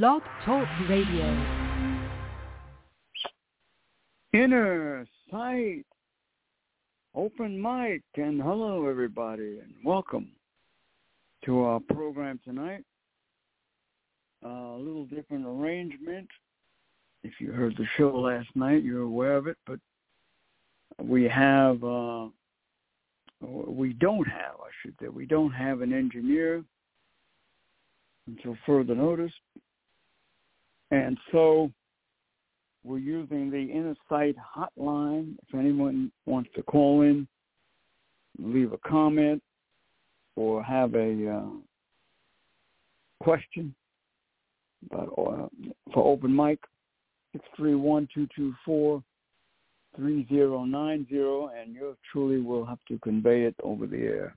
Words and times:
Blog 0.00 0.22
Talk 0.46 0.66
Radio. 0.88 1.26
Inner 4.32 5.06
Sight 5.30 5.84
Open 7.14 7.60
Mic 7.60 8.02
and 8.16 8.40
hello 8.40 8.88
everybody 8.88 9.58
and 9.58 9.74
welcome 9.84 10.30
to 11.44 11.60
our 11.60 11.78
program 11.78 12.40
tonight. 12.42 12.82
Uh, 14.42 14.48
a 14.48 14.78
little 14.78 15.04
different 15.04 15.44
arrangement. 15.46 16.28
If 17.22 17.34
you 17.38 17.52
heard 17.52 17.76
the 17.76 17.86
show 17.98 18.18
last 18.18 18.48
night, 18.54 18.82
you're 18.82 19.02
aware 19.02 19.36
of 19.36 19.46
it, 19.46 19.58
but 19.66 19.78
we 21.04 21.24
have, 21.24 21.84
uh, 21.84 22.28
we 23.42 23.92
don't 23.92 24.26
have, 24.26 24.54
I 24.54 24.70
should 24.80 24.94
say, 25.02 25.08
we 25.08 25.26
don't 25.26 25.52
have 25.52 25.82
an 25.82 25.92
engineer 25.92 26.64
until 28.26 28.56
further 28.64 28.94
notice. 28.94 29.32
And 30.92 31.18
so 31.32 31.72
we're 32.84 32.98
using 32.98 33.50
the 33.50 33.62
Inner 33.62 33.96
Sight 34.10 34.36
hotline. 34.56 35.36
If 35.48 35.54
anyone 35.54 36.12
wants 36.26 36.50
to 36.54 36.62
call 36.62 37.00
in, 37.00 37.26
leave 38.38 38.74
a 38.74 38.78
comment, 38.86 39.42
or 40.36 40.62
have 40.62 40.94
a 40.94 41.30
uh, 41.30 41.46
question 43.22 43.74
about, 44.90 45.14
uh, 45.16 45.48
for 45.94 46.12
open 46.12 46.36
mic, 46.36 46.58
631-224-3090, 47.58 49.02
and 49.98 51.74
you 51.74 51.96
truly 52.10 52.40
will 52.42 52.66
have 52.66 52.80
to 52.88 52.98
convey 52.98 53.44
it 53.44 53.54
over 53.62 53.86
the 53.86 53.96
air. 53.96 54.36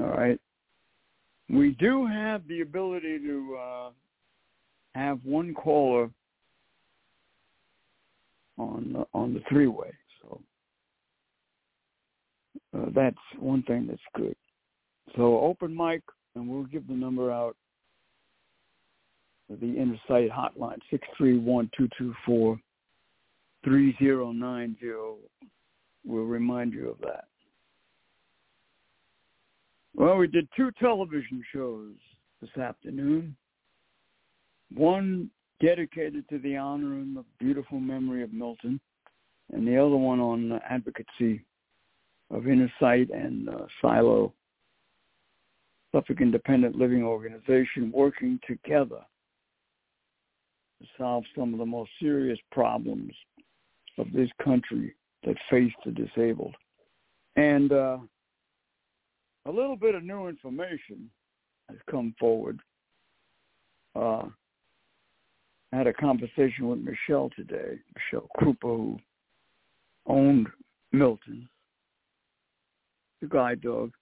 All 0.00 0.08
right. 0.08 0.38
We 1.48 1.76
do 1.78 2.06
have 2.06 2.46
the 2.48 2.62
ability 2.62 3.18
to 3.18 3.58
uh, 3.60 3.90
have 4.94 5.20
one 5.22 5.54
caller 5.54 6.10
on 8.58 8.92
the, 8.92 9.06
on 9.14 9.34
the 9.34 9.42
three-way, 9.48 9.92
so 10.20 10.40
uh, 12.76 12.86
that's 12.94 13.16
one 13.38 13.62
thing 13.62 13.86
that's 13.86 14.00
good. 14.14 14.34
So 15.14 15.38
open 15.40 15.76
mic, 15.76 16.02
and 16.34 16.48
we'll 16.48 16.64
give 16.64 16.86
the 16.88 16.94
number 16.94 17.30
out. 17.30 17.56
The 19.48 19.76
Inner 19.76 20.00
Sight 20.08 20.30
hotline 20.30 20.78
six 20.90 21.06
three 21.16 21.38
one 21.38 21.70
two 21.78 21.88
two 21.96 22.12
four 22.24 22.58
three 23.62 23.96
zero 24.00 24.32
nine 24.32 24.76
zero. 24.80 25.18
We'll 26.04 26.24
remind 26.24 26.72
you 26.72 26.90
of 26.90 26.98
that. 27.02 27.26
Well, 29.96 30.18
we 30.18 30.26
did 30.26 30.46
two 30.54 30.70
television 30.72 31.42
shows 31.54 31.94
this 32.42 32.54
afternoon. 32.58 33.34
One 34.74 35.30
dedicated 35.62 36.28
to 36.28 36.38
the 36.38 36.54
honor 36.54 36.92
and 36.92 37.16
the 37.16 37.24
beautiful 37.38 37.80
memory 37.80 38.22
of 38.22 38.30
Milton, 38.30 38.78
and 39.54 39.66
the 39.66 39.78
other 39.78 39.96
one 39.96 40.20
on 40.20 40.60
advocacy 40.68 41.42
of 42.30 42.46
Inner 42.46 42.70
Sight 42.78 43.08
and 43.08 43.48
uh, 43.48 43.64
Silo, 43.80 44.34
Suffolk 45.92 46.20
Independent 46.20 46.76
Living 46.76 47.02
Organization, 47.02 47.90
working 47.90 48.38
together 48.46 49.00
to 50.82 50.88
solve 50.98 51.24
some 51.34 51.54
of 51.54 51.58
the 51.58 51.64
most 51.64 51.90
serious 51.98 52.38
problems 52.52 53.14
of 53.96 54.12
this 54.12 54.28
country 54.44 54.94
that 55.24 55.36
face 55.48 55.72
the 55.86 55.92
disabled. 55.92 56.54
And 57.36 57.72
uh, 57.72 57.98
a 59.46 59.50
little 59.50 59.76
bit 59.76 59.94
of 59.94 60.02
new 60.02 60.28
information 60.28 61.08
has 61.68 61.78
come 61.90 62.14
forward. 62.18 62.60
Uh, 63.94 64.24
I 65.72 65.76
had 65.76 65.86
a 65.86 65.92
conversation 65.92 66.68
with 66.68 66.80
Michelle 66.80 67.30
today, 67.36 67.78
Michelle 67.94 68.28
Krupa, 68.36 68.62
who 68.62 68.98
owned 70.06 70.48
Milton, 70.92 71.48
the 73.20 73.28
guide 73.28 73.60
dog. 73.60 73.92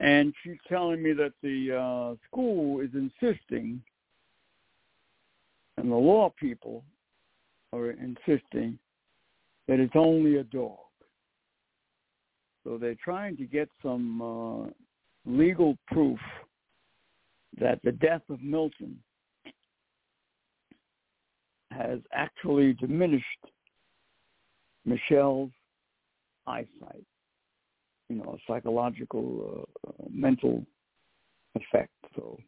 And 0.00 0.34
she's 0.42 0.58
telling 0.68 1.02
me 1.02 1.12
that 1.12 1.32
the 1.42 1.76
uh, 1.76 2.16
school 2.26 2.80
is 2.80 2.90
insisting, 2.94 3.80
and 5.78 5.90
the 5.90 5.96
law 5.96 6.32
people 6.38 6.84
are 7.72 7.90
insisting, 7.90 8.78
that 9.68 9.80
it's 9.80 9.96
only 9.96 10.36
a 10.36 10.44
dog. 10.44 10.83
So 12.64 12.78
they're 12.78 12.96
trying 13.02 13.36
to 13.36 13.44
get 13.44 13.68
some 13.82 14.22
uh, 14.22 14.66
legal 15.26 15.76
proof 15.86 16.18
that 17.60 17.78
the 17.84 17.92
death 17.92 18.22
of 18.30 18.42
Milton 18.42 18.98
has 21.70 21.98
actually 22.12 22.72
diminished 22.74 23.24
Michelle's 24.84 25.50
eyesight, 26.46 27.04
you 28.08 28.16
know, 28.16 28.36
a 28.36 28.52
psychological, 28.52 29.66
uh, 29.86 29.88
uh, 29.88 30.06
mental 30.10 30.64
effect. 31.54 31.90
So 32.16 32.38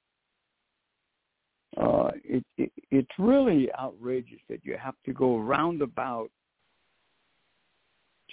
uh, 1.76 2.10
it, 2.24 2.44
it, 2.56 2.72
it's 2.90 3.10
really 3.18 3.68
outrageous 3.78 4.40
that 4.48 4.64
you 4.64 4.76
have 4.82 4.94
to 5.04 5.12
go 5.12 5.38
roundabout 5.38 6.30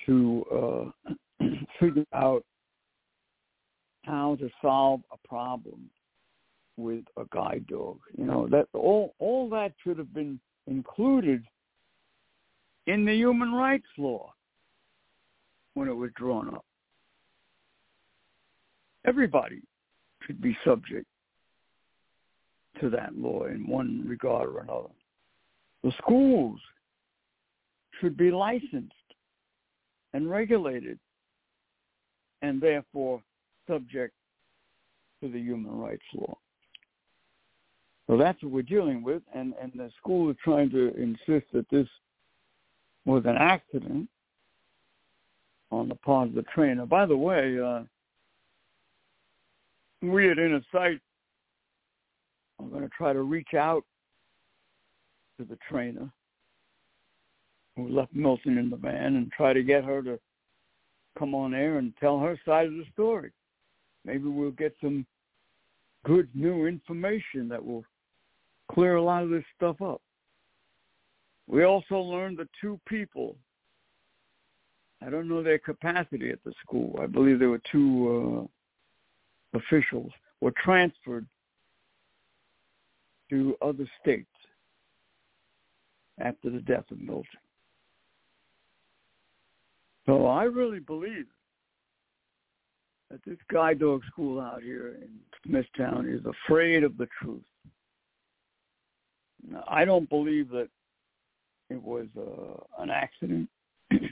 to 0.06 0.46
uh, 1.10 1.14
figure 1.80 2.06
out 2.14 2.44
how 4.04 4.36
to 4.36 4.50
solve 4.62 5.02
a 5.12 5.28
problem 5.28 5.90
with 6.78 7.04
a 7.18 7.24
guide 7.32 7.66
dog. 7.68 8.00
You 8.18 8.26
know 8.26 8.48
that 8.50 8.68
all 8.74 9.14
all 9.20 9.50
that 9.50 9.74
should 9.84 9.98
have 9.98 10.14
been 10.14 10.40
included 10.68 11.44
in 12.88 13.06
the 13.06 13.14
human 13.14 13.54
rights 13.54 13.88
law 13.98 14.34
when 15.74 15.88
it 15.88 15.94
was 15.94 16.12
drawn 16.16 16.54
up. 16.54 16.66
Everybody 19.06 19.62
should 20.26 20.42
be 20.42 20.58
subject 20.66 21.06
to 22.80 22.90
that 22.90 23.16
law 23.16 23.46
in 23.46 23.68
one 23.68 24.04
regard 24.08 24.50
or 24.50 24.60
another. 24.60 24.90
The 25.84 25.92
schools 26.02 26.60
should 28.00 28.18
be 28.18 28.32
licensed 28.32 28.94
and 30.14 30.30
regulated 30.30 31.00
and 32.44 32.62
therefore 32.62 33.22
subject 33.68 34.14
to 35.22 35.30
the 35.30 35.40
human 35.40 35.80
rights 35.80 36.04
law. 36.14 36.38
So 38.08 38.18
that's 38.18 38.44
what 38.44 38.52
we're 38.52 38.62
dealing 38.64 39.02
with, 39.02 39.24
and, 39.34 39.54
and 39.60 39.72
the 39.74 39.90
school 39.98 40.30
is 40.30 40.36
trying 40.44 40.70
to 40.72 40.94
insist 40.96 41.46
that 41.54 41.66
this 41.72 41.88
was 43.06 43.24
an 43.26 43.38
accident 43.38 44.10
on 45.72 45.88
the 45.88 45.96
part 45.96 46.28
of 46.28 46.36
the 46.36 46.44
trainer. 46.54 46.86
By 46.86 47.06
the 47.06 47.16
way, 47.16 47.58
uh, 47.60 47.84
we 50.02 50.30
at 50.30 50.38
Inner 50.38 50.62
Sight 50.72 51.00
are 52.60 52.68
going 52.68 52.84
to 52.84 52.90
try 52.90 53.14
to 53.14 53.22
reach 53.22 53.54
out 53.58 53.86
to 55.40 55.46
the 55.46 55.58
trainer 55.70 56.12
who 57.78 57.88
left 57.88 58.14
Milton 58.14 58.58
in 58.58 58.70
the 58.70 58.76
van 58.76 59.16
and 59.16 59.32
try 59.32 59.54
to 59.54 59.64
get 59.64 59.86
her 59.86 60.04
to 60.04 60.20
come 61.18 61.36
on 61.36 61.54
air 61.54 61.78
and 61.78 61.94
tell 62.00 62.20
her 62.20 62.40
side 62.46 62.68
of 62.68 62.74
the 62.74 62.86
story. 62.94 63.32
Maybe 64.06 64.26
we'll 64.26 64.52
get 64.52 64.76
some 64.82 65.06
good 66.04 66.30
new 66.34 66.66
information 66.66 67.48
that 67.50 67.64
will 67.64 67.86
clear 68.72 68.96
a 68.96 69.04
lot 69.04 69.24
of 69.24 69.30
this 69.30 69.44
stuff 69.56 69.82
up. 69.82 70.02
We 71.48 71.64
also 71.64 72.00
learned 72.00 72.38
that 72.40 72.48
two 72.60 72.80
people, 72.88 73.36
I 75.02 75.10
don't 75.10 75.28
know 75.28 75.44
their 75.44 75.60
capacity 75.60 76.30
at 76.30 76.44
the 76.44 76.54
school, 76.66 76.98
I 77.02 77.06
believe 77.06 77.40
there 77.40 77.50
were 77.50 77.62
two 77.72 78.50
uh, 79.54 79.58
officials, 79.58 80.12
were 80.42 80.54
transferred 80.64 81.26
to 83.30 83.56
other 83.62 83.90
states 84.02 84.28
after 86.20 86.50
the 86.50 86.60
death 86.60 86.86
of 86.92 87.00
Milton. 87.00 87.26
So 90.06 90.28
I 90.28 90.44
really 90.44 90.80
believe 90.80 91.28
that 93.10 93.22
this 93.26 93.38
guide 93.52 93.80
dog 93.80 94.02
school 94.12 94.40
out 94.40 94.62
here 94.62 94.96
in 95.02 95.10
Smithtown 95.46 96.08
is 96.10 96.22
afraid 96.26 96.84
of 96.84 96.98
the 96.98 97.08
truth. 97.22 97.44
I 99.68 99.86
don't 99.86 100.10
believe 100.10 100.50
that 100.50 100.70
it 101.70 101.82
was 101.82 102.08
uh, 102.18 102.82
an 102.82 102.90
accident. 102.90 103.50
you 103.92 104.10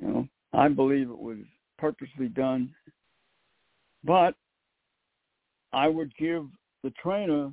know, 0.00 0.28
I 0.52 0.68
believe 0.68 1.10
it 1.10 1.18
was 1.18 1.38
purposely 1.78 2.28
done. 2.28 2.74
But 4.04 4.34
I 5.72 5.88
would 5.88 6.14
give 6.16 6.46
the 6.82 6.90
trainer 7.02 7.50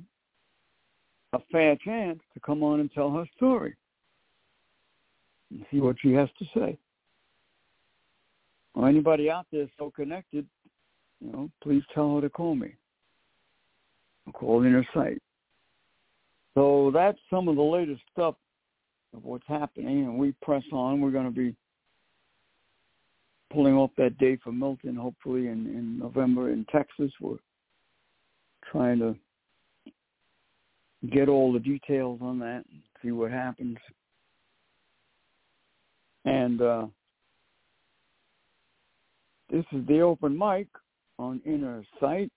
a 1.32 1.38
fair 1.50 1.76
chance 1.76 2.20
to 2.34 2.40
come 2.40 2.62
on 2.62 2.80
and 2.80 2.92
tell 2.92 3.10
her 3.10 3.24
story 3.36 3.74
and 5.52 5.66
see 5.70 5.80
what 5.80 5.96
she 6.00 6.12
has 6.12 6.28
to 6.38 6.44
say. 6.54 6.78
Or 8.74 8.88
anybody 8.88 9.30
out 9.30 9.46
there 9.52 9.68
so 9.78 9.90
connected, 9.90 10.46
you 11.20 11.32
know, 11.32 11.50
please 11.62 11.82
tell 11.94 12.16
her 12.16 12.20
to 12.22 12.30
call 12.30 12.54
me. 12.54 12.74
called 14.32 14.64
Inner 14.64 14.86
Sight. 14.94 15.20
So 16.54 16.90
that's 16.92 17.18
some 17.30 17.48
of 17.48 17.56
the 17.56 17.62
latest 17.62 18.02
stuff 18.12 18.34
of 19.14 19.24
what's 19.24 19.46
happening, 19.46 20.04
and 20.04 20.18
we 20.18 20.32
press 20.42 20.62
on. 20.72 21.00
We're 21.00 21.10
going 21.10 21.26
to 21.26 21.30
be 21.30 21.54
pulling 23.52 23.74
off 23.74 23.90
that 23.98 24.16
day 24.18 24.38
for 24.42 24.52
Milton, 24.52 24.96
hopefully 24.96 25.48
in, 25.48 25.66
in 25.66 25.98
November 25.98 26.50
in 26.50 26.64
Texas. 26.72 27.10
We're 27.20 27.36
trying 28.70 28.98
to 29.00 29.14
get 31.10 31.28
all 31.28 31.52
the 31.52 31.58
details 31.58 32.20
on 32.22 32.38
that 32.38 32.64
and 32.70 32.82
see 33.02 33.10
what 33.10 33.30
happens. 33.30 33.76
And 36.24 36.62
uh, 36.62 36.86
this 39.50 39.64
is 39.72 39.84
the 39.86 40.00
open 40.00 40.38
mic 40.38 40.68
on 41.18 41.42
Inner 41.44 41.84
Sight, 42.00 42.30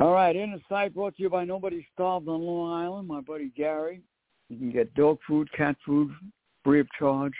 All 0.00 0.12
right, 0.12 0.34
Inner 0.34 0.58
Sight 0.68 0.92
brought 0.92 1.14
to 1.16 1.22
you 1.22 1.30
by 1.30 1.44
Nobody 1.44 1.86
Starved 1.94 2.26
on 2.28 2.42
Long 2.42 2.84
Island, 2.84 3.06
my 3.06 3.20
buddy 3.20 3.52
Gary. 3.56 4.00
You 4.48 4.58
can 4.58 4.72
get 4.72 4.92
dog 4.94 5.20
food, 5.26 5.48
cat 5.52 5.76
food, 5.86 6.10
free 6.64 6.80
of 6.80 6.88
charge, 6.98 7.32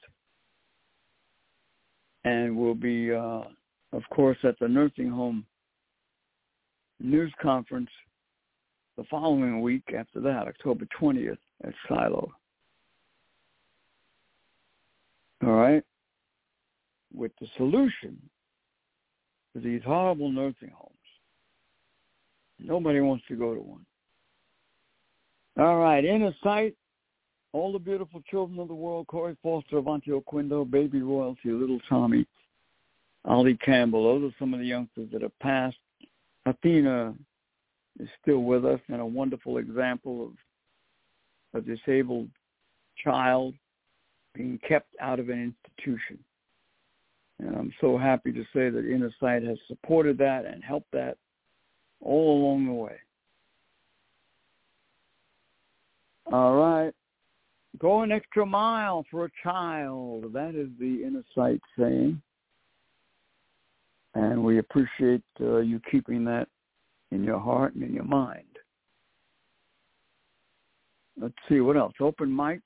And 2.27 2.57
we'll 2.57 2.75
be, 2.75 3.13
uh, 3.13 3.43
of 3.93 4.03
course, 4.11 4.37
at 4.43 4.59
the 4.59 4.67
nursing 4.67 5.09
home 5.09 5.47
news 6.99 7.33
conference 7.41 7.89
the 8.97 9.05
following 9.05 9.61
week 9.61 9.85
after 9.97 10.21
that, 10.23 10.49
October 10.49 10.89
20th 11.01 11.39
at 11.63 11.73
Silo. 11.89 12.33
All 15.45 15.53
right? 15.53 15.85
With 17.15 17.31
the 17.41 17.47
solution 17.57 18.19
to 19.55 19.61
these 19.61 19.83
horrible 19.85 20.33
nursing 20.33 20.73
homes. 20.75 20.93
Nobody 22.59 22.99
wants 22.99 23.25
to 23.29 23.37
go 23.37 23.55
to 23.55 23.61
one. 23.61 23.87
All 25.59 25.79
right, 25.79 26.05
Inner 26.05 26.35
Sight, 26.43 26.75
all 27.53 27.73
the 27.73 27.79
beautiful 27.79 28.21
children 28.31 28.59
of 28.59 28.69
the 28.69 28.75
world, 28.75 29.07
Corey 29.07 29.37
Foster, 29.43 29.79
Avanti 29.79 30.11
Oquindo, 30.11 30.69
Baby 30.69 31.03
Royalty, 31.03 31.51
Little 31.51 31.81
Tommy, 31.89 32.27
Ollie 33.25 33.57
Campbell. 33.59 34.05
Those 34.05 34.31
are 34.31 34.37
some 34.39 34.55
of 34.55 34.61
the 34.61 34.67
youngsters 34.67 35.09
that 35.13 35.23
have 35.23 35.39
passed. 35.39 35.77
Athena 36.45 37.15
is 37.99 38.09
still 38.23 38.41
with 38.41 38.65
us 38.65 38.81
and 38.89 39.01
a 39.01 39.07
wonderful 39.07 39.59
example 39.59 40.33
of 41.55 41.63
a 41.63 41.65
disabled 41.65 42.29
child 43.03 43.55
being 44.35 44.59
kept 44.67 44.95
out 45.01 45.19
of 45.19 45.29
an 45.29 45.55
institution. 45.79 46.19
And 47.39 47.55
I'm 47.57 47.73
so 47.81 47.99
happy 47.99 48.33
to 48.33 48.43
say 48.55 48.71
that 48.71 48.91
Inner 48.91 49.13
Sight 49.21 49.43
has 49.43 49.59
supported 49.67 50.19
that 50.19 50.45
and 50.47 50.63
helped 50.63 50.91
that 50.93 51.17
all 52.01 52.41
along 52.41 52.67
the 52.67 52.73
way. 52.73 52.97
All 56.33 56.55
right. 56.55 56.95
Go 57.79 58.03
an 58.03 58.13
extra 58.13 58.47
mile 58.47 59.05
for 59.11 59.27
a 59.27 59.31
child. 59.43 60.33
That 60.33 60.55
is 60.55 60.69
the 60.79 61.03
Inner 61.05 61.25
Sight 61.35 61.61
saying. 61.79 62.21
And 64.15 64.43
we 64.43 64.59
appreciate 64.59 65.23
uh, 65.41 65.59
you 65.59 65.81
keeping 65.91 66.25
that 66.25 66.49
in 67.11 67.23
your 67.23 67.39
heart 67.39 67.75
and 67.75 67.85
in 67.85 67.93
your 67.93 68.05
mind. 68.05 68.45
Let's 71.21 71.35
see 71.49 71.61
what 71.61 71.77
else. 71.77 71.95
Open 72.01 72.35
mic 72.35 72.61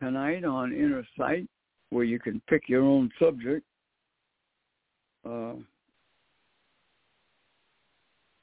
tonight 0.00 0.44
on 0.44 0.72
Inner 0.72 1.06
Sight, 1.18 1.48
where 1.90 2.04
you 2.04 2.18
can 2.18 2.40
pick 2.48 2.68
your 2.68 2.82
own 2.82 3.10
subject. 3.18 3.64
Uh, 5.24 5.54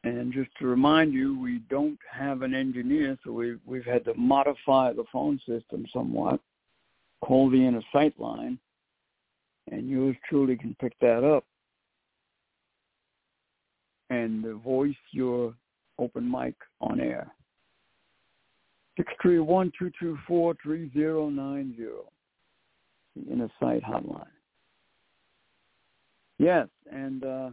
and 0.03 0.33
just 0.33 0.49
to 0.59 0.67
remind 0.67 1.13
you, 1.13 1.39
we 1.39 1.59
don't 1.69 1.99
have 2.11 2.41
an 2.41 2.53
engineer, 2.53 3.17
so 3.23 3.31
we've 3.31 3.61
we've 3.65 3.85
had 3.85 4.03
to 4.05 4.13
modify 4.15 4.91
the 4.91 5.05
phone 5.11 5.39
system 5.47 5.85
somewhat. 5.93 6.41
Call 7.21 7.49
the 7.49 7.65
Inner 7.65 7.83
Sight 7.93 8.19
line, 8.19 8.59
and 9.71 9.89
yours 9.89 10.17
truly 10.29 10.57
can 10.57 10.75
pick 10.79 10.93
that 10.99 11.23
up 11.23 11.45
and 14.09 14.45
voice 14.61 14.93
your 15.11 15.53
open 15.97 16.29
mic 16.29 16.55
on 16.81 16.99
air. 16.99 17.31
631-224-3090, 19.25 21.75
the 23.15 23.31
Inner 23.31 23.49
Sight 23.59 23.81
Hotline. 23.83 24.25
Yes, 26.37 26.67
and 26.91 27.23
uh, 27.23 27.49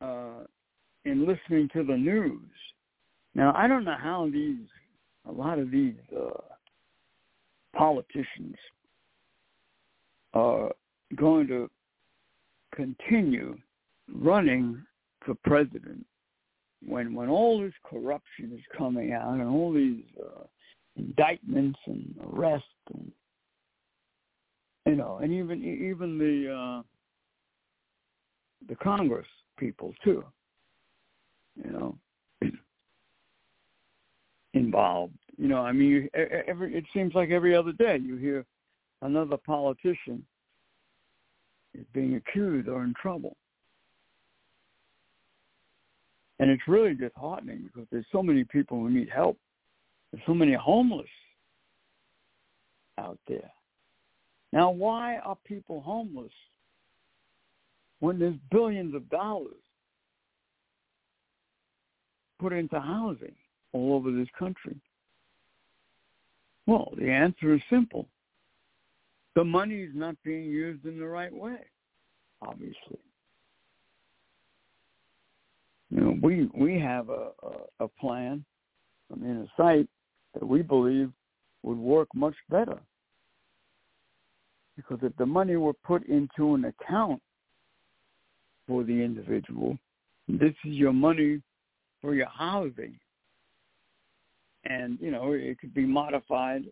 uh, 0.00 0.44
in 1.04 1.26
listening 1.26 1.68
to 1.72 1.82
the 1.82 1.96
news, 1.96 2.50
now 3.34 3.52
I 3.56 3.66
don't 3.68 3.84
know 3.84 3.96
how 4.00 4.28
these, 4.32 4.66
a 5.28 5.32
lot 5.32 5.58
of 5.58 5.70
these 5.70 5.94
uh, 6.16 6.30
politicians 7.76 8.56
are 10.34 10.70
going 11.16 11.46
to 11.48 11.70
continue 12.74 13.56
running 14.12 14.82
for 15.24 15.34
president 15.44 16.04
when 16.86 17.14
when 17.14 17.28
all 17.28 17.60
this 17.60 17.74
corruption 17.84 18.52
is 18.54 18.64
coming 18.76 19.12
out 19.12 19.34
and 19.34 19.48
all 19.48 19.72
these 19.72 20.02
uh, 20.20 20.44
indictments 20.96 21.78
and 21.86 22.14
arrests 22.32 22.66
and 22.94 23.12
you 24.86 24.96
know 24.96 25.18
and 25.22 25.32
even 25.32 25.62
even 25.62 26.18
the 26.18 26.52
uh, 26.52 26.82
the 28.68 28.76
Congress 28.76 29.26
people 29.60 29.94
too, 30.02 30.24
you 31.62 31.70
know, 31.70 31.98
involved. 34.54 35.14
You 35.36 35.48
know, 35.48 35.58
I 35.58 35.72
mean, 35.72 36.08
every 36.14 36.74
it 36.74 36.84
seems 36.92 37.14
like 37.14 37.30
every 37.30 37.54
other 37.54 37.72
day 37.72 37.98
you 38.02 38.16
hear 38.16 38.44
another 39.02 39.36
politician 39.36 40.24
is 41.74 41.86
being 41.92 42.16
accused 42.16 42.68
or 42.68 42.82
in 42.82 42.94
trouble. 43.00 43.36
And 46.40 46.50
it's 46.50 46.62
really 46.66 46.94
disheartening 46.94 47.64
because 47.64 47.86
there's 47.92 48.06
so 48.10 48.22
many 48.22 48.44
people 48.44 48.78
who 48.78 48.90
need 48.90 49.10
help. 49.14 49.38
There's 50.10 50.24
so 50.26 50.34
many 50.34 50.54
homeless 50.54 51.06
out 52.98 53.18
there. 53.28 53.50
Now, 54.52 54.70
why 54.70 55.18
are 55.18 55.36
people 55.44 55.80
homeless 55.82 56.32
when 58.00 58.18
there's 58.18 58.34
billions 58.50 58.94
of 58.94 59.08
dollars 59.10 59.54
put 62.38 62.52
into 62.52 62.80
housing 62.80 63.34
all 63.72 63.94
over 63.94 64.10
this 64.10 64.28
country? 64.38 64.76
Well, 66.66 66.92
the 66.96 67.10
answer 67.10 67.54
is 67.54 67.60
simple. 67.70 68.08
The 69.36 69.44
money 69.44 69.82
is 69.82 69.92
not 69.94 70.16
being 70.24 70.44
used 70.44 70.84
in 70.84 70.98
the 70.98 71.06
right 71.06 71.32
way, 71.32 71.58
obviously. 72.42 72.98
You 75.90 76.00
know, 76.00 76.18
we 76.22 76.48
we 76.54 76.78
have 76.78 77.08
a, 77.08 77.30
a, 77.42 77.84
a 77.84 77.88
plan, 77.88 78.44
I 79.12 79.16
mean, 79.16 79.36
a 79.36 79.60
site 79.60 79.88
that 80.34 80.46
we 80.46 80.62
believe 80.62 81.10
would 81.62 81.78
work 81.78 82.08
much 82.14 82.36
better. 82.48 82.80
Because 84.76 84.98
if 85.02 85.14
the 85.16 85.26
money 85.26 85.56
were 85.56 85.72
put 85.72 86.06
into 86.06 86.54
an 86.54 86.64
account 86.66 87.20
for 88.70 88.84
the 88.84 88.92
individual, 88.92 89.76
this 90.28 90.54
is 90.64 90.74
your 90.74 90.92
money 90.92 91.42
for 92.00 92.14
your 92.14 92.28
housing. 92.28 92.94
And, 94.64 94.96
you 95.00 95.10
know, 95.10 95.32
it 95.32 95.58
could 95.58 95.74
be 95.74 95.84
modified 95.84 96.62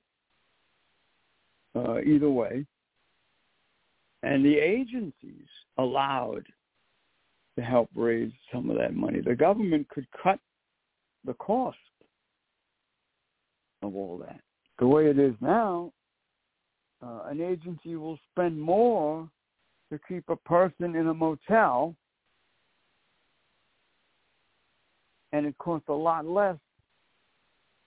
uh, 1.74 1.98
either 1.98 2.30
way. 2.30 2.64
And 4.22 4.44
the 4.44 4.54
agencies 4.54 5.48
allowed 5.76 6.44
to 7.56 7.64
help 7.64 7.88
raise 7.96 8.30
some 8.52 8.70
of 8.70 8.78
that 8.78 8.94
money. 8.94 9.20
The 9.20 9.34
government 9.34 9.88
could 9.88 10.06
cut 10.22 10.38
the 11.24 11.34
cost 11.34 11.78
of 13.82 13.96
all 13.96 14.18
that. 14.18 14.40
The 14.78 14.86
way 14.86 15.06
it 15.06 15.18
is 15.18 15.34
now, 15.40 15.92
uh, 17.02 17.22
an 17.26 17.40
agency 17.40 17.96
will 17.96 18.20
spend 18.30 18.60
more 18.60 19.28
to 19.90 19.99
keep 20.09 20.25
a 20.28 20.37
person 20.37 20.95
in 20.95 21.07
a 21.09 21.14
motel, 21.14 21.95
and 25.33 25.47
it 25.47 25.57
costs 25.59 25.88
a 25.88 25.92
lot 25.92 26.26
less 26.26 26.57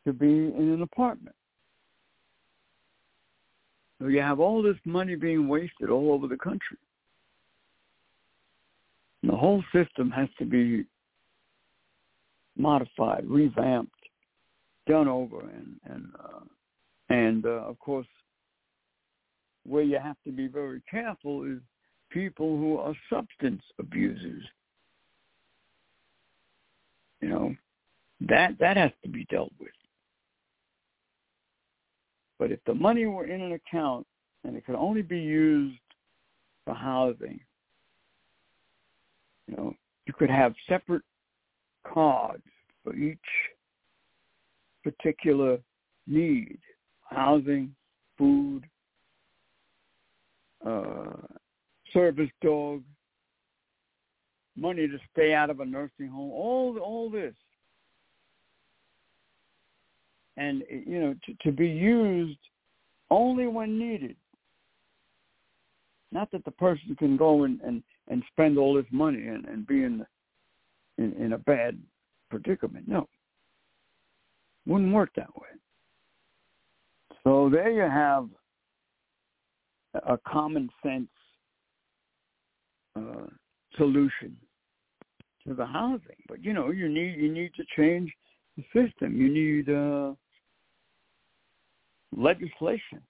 to 0.05 0.13
be 0.13 0.25
in 0.25 0.71
an 0.73 0.81
apartment. 0.81 1.35
So 3.99 4.07
you 4.07 4.21
have 4.21 4.39
all 4.39 4.63
this 4.63 4.77
money 4.83 5.15
being 5.15 5.47
wasted 5.47 5.89
all 5.89 6.11
over 6.11 6.27
the 6.27 6.37
country. 6.37 6.77
And 9.21 9.31
the 9.31 9.37
whole 9.37 9.63
system 9.71 10.09
has 10.09 10.27
to 10.39 10.45
be 10.45 10.85
modified, 12.57 13.25
revamped, 13.27 13.93
done 14.87 15.07
over, 15.07 15.41
and 15.41 15.75
and 15.85 16.05
uh, 16.19 16.39
and 17.09 17.45
uh, 17.45 17.49
of 17.49 17.77
course, 17.77 18.07
where 19.63 19.83
you 19.83 19.99
have 20.01 20.17
to 20.25 20.31
be 20.31 20.47
very 20.47 20.81
careful 20.89 21.43
is 21.43 21.59
people 22.11 22.57
who 22.57 22.77
are 22.77 22.93
substance 23.09 23.61
abusers. 23.79 24.43
You 27.21 27.29
know, 27.29 27.55
that 28.21 28.57
that 28.59 28.77
has 28.77 28.91
to 29.03 29.09
be 29.09 29.25
dealt 29.25 29.51
with. 29.59 29.69
But 32.39 32.51
if 32.51 32.59
the 32.65 32.73
money 32.73 33.05
were 33.05 33.25
in 33.25 33.41
an 33.41 33.51
account 33.53 34.07
and 34.43 34.55
it 34.55 34.65
could 34.65 34.75
only 34.75 35.03
be 35.03 35.19
used 35.19 35.77
for 36.65 36.73
housing, 36.73 37.39
you 39.47 39.55
know, 39.55 39.75
you 40.07 40.13
could 40.13 40.29
have 40.29 40.53
separate 40.67 41.03
cards 41.85 42.43
for 42.83 42.95
each 42.95 43.19
particular 44.83 45.59
need, 46.07 46.57
housing, 47.03 47.75
food, 48.17 48.65
uh, 50.65 51.03
service 51.93 52.29
dog, 52.41 52.83
money 54.55 54.87
to 54.87 54.97
stay 55.11 55.33
out 55.33 55.49
of 55.49 55.59
a 55.59 55.65
nursing 55.65 56.07
home, 56.07 56.31
all 56.31 56.77
all 56.79 57.09
this 57.09 57.33
and 60.37 60.63
you 60.69 60.99
know 60.99 61.15
to, 61.25 61.33
to 61.43 61.51
be 61.51 61.67
used 61.67 62.39
only 63.09 63.47
when 63.47 63.77
needed. 63.77 64.15
Not 66.11 66.31
that 66.31 66.43
the 66.45 66.51
person 66.51 66.95
can 66.97 67.17
go 67.17 67.43
and 67.43 67.59
and, 67.61 67.83
and 68.07 68.23
spend 68.31 68.57
all 68.57 68.73
this 68.73 68.85
money 68.91 69.27
and, 69.27 69.45
and 69.45 69.67
be 69.67 69.83
in, 69.83 70.05
in 70.97 71.13
in 71.13 71.33
a 71.33 71.37
bad 71.37 71.77
predicament. 72.29 72.87
No, 72.87 73.07
wouldn't 74.65 74.93
work 74.93 75.11
that 75.15 75.33
way. 75.35 75.47
So 77.23 77.49
there 77.49 77.69
you 77.69 77.81
have 77.81 78.29
a 80.07 80.17
common 80.27 80.69
sense 80.81 81.09
uh, 82.95 83.27
solution 83.77 84.35
to 85.47 85.53
the 85.53 85.65
housing. 85.65 86.21
But 86.27 86.43
you 86.43 86.53
know, 86.53 86.71
you 86.71 86.89
need 86.89 87.15
you 87.17 87.31
need 87.31 87.51
to 87.55 87.63
change 87.75 88.11
the 88.57 88.63
system. 88.73 89.15
You 89.15 89.29
need 89.29 89.69
uh, 89.69 90.13
legislation. 92.15 93.01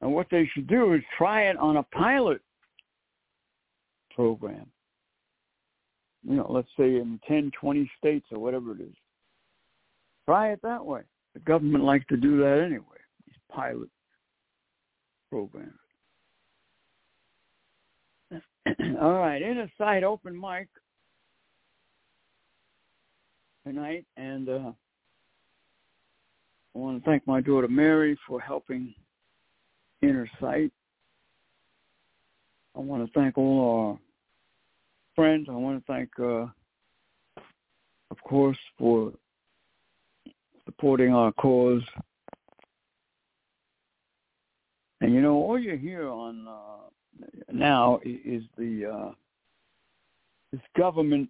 And 0.00 0.14
what 0.14 0.28
they 0.30 0.48
should 0.54 0.68
do 0.68 0.94
is 0.94 1.02
try 1.16 1.42
it 1.44 1.56
on 1.56 1.78
a 1.78 1.82
pilot 1.82 2.40
program. 4.14 4.66
You 6.22 6.36
know, 6.36 6.46
let's 6.50 6.68
say 6.78 6.96
in 6.96 7.20
10, 7.26 7.50
20 7.60 7.90
states 7.98 8.26
or 8.30 8.38
whatever 8.38 8.72
it 8.72 8.80
is. 8.80 8.94
Try 10.26 10.52
it 10.52 10.60
that 10.62 10.84
way. 10.84 11.02
The 11.34 11.40
government 11.40 11.84
likes 11.84 12.04
to 12.10 12.16
do 12.16 12.38
that 12.38 12.62
anyway, 12.64 12.98
these 13.26 13.36
pilot 13.50 13.88
programs. 15.30 15.72
All 19.00 19.14
right, 19.14 19.40
inner 19.40 19.70
sight 19.78 20.04
open 20.04 20.38
mic 20.38 20.68
tonight, 23.66 24.04
and 24.16 24.48
uh, 24.48 24.72
I 26.74 26.78
want 26.78 27.02
to 27.02 27.10
thank 27.10 27.26
my 27.26 27.40
daughter 27.40 27.68
Mary 27.68 28.18
for 28.26 28.40
helping 28.40 28.94
Inner 30.02 30.28
Sight. 30.40 30.72
I 32.76 32.80
want 32.80 33.04
to 33.04 33.12
thank 33.18 33.36
all 33.36 33.88
our 33.90 33.98
friends. 35.16 35.48
I 35.50 35.54
want 35.54 35.84
to 35.84 35.92
thank, 35.92 36.10
uh, 36.20 36.46
of 38.10 38.22
course, 38.22 38.58
for 38.78 39.12
supporting 40.64 41.12
our 41.12 41.32
cause. 41.32 41.82
And 45.00 45.12
you 45.12 45.20
know, 45.20 45.34
all 45.34 45.58
you 45.58 45.76
hear 45.76 46.08
on 46.08 46.46
uh, 46.46 46.88
now 47.52 48.00
is 48.04 48.42
the 48.56 48.86
uh, 48.86 49.12
this 50.52 50.60
government 50.76 51.28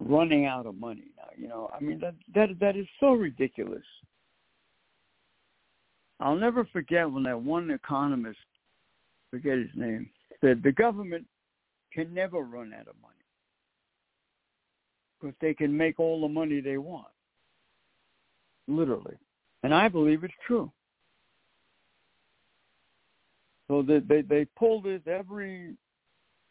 running 0.00 0.46
out 0.46 0.66
of 0.66 0.74
money. 0.74 1.04
Now, 1.16 1.28
you 1.36 1.48
know, 1.48 1.70
I 1.74 1.80
mean 1.80 2.00
that 2.00 2.14
that 2.34 2.58
that 2.60 2.76
is 2.76 2.86
so 2.98 3.12
ridiculous. 3.12 3.84
I'll 6.20 6.36
never 6.36 6.66
forget 6.66 7.10
when 7.10 7.22
that 7.24 7.40
one 7.40 7.70
economist, 7.70 8.38
forget 9.30 9.58
his 9.58 9.70
name, 9.74 10.10
said 10.40 10.62
the 10.62 10.72
government 10.72 11.26
can 11.92 12.12
never 12.12 12.40
run 12.40 12.72
out 12.74 12.88
of 12.88 12.94
money 13.00 13.14
because 15.18 15.34
they 15.40 15.54
can 15.54 15.76
make 15.76 15.98
all 15.98 16.20
the 16.20 16.28
money 16.28 16.60
they 16.60 16.78
want, 16.78 17.08
literally. 18.68 19.16
And 19.62 19.74
I 19.74 19.88
believe 19.88 20.24
it's 20.24 20.34
true. 20.46 20.70
So 23.70 23.82
they 23.82 24.00
they, 24.00 24.22
they 24.22 24.46
pull 24.58 24.82
this 24.82 25.00
every 25.06 25.76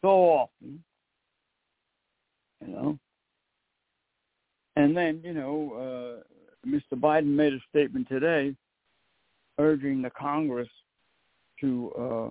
so 0.00 0.08
often, 0.08 0.82
you 2.62 2.68
know. 2.68 2.98
And 4.76 4.96
then 4.96 5.20
you 5.22 5.34
know, 5.34 6.22
uh, 6.24 6.66
Mr. 6.66 6.98
Biden 6.98 7.26
made 7.26 7.52
a 7.52 7.60
statement 7.68 8.08
today 8.08 8.56
urging 9.58 10.00
the 10.00 10.08
Congress 10.08 10.70
to 11.60 11.92
uh, 11.92 12.30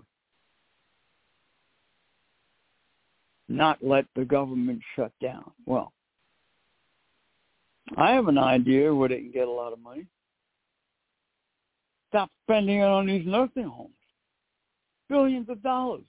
not 3.48 3.78
let 3.84 4.06
the 4.16 4.26
government 4.26 4.82
shut 4.96 5.12
down. 5.22 5.52
Well, 5.68 5.94
I 7.96 8.14
have 8.14 8.28
an 8.28 8.40
idea 8.40 8.92
where 8.92 9.10
they 9.10 9.20
can 9.20 9.32
get 9.32 9.48
a 9.48 9.52
lot 9.52 9.72
of 9.72 9.78
money. 9.78 10.08
Stop 12.08 12.32
spending 12.48 12.80
it 12.80 12.86
on 12.86 13.06
these 13.06 13.28
nursing 13.28 13.66
homes. 13.66 13.94
Billions 15.10 15.50
of 15.50 15.62
dollars. 15.64 16.06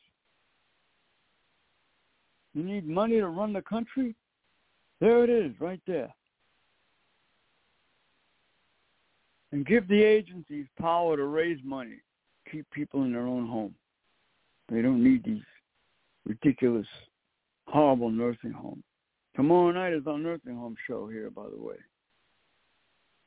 You 2.54 2.62
need 2.62 2.86
money 2.86 3.16
to 3.16 3.28
run 3.28 3.52
the 3.52 3.62
country? 3.62 4.14
There 5.00 5.24
it 5.24 5.30
is, 5.30 5.58
right 5.60 5.80
there. 5.86 6.12
And 9.52 9.66
give 9.66 9.88
the 9.88 10.02
agencies 10.02 10.66
power 10.78 11.16
to 11.16 11.24
raise 11.24 11.58
money, 11.64 11.96
keep 12.50 12.70
people 12.70 13.02
in 13.02 13.12
their 13.12 13.26
own 13.26 13.46
home. 13.46 13.74
They 14.68 14.82
don't 14.82 15.02
need 15.02 15.24
these 15.24 15.42
ridiculous, 16.26 16.86
horrible 17.66 18.10
nursing 18.10 18.52
homes. 18.52 18.84
Tomorrow 19.34 19.72
night 19.72 19.92
is 19.92 20.06
our 20.06 20.18
nursing 20.18 20.56
home 20.56 20.76
show 20.86 21.08
here, 21.08 21.30
by 21.30 21.48
the 21.48 21.60
way. 21.60 21.76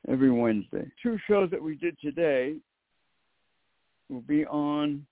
Every 0.08 0.30
Wednesday. 0.30 0.86
Two 1.02 1.18
shows 1.26 1.50
that 1.50 1.62
we 1.62 1.76
did 1.76 1.98
today 2.00 2.56
will 4.08 4.20
be 4.20 4.46
on 4.46 5.04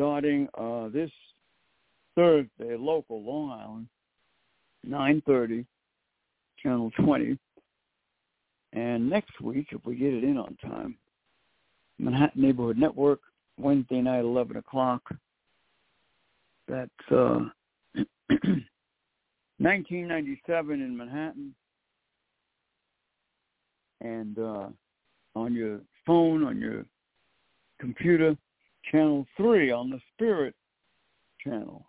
starting 0.00 0.48
uh, 0.56 0.88
this 0.88 1.10
Thursday, 2.16 2.74
local, 2.74 3.22
Long 3.22 3.86
Island, 4.88 5.22
9.30, 5.28 5.66
Channel 6.62 6.90
20. 7.04 7.38
And 8.72 9.10
next 9.10 9.38
week, 9.42 9.66
if 9.72 9.84
we 9.84 9.96
get 9.96 10.14
it 10.14 10.24
in 10.24 10.38
on 10.38 10.56
time, 10.62 10.96
Manhattan 11.98 12.40
Neighborhood 12.40 12.78
Network, 12.78 13.20
Wednesday 13.58 14.00
night, 14.00 14.20
11 14.20 14.56
o'clock. 14.56 15.02
That's 16.66 16.90
uh, 17.10 17.40
1997 19.58 20.80
in 20.80 20.96
Manhattan. 20.96 21.54
And 24.00 24.38
uh, 24.38 24.68
on 25.34 25.52
your 25.52 25.80
phone, 26.06 26.42
on 26.44 26.58
your 26.58 26.86
computer, 27.78 28.34
channel 28.90 29.26
3 29.36 29.70
on 29.70 29.90
the 29.90 30.00
Spirit 30.14 30.54
channel. 31.42 31.86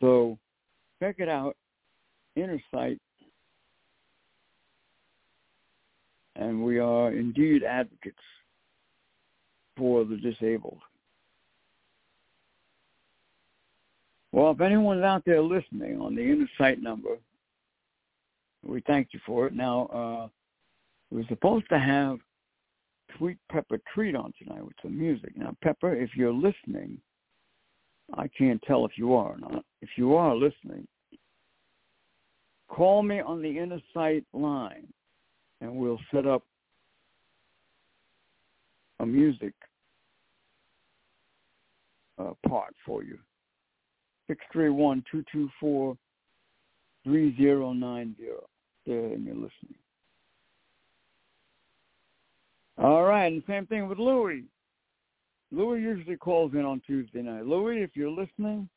So 0.00 0.38
check 1.00 1.16
it 1.18 1.28
out, 1.28 1.56
Inner 2.34 2.60
Sight. 2.72 3.00
And 6.36 6.62
we 6.62 6.78
are 6.78 7.12
indeed 7.12 7.62
advocates 7.64 8.18
for 9.76 10.04
the 10.04 10.16
disabled. 10.16 10.80
Well, 14.32 14.50
if 14.50 14.60
anyone's 14.60 15.02
out 15.02 15.22
there 15.24 15.40
listening 15.40 15.98
on 15.98 16.14
the 16.14 16.22
Inner 16.22 16.48
Sight 16.58 16.82
number, 16.82 17.16
we 18.62 18.82
thank 18.86 19.08
you 19.12 19.20
for 19.24 19.46
it. 19.46 19.54
Now, 19.54 19.86
uh, 19.86 20.28
we're 21.10 21.26
supposed 21.28 21.68
to 21.70 21.78
have 21.78 22.18
Sweet 23.18 23.38
Pepper 23.50 23.78
Treat 23.94 24.14
on 24.14 24.32
tonight 24.38 24.64
with 24.64 24.74
some 24.82 24.98
music. 24.98 25.36
Now, 25.36 25.56
Pepper, 25.62 25.94
if 25.94 26.10
you're 26.14 26.32
listening, 26.32 26.98
I 28.14 28.28
can't 28.28 28.62
tell 28.62 28.84
if 28.84 28.92
you 28.96 29.14
are 29.14 29.32
or 29.32 29.38
not. 29.38 29.64
If 29.80 29.90
you 29.96 30.14
are 30.14 30.34
listening, 30.34 30.86
call 32.68 33.02
me 33.02 33.20
on 33.20 33.42
the 33.42 33.58
Inner 33.58 33.80
Sight 33.94 34.24
line, 34.32 34.86
and 35.60 35.74
we'll 35.74 36.00
set 36.12 36.26
up 36.26 36.42
a 39.00 39.06
music 39.06 39.54
uh, 42.18 42.32
part 42.48 42.74
for 42.84 43.02
you. 43.02 43.18
Six 44.28 44.44
three 44.52 44.70
one 44.70 45.04
two 45.10 45.24
two 45.30 45.48
four 45.60 45.96
three 47.04 47.36
zero 47.36 47.72
nine 47.72 48.14
zero. 48.18 48.44
There, 48.86 49.12
and 49.12 49.24
you're 49.24 49.34
listening. 49.34 49.78
All 52.78 53.04
right, 53.04 53.32
and 53.32 53.42
same 53.46 53.66
thing 53.66 53.88
with 53.88 53.98
Louis. 53.98 54.44
Louis 55.50 55.80
usually 55.80 56.16
calls 56.16 56.52
in 56.52 56.64
on 56.64 56.82
Tuesday 56.86 57.22
night. 57.22 57.46
Louis, 57.46 57.80
if 57.82 57.90
you're 57.94 58.10
listening, 58.10 58.68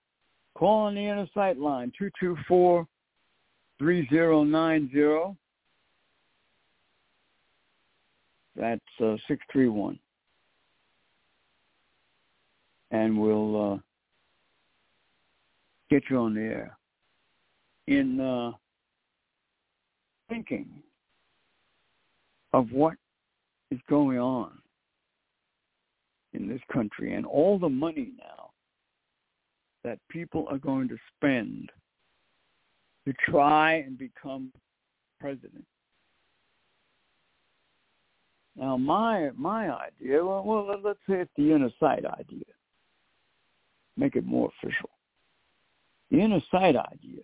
call 0.56 0.86
on 0.86 0.96
the 0.96 1.02
inner 1.02 1.28
sight 1.34 1.58
line, 1.58 1.92
224-3090. 3.82 5.36
That's 8.56 8.82
uh, 9.00 9.18
631. 9.28 10.00
And 12.92 13.20
we'll 13.20 13.74
uh, 13.74 13.78
get 15.90 16.04
you 16.10 16.18
on 16.18 16.34
the 16.34 16.42
air. 16.42 16.78
In 17.88 18.20
uh, 18.20 18.52
thinking 20.30 20.68
of 22.54 22.72
what 22.72 22.96
is 23.72 23.80
going 23.90 24.20
on 24.20 24.52
in 26.34 26.48
this 26.48 26.62
country 26.72 27.14
and 27.14 27.26
all 27.26 27.58
the 27.58 27.70
money 27.70 28.12
now 28.18 28.52
that 29.84 30.00
people 30.10 30.48
are 30.50 30.58
going 30.58 30.88
to 30.88 30.98
spend 31.16 31.72
to 33.06 33.14
try 33.30 33.76
and 33.76 33.98
become 33.98 34.52
president. 35.20 35.66
Now, 38.56 38.76
my 38.76 39.30
my 39.38 39.70
idea, 39.72 40.24
well, 40.24 40.44
well, 40.44 40.76
let's 40.84 41.00
say 41.08 41.22
it's 41.22 41.32
the 41.38 41.54
inner 41.54 41.72
sight 41.80 42.04
idea. 42.06 42.44
Make 43.96 44.16
it 44.16 44.26
more 44.26 44.52
official. 44.62 44.90
The 46.12 46.20
inner 46.20 46.42
sight 46.52 46.76
idea. 46.76 47.22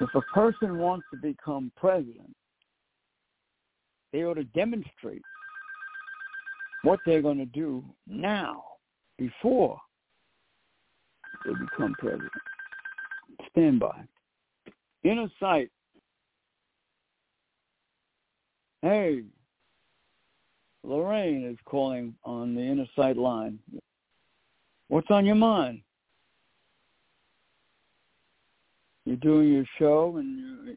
If 0.00 0.10
a 0.14 0.20
person 0.32 0.78
wants 0.78 1.06
to 1.12 1.20
become 1.20 1.70
president, 1.76 2.34
they 4.14 4.22
ought 4.22 4.34
to 4.34 4.44
demonstrate 4.44 5.22
what 6.82 7.00
they're 7.04 7.20
going 7.20 7.38
to 7.38 7.46
do 7.46 7.84
now 8.06 8.62
before 9.18 9.76
they 11.44 11.50
become 11.52 11.96
president. 11.98 12.30
Stand 13.50 13.80
by. 13.80 14.04
Inner 15.02 15.26
sight. 15.40 15.68
Hey, 18.82 19.24
Lorraine 20.84 21.44
is 21.44 21.58
calling 21.64 22.14
on 22.24 22.54
the 22.54 22.62
inner 22.62 22.86
sight 22.94 23.16
line. 23.16 23.58
What's 24.86 25.10
on 25.10 25.26
your 25.26 25.34
mind? 25.34 25.80
You're 29.06 29.16
doing 29.16 29.52
your 29.52 29.64
show 29.76 30.18
and 30.18 30.38
you, 30.38 30.76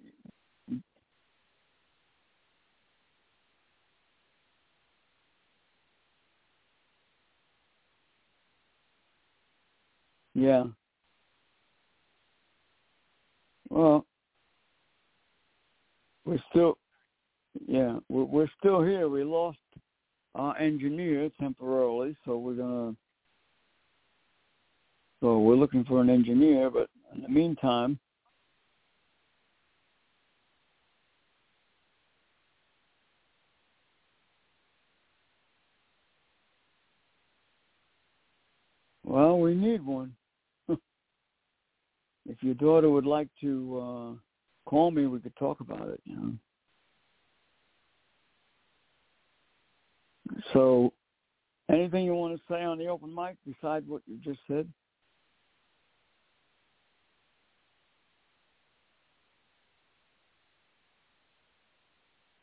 Yeah. 10.37 10.65
Well, 13.69 14.05
we're 16.25 16.37
still, 16.51 16.77
yeah, 17.67 17.97
we're, 18.07 18.23
we're 18.23 18.49
still 18.59 18.83
here. 18.83 19.09
We 19.09 19.23
lost 19.23 19.57
our 20.35 20.55
engineer 20.59 21.31
temporarily, 21.39 22.15
so 22.23 22.37
we're 22.37 22.53
gonna, 22.53 22.95
so 25.21 25.39
we're 25.39 25.55
looking 25.55 25.83
for 25.85 26.01
an 26.01 26.09
engineer. 26.11 26.69
But 26.69 26.89
in 27.15 27.23
the 27.23 27.29
meantime, 27.29 27.97
well, 39.03 39.39
we 39.39 39.55
need 39.55 39.83
one 39.83 40.13
if 42.27 42.43
your 42.43 42.53
daughter 42.53 42.89
would 42.89 43.05
like 43.05 43.29
to 43.41 43.79
uh, 43.79 44.69
call 44.69 44.91
me, 44.91 45.07
we 45.07 45.19
could 45.19 45.35
talk 45.37 45.59
about 45.59 45.87
it. 45.87 46.01
You 46.03 46.15
know. 46.15 46.33
So, 50.53 50.93
anything 51.69 52.05
you 52.05 52.13
want 52.13 52.35
to 52.35 52.41
say 52.49 52.63
on 52.63 52.77
the 52.77 52.87
open 52.87 53.13
mic 53.13 53.37
besides 53.45 53.85
what 53.87 54.01
you 54.05 54.17
just 54.23 54.39
said? 54.47 54.67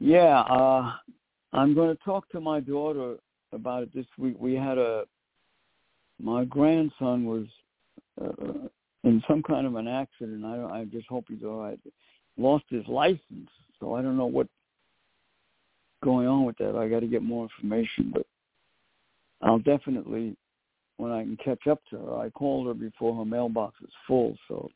Yeah, 0.00 0.40
uh, 0.40 0.92
I'm 1.52 1.74
going 1.74 1.96
to 1.96 2.02
talk 2.04 2.28
to 2.30 2.40
my 2.40 2.60
daughter 2.60 3.16
about 3.52 3.84
it 3.84 3.94
this 3.94 4.06
week. 4.18 4.36
We 4.38 4.54
had 4.54 4.76
a 4.76 5.04
my 6.20 6.44
grandson 6.44 7.24
was 7.24 7.46
uh, 8.20 8.68
in 9.04 9.22
some 9.28 9.42
kind 9.42 9.66
of 9.66 9.76
an 9.76 9.88
accident. 9.88 10.44
I 10.44 10.80
I 10.80 10.84
just 10.86 11.06
hope 11.08 11.26
he's 11.28 11.44
all 11.44 11.62
right. 11.62 11.78
Lost 12.36 12.64
his 12.68 12.86
license, 12.88 13.50
so 13.78 13.94
I 13.94 14.02
don't 14.02 14.16
know 14.16 14.26
what's 14.26 14.48
going 16.02 16.26
on 16.26 16.44
with 16.44 16.58
that. 16.58 16.76
I 16.76 16.88
got 16.88 17.00
to 17.00 17.06
get 17.06 17.22
more 17.22 17.44
information, 17.44 18.10
but 18.12 18.26
I'll 19.42 19.58
definitely 19.58 20.36
when 20.96 21.12
I 21.12 21.22
can 21.22 21.36
catch 21.36 21.66
up 21.66 21.80
to 21.90 21.98
her. 21.98 22.18
I 22.18 22.30
called 22.30 22.66
her 22.66 22.74
before 22.74 23.16
her 23.16 23.24
mailbox 23.24 23.76
is 23.82 23.92
full, 24.06 24.36
so 24.48 24.68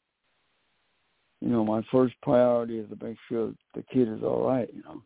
you 1.40 1.48
know, 1.48 1.64
my 1.64 1.82
first 1.92 2.14
priority 2.22 2.78
is 2.78 2.88
to 2.90 3.04
make 3.04 3.16
sure 3.28 3.52
the 3.74 3.84
kid 3.92 4.08
is 4.08 4.22
all 4.22 4.46
right, 4.46 4.68
you 4.74 4.82
know. 4.82 5.02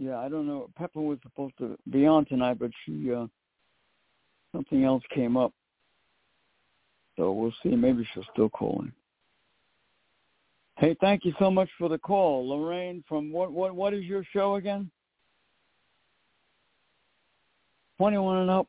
Yeah, 0.00 0.18
I 0.18 0.30
don't 0.30 0.46
know. 0.46 0.70
Pepper 0.78 1.02
was 1.02 1.18
supposed 1.22 1.58
to 1.58 1.76
be 1.90 2.06
on 2.06 2.24
tonight, 2.24 2.58
but 2.58 2.70
she 2.84 3.12
uh 3.12 3.26
something 4.50 4.82
else 4.82 5.02
came 5.14 5.36
up. 5.36 5.52
So 7.18 7.32
we'll 7.32 7.52
see. 7.62 7.68
Maybe 7.76 8.08
she'll 8.14 8.24
still 8.32 8.48
call 8.48 8.80
in. 8.82 8.92
Hey, 10.78 10.96
thank 11.02 11.26
you 11.26 11.34
so 11.38 11.50
much 11.50 11.68
for 11.78 11.90
the 11.90 11.98
call, 11.98 12.48
Lorraine. 12.48 13.04
From 13.06 13.30
what 13.30 13.52
what 13.52 13.76
what 13.76 13.92
is 13.92 14.04
your 14.04 14.24
show 14.32 14.54
again? 14.54 14.90
Twenty 17.98 18.16
one 18.16 18.38
and 18.38 18.50
up. 18.50 18.66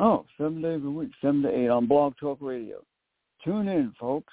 Oh, 0.00 0.26
seven 0.36 0.60
days 0.60 0.80
a 0.84 0.90
week, 0.90 1.10
seven 1.22 1.42
to 1.42 1.48
eight 1.48 1.68
on 1.68 1.86
Blog 1.86 2.14
Talk 2.18 2.38
Radio. 2.40 2.82
Tune 3.44 3.68
in, 3.68 3.92
folks. 4.00 4.32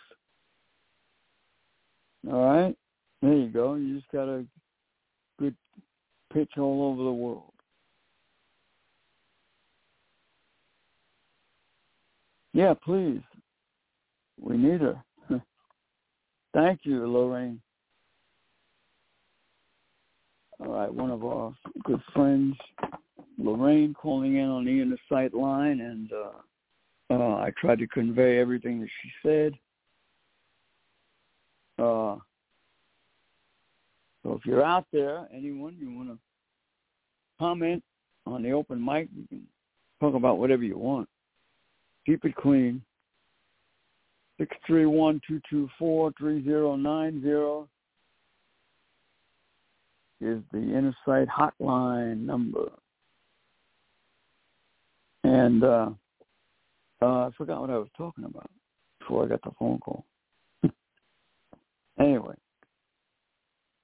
All 2.25 2.45
right, 2.45 2.75
there 3.21 3.34
you 3.34 3.49
go. 3.49 3.75
You 3.75 3.97
just 3.97 4.12
got 4.12 4.27
a 4.27 4.45
good 5.39 5.56
pitch 6.34 6.51
all 6.58 6.91
over 6.91 7.03
the 7.03 7.12
world. 7.12 7.53
Yeah, 12.53 12.73
please. 12.84 13.21
We 14.39 14.58
need 14.58 14.82
her. 14.82 15.03
Thank 16.53 16.82
you, 16.84 17.08
Lorraine. 17.08 17.62
All 20.60 20.73
right, 20.73 20.91
one 20.91 21.12
of 21.12 21.23
our 21.23 21.53
good 21.84 22.01
friends, 22.13 22.56
Lorraine, 23.38 23.93
calling 23.93 24.38
in 24.38 24.45
on 24.45 24.65
the 24.65 24.82
inner 24.82 24.97
sight 25.08 25.36
line, 25.36 25.82
and 25.82 26.12
uh, 26.12 27.13
uh, 27.13 27.36
I 27.36 27.51
tried 27.62 27.77
to 27.80 27.88
convey 27.88 28.39
everything 28.39 28.82
that 28.82 28.89
she 29.01 29.12
said. 29.23 29.53
Uh, 31.77 32.17
so 34.23 34.33
if 34.33 34.45
you're 34.45 34.63
out 34.63 34.85
there, 34.91 35.27
anyone, 35.33 35.77
you 35.79 35.91
want 35.95 36.09
to 36.09 36.17
comment 37.39 37.83
on 38.25 38.43
the 38.43 38.51
open 38.51 38.83
mic, 38.83 39.07
you 39.15 39.27
can 39.27 39.43
talk 39.99 40.15
about 40.15 40.37
whatever 40.37 40.63
you 40.63 40.77
want. 40.77 41.07
Keep 42.05 42.25
it 42.25 42.35
clean. 42.35 42.81
Six 44.37 44.55
three 44.67 44.85
one 44.85 45.19
two 45.27 45.41
two 45.49 45.67
four 45.79 46.13
three 46.17 46.43
zero 46.43 46.75
nine 46.75 47.21
zero 47.21 47.67
is 50.21 50.41
the 50.51 50.59
Inner 50.59 50.95
Sight 51.05 51.27
hotline 51.27 52.25
number. 52.25 52.69
And 55.23 55.63
uh, 55.63 55.89
uh, 57.01 57.05
I 57.05 57.29
forgot 57.37 57.61
what 57.61 57.69
I 57.69 57.77
was 57.77 57.89
talking 57.97 58.23
about 58.23 58.49
before 58.99 59.25
I 59.25 59.27
got 59.27 59.41
the 59.43 59.51
phone 59.59 59.79
call. 59.79 60.05
Anyway, 61.99 62.36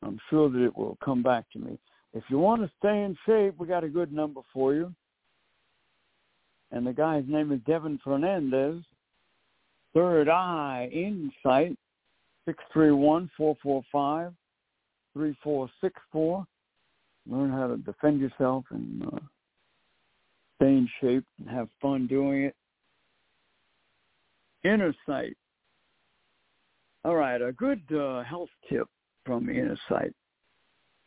I'm 0.01 0.19
sure 0.29 0.49
that 0.49 0.63
it 0.63 0.75
will 0.75 0.97
come 1.03 1.23
back 1.23 1.45
to 1.53 1.59
me. 1.59 1.77
If 2.13 2.23
you 2.29 2.37
want 2.37 2.61
to 2.61 2.71
stay 2.79 3.03
in 3.03 3.17
shape, 3.25 3.55
we 3.57 3.67
got 3.67 3.83
a 3.83 3.89
good 3.89 4.11
number 4.11 4.41
for 4.53 4.73
you 4.73 4.93
and 6.73 6.87
the 6.87 6.91
guy's 6.91 7.23
name 7.27 7.51
is 7.51 7.59
Devin 7.67 7.99
Fernandez. 8.03 8.83
Third 9.93 10.27
Eye 10.27 10.89
Insight, 10.91 11.77
six 12.45 12.57
three 12.73 12.91
one 12.91 13.29
four 13.37 13.55
four 13.61 13.83
five 13.91 14.33
three 15.13 15.37
four 15.43 15.69
six 15.79 15.93
four. 16.11 16.45
Learn 17.29 17.51
how 17.51 17.67
to 17.67 17.77
defend 17.77 18.19
yourself 18.19 18.65
and 18.71 19.05
uh, 19.05 19.19
stay 20.55 20.69
in 20.69 20.89
shape 20.99 21.23
and 21.39 21.47
have 21.47 21.69
fun 21.79 22.07
doing 22.07 22.45
it. 22.45 22.55
Inner 24.63 24.95
Sight. 25.05 25.37
All 27.05 27.15
right, 27.15 27.41
a 27.41 27.51
good 27.51 27.81
uh, 27.93 28.23
health 28.23 28.49
tip 28.69 28.87
from 29.25 29.49
Inner 29.49 29.77
Sight. 29.89 30.13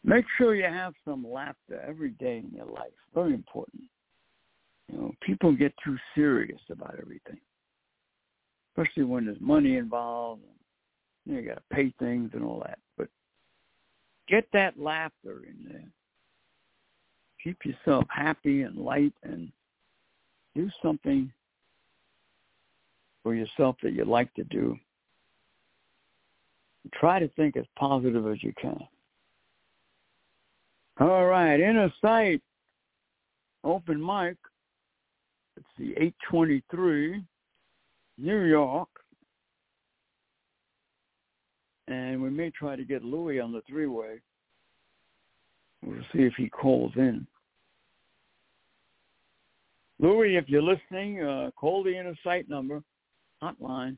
Make 0.04 0.26
sure 0.36 0.54
you 0.54 0.64
have 0.64 0.92
some 1.04 1.26
laughter 1.26 1.82
every 1.86 2.10
day 2.10 2.38
in 2.38 2.54
your 2.54 2.66
life. 2.66 2.92
Very 3.14 3.34
important. 3.34 3.82
You 4.88 4.98
know, 4.98 5.12
people 5.20 5.52
get 5.52 5.72
too 5.82 5.96
serious 6.14 6.60
about 6.70 6.96
everything, 7.00 7.38
especially 8.70 9.04
when 9.04 9.24
there's 9.24 9.40
money 9.40 9.76
involved. 9.76 10.42
And, 10.42 10.52
you, 11.24 11.32
know, 11.32 11.40
you 11.40 11.48
got 11.48 11.56
to 11.56 11.74
pay 11.74 11.92
things 11.98 12.30
and 12.34 12.44
all 12.44 12.62
that. 12.64 12.78
But 12.96 13.08
get 14.28 14.46
that 14.52 14.78
laughter 14.78 15.44
in 15.48 15.72
there. 15.72 15.90
Keep 17.42 17.64
yourself 17.64 18.04
happy 18.08 18.62
and 18.62 18.76
light, 18.76 19.14
and 19.22 19.50
do 20.54 20.68
something 20.82 21.32
for 23.22 23.34
yourself 23.34 23.76
that 23.82 23.92
you 23.92 24.04
like 24.04 24.32
to 24.34 24.44
do. 24.44 24.76
Try 26.94 27.18
to 27.18 27.28
think 27.28 27.56
as 27.56 27.64
positive 27.78 28.26
as 28.26 28.42
you 28.42 28.52
can. 28.60 28.78
All 30.98 31.26
right, 31.26 31.60
inner 31.60 31.92
sight, 32.00 32.40
open 33.64 34.04
mic. 34.04 34.36
It's 35.56 35.66
the 35.78 35.92
823 35.92 37.22
New 38.18 38.40
York. 38.44 38.88
And 41.88 42.22
we 42.22 42.30
may 42.30 42.50
try 42.50 42.76
to 42.76 42.84
get 42.84 43.04
Louis 43.04 43.40
on 43.40 43.52
the 43.52 43.62
three-way. 43.68 44.20
We'll 45.84 46.02
see 46.12 46.22
if 46.22 46.34
he 46.36 46.48
calls 46.48 46.92
in. 46.96 47.26
Louis, 49.98 50.36
if 50.36 50.48
you're 50.48 50.62
listening, 50.62 51.22
uh, 51.22 51.50
call 51.56 51.82
the 51.82 51.96
inner 51.96 52.14
sight 52.24 52.48
number, 52.48 52.82
hotline, 53.42 53.96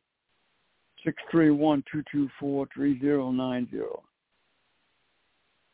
631-224-3090. 1.06 4.00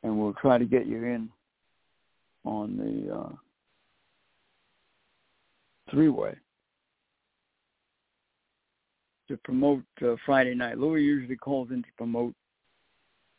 And 0.03 0.19
we'll 0.19 0.35
try 0.35 0.59
to 0.59 0.67
get 0.67 0.87
you 0.87 1.05
in 1.05 1.31
on 2.45 2.77
the 2.77 3.15
uh, 3.15 3.31
three-way 5.91 6.35
to 9.29 9.37
promote 9.39 9.83
uh, 10.03 10.17
Friday 10.27 10.55
night. 10.55 10.79
Louis 10.79 11.03
usually 11.03 11.37
calls 11.37 11.71
in 11.71 11.83
to 11.83 11.89
promote 11.97 12.35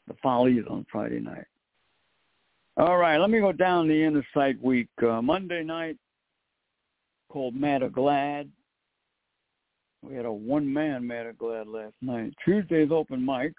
the 0.08 0.16
Follies 0.22 0.64
on 0.70 0.86
Friday 0.92 1.20
night. 1.20 1.46
All 2.78 2.98
right, 2.98 3.18
let 3.18 3.30
me 3.30 3.40
go 3.40 3.52
down 3.52 3.88
the 3.88 4.04
inner 4.04 4.26
sight 4.34 4.62
week. 4.62 4.90
Uh, 5.02 5.22
Monday 5.22 5.64
night 5.64 5.98
called 7.30 7.56
Mad 7.56 7.84
or 7.84 7.90
Glad. 7.90 8.50
We 10.08 10.16
had 10.16 10.26
a 10.26 10.32
one-man 10.32 11.08
Mad 11.08 11.26
or 11.26 11.34
Glad 11.34 11.68
last 11.68 11.96
night. 12.02 12.34
Tuesday's 12.44 12.92
open 12.92 13.26
mic. 13.26 13.54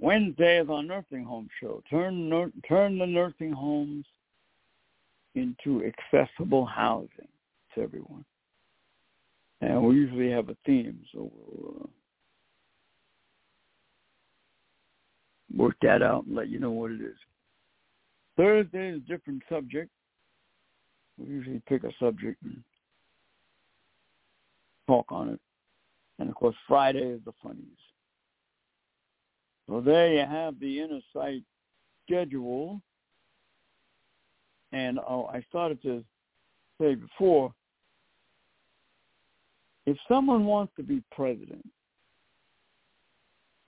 Wednesday 0.00 0.58
is 0.58 0.68
our 0.70 0.82
nursing 0.82 1.24
home 1.24 1.48
show. 1.60 1.82
Turn 1.90 2.52
turn 2.68 2.98
the 2.98 3.06
nursing 3.06 3.52
homes 3.52 4.04
into 5.34 5.82
accessible 5.84 6.64
housing 6.64 7.28
to 7.74 7.82
everyone. 7.82 8.24
And 9.60 9.82
we 9.82 9.94
usually 9.94 10.30
have 10.30 10.48
a 10.48 10.56
theme, 10.66 11.00
so 11.12 11.30
we'll 11.32 11.84
uh, 11.84 11.86
work 15.56 15.76
that 15.82 16.02
out 16.02 16.24
and 16.26 16.36
let 16.36 16.48
you 16.48 16.58
know 16.58 16.70
what 16.70 16.90
it 16.90 17.00
is. 17.00 17.16
Thursday 18.36 18.90
is 18.90 18.96
a 18.96 19.08
different 19.08 19.42
subject. 19.48 19.90
We 21.18 21.28
usually 21.28 21.62
pick 21.66 21.84
a 21.84 21.90
subject 21.98 22.42
and 22.42 22.62
talk 24.86 25.06
on 25.10 25.30
it. 25.30 25.40
And 26.18 26.28
of 26.28 26.34
course, 26.34 26.56
Friday 26.66 27.02
is 27.02 27.20
the 27.24 27.32
funnies. 27.42 27.62
So 29.68 29.80
there 29.80 30.12
you 30.12 30.20
have 30.20 30.58
the 30.60 30.80
inner 30.80 31.00
sight 31.12 31.42
schedule 32.06 32.80
and 34.72 34.98
uh, 34.98 35.22
I 35.24 35.44
started 35.48 35.82
to 35.82 36.04
say 36.80 36.94
before, 36.94 37.52
if 39.86 39.96
someone 40.08 40.44
wants 40.44 40.72
to 40.76 40.82
be 40.82 41.02
president 41.12 41.66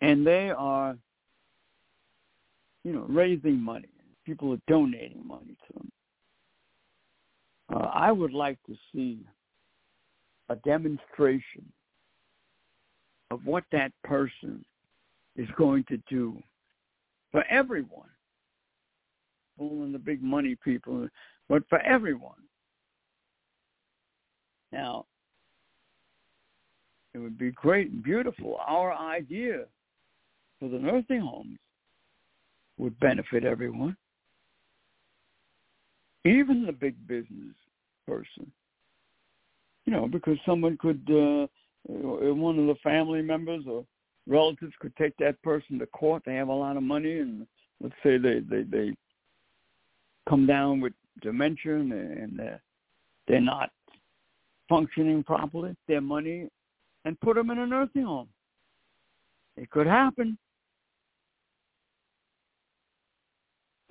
and 0.00 0.26
they 0.26 0.50
are, 0.50 0.96
you 2.84 2.92
know, 2.92 3.06
raising 3.08 3.60
money, 3.60 3.88
people 4.26 4.52
are 4.52 4.60
donating 4.66 5.26
money 5.26 5.56
to 5.66 5.72
them, 5.74 5.92
uh, 7.74 7.86
I 7.92 8.12
would 8.12 8.32
like 8.32 8.58
to 8.66 8.76
see 8.92 9.20
a 10.48 10.56
demonstration 10.56 11.64
of 13.30 13.44
what 13.44 13.64
that 13.72 13.92
person 14.04 14.64
is 15.36 15.48
going 15.56 15.84
to 15.84 15.98
do 16.08 16.40
for 17.30 17.44
everyone 17.50 18.08
and 19.60 19.94
the 19.94 19.98
big 19.98 20.22
money 20.22 20.56
people, 20.64 21.08
but 21.48 21.62
for 21.68 21.80
everyone. 21.80 22.40
Now, 24.70 25.06
It 27.14 27.18
would 27.18 27.38
be 27.38 27.50
great 27.50 27.90
and 27.90 28.02
beautiful. 28.02 28.60
Our 28.64 28.94
idea 28.94 29.64
for 30.60 30.68
the 30.68 30.78
nursing 30.78 31.20
homes 31.20 31.58
would 32.76 32.98
benefit 33.00 33.44
everyone, 33.44 33.96
even 36.24 36.64
the 36.64 36.72
big 36.72 36.94
business 37.08 37.56
person. 38.06 38.52
You 39.88 39.94
know, 39.94 40.06
because 40.06 40.36
someone 40.44 40.76
could, 40.76 41.00
uh, 41.08 41.46
one 41.88 42.58
of 42.58 42.66
the 42.66 42.74
family 42.82 43.22
members 43.22 43.64
or 43.66 43.86
relatives 44.26 44.74
could 44.80 44.94
take 44.96 45.16
that 45.16 45.40
person 45.40 45.78
to 45.78 45.86
court. 45.86 46.24
They 46.26 46.34
have 46.34 46.48
a 46.48 46.52
lot 46.52 46.76
of 46.76 46.82
money, 46.82 47.20
and 47.20 47.46
let's 47.80 47.94
say 48.02 48.18
they 48.18 48.40
they 48.40 48.64
they 48.64 48.94
come 50.28 50.46
down 50.46 50.82
with 50.82 50.92
dementia 51.22 51.76
and 51.76 51.90
and 51.90 52.38
they're, 52.38 52.60
they're 53.28 53.40
not 53.40 53.70
functioning 54.68 55.24
properly. 55.24 55.74
Their 55.86 56.02
money 56.02 56.50
and 57.06 57.18
put 57.20 57.36
them 57.36 57.48
in 57.48 57.56
a 57.56 57.66
nursing 57.66 58.02
home. 58.02 58.28
It 59.56 59.70
could 59.70 59.86
happen. 59.86 60.36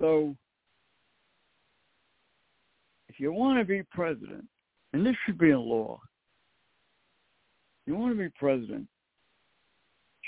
So 0.00 0.36
if 3.08 3.18
you 3.18 3.32
want 3.32 3.58
to 3.58 3.64
be 3.64 3.82
president, 3.90 4.44
and 4.98 5.06
this 5.06 5.14
should 5.24 5.38
be 5.38 5.50
a 5.50 5.60
law, 5.60 6.00
you 7.86 7.94
want 7.94 8.12
to 8.12 8.18
be 8.18 8.28
president, 8.30 8.88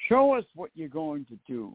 show 0.09 0.33
us 0.33 0.45
what 0.55 0.71
you're 0.75 0.89
going 0.89 1.25
to 1.25 1.37
do. 1.45 1.75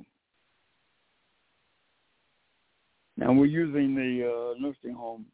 Now 3.17 3.33
we're 3.33 3.47
using 3.47 3.95
the 3.95 4.25
uh, 4.25 4.61
nursing 4.61 4.97
home 4.97 5.25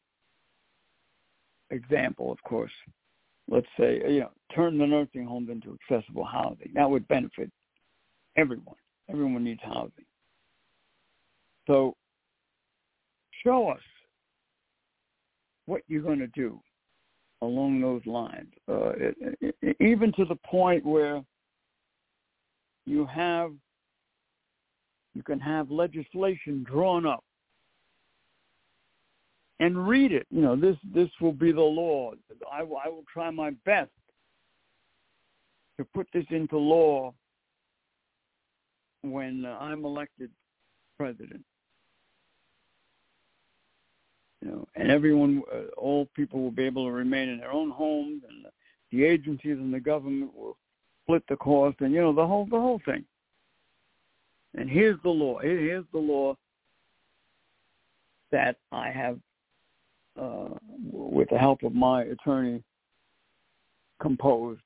example, 1.70 2.32
of 2.32 2.42
course. 2.42 2.72
Let's 3.48 3.68
say, 3.80 4.02
you 4.08 4.22
know, 4.22 4.32
turn 4.56 4.80
the 4.80 4.88
nursing 4.88 5.28
homes 5.28 5.52
into 5.52 5.78
accessible 5.88 6.26
housing. 6.26 6.72
That 6.74 6.90
would 6.90 7.08
benefit 7.10 7.52
everyone. 8.38 8.76
Everyone 9.08 9.44
needs 9.44 9.62
housing. 9.62 10.06
So 11.68 11.96
show 13.44 13.70
us 13.70 13.82
what 15.68 15.84
you're 15.88 16.02
going 16.02 16.18
to 16.18 16.28
do 16.28 16.60
along 17.42 17.82
those 17.82 18.06
lines, 18.06 18.52
uh, 18.70 18.92
it, 18.92 19.56
it, 19.62 19.76
even 19.80 20.12
to 20.14 20.26
the 20.26 20.36
point 20.46 20.86
where 20.86 21.24
you 22.86 23.06
have 23.06 23.52
you 25.14 25.24
can 25.24 25.40
have 25.40 25.70
legislation 25.70 26.64
drawn 26.64 27.06
up 27.06 27.24
and 29.60 29.88
read 29.88 30.12
it. 30.12 30.26
You 30.30 30.42
know, 30.42 30.56
this 30.56 30.78
this 30.94 31.10
will 31.20 31.34
be 31.34 31.52
the 31.52 31.62
law. 31.62 32.14
I, 32.52 32.60
I 32.60 32.90
will 32.90 33.04
try 33.12 33.30
my 33.30 33.52
best 33.66 33.92
to 35.78 35.86
put 35.94 36.08
this 36.14 36.26
into 36.30 36.58
law 36.58 37.14
when 39.02 39.46
I'm 39.46 39.84
elected 39.84 40.30
president 40.98 41.44
you 44.42 44.50
know, 44.50 44.68
and 44.76 44.90
everyone, 44.90 45.44
uh, 45.54 45.68
all 45.78 46.08
people 46.16 46.42
will 46.42 46.52
be 46.52 46.64
able 46.64 46.86
to 46.86 46.92
remain 46.92 47.30
in 47.30 47.38
their 47.38 47.52
own 47.52 47.70
homes, 47.70 48.24
and 48.28 48.46
the 48.92 49.06
agencies 49.06 49.58
and 49.58 49.74
the 49.74 49.80
government 49.80 50.36
will 50.36 50.58
split 51.04 51.24
the 51.30 51.36
cost, 51.36 51.78
and 51.82 51.94
you 51.94 52.02
know 52.02 52.14
the 52.14 52.26
whole 52.26 52.46
the 52.46 52.60
whole 52.60 52.82
thing. 52.86 53.06
And 54.56 54.70
here's 54.70 55.02
the 55.04 55.10
law. 55.10 55.40
Here's 55.40 55.86
the 55.94 56.00
law 56.00 56.36
that 58.32 58.58
I 58.72 58.90
have, 58.90 59.20
uh, 60.20 60.50
with 60.92 61.30
the 61.30 61.38
help 61.38 61.64
of 61.64 61.74
my 61.74 62.04
attorney, 62.04 62.64
composed. 64.02 64.62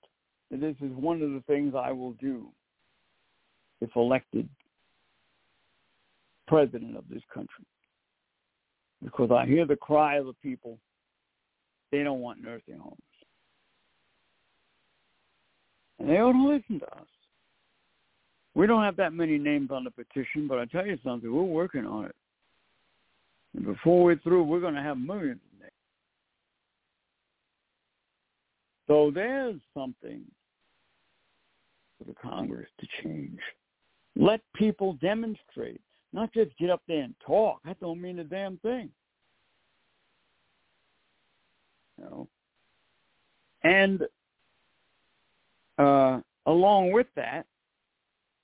And 0.52 0.62
this 0.62 0.76
is 0.82 0.92
one 0.96 1.22
of 1.22 1.32
the 1.32 1.44
things 1.48 1.74
I 1.76 1.92
will 1.92 2.14
do 2.14 2.48
if 3.82 3.90
elected 3.96 4.48
president 6.48 6.96
of 6.96 7.04
this 7.10 7.24
country 7.34 7.66
because 9.06 9.30
I 9.32 9.46
hear 9.46 9.66
the 9.66 9.76
cry 9.76 10.16
of 10.18 10.26
the 10.26 10.34
people. 10.34 10.80
They 11.92 12.04
don't 12.04 12.20
want 12.20 12.44
nursing 12.44 12.80
homes. 12.80 12.98
And 16.00 16.10
they 16.10 16.16
don't 16.16 16.50
listen 16.50 16.80
to 16.80 16.88
us. 16.88 17.08
We 18.56 18.68
don't 18.68 18.84
have 18.84 18.98
that 18.98 19.14
many 19.14 19.38
names 19.38 19.70
on 19.72 19.84
the 19.84 19.92
petition, 19.92 20.48
but 20.48 20.58
I 20.58 20.66
tell 20.66 20.86
you 20.86 20.98
something, 21.04 21.32
we're 21.32 21.44
working 21.44 21.86
on 21.86 22.06
it. 22.06 22.16
And 23.56 23.66
before 23.66 24.04
we're 24.04 24.18
through, 24.18 24.44
we're 24.44 24.60
going 24.60 24.74
to 24.74 24.82
have 24.82 24.98
millions 24.98 25.42
of 25.54 25.60
names. 25.60 25.72
So 28.88 29.12
there's 29.14 29.60
something 29.74 30.24
for 31.98 32.06
the 32.06 32.16
Congress 32.16 32.68
to 32.80 32.88
change. 33.04 33.40
Let 34.16 34.42
people 34.56 34.94
demonstrate. 35.02 35.82
Not 36.16 36.34
just 36.34 36.58
get 36.58 36.70
up 36.70 36.82
there 36.88 37.04
and 37.04 37.14
talk. 37.28 37.60
That 37.66 37.78
don't 37.82 38.02
mean 38.02 38.20
a 38.20 38.24
damn 38.24 38.56
thing. 38.60 38.90
You 41.98 42.06
know. 42.06 42.28
And 43.66 44.04
uh, 45.78 46.22
along 46.46 46.94
with 46.94 47.08
that, 47.18 47.46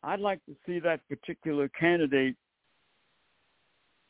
I'd 0.04 0.20
like 0.20 0.46
to 0.48 0.56
see 0.66 0.80
that 0.80 1.00
particular 1.08 1.70
candidate 1.70 2.36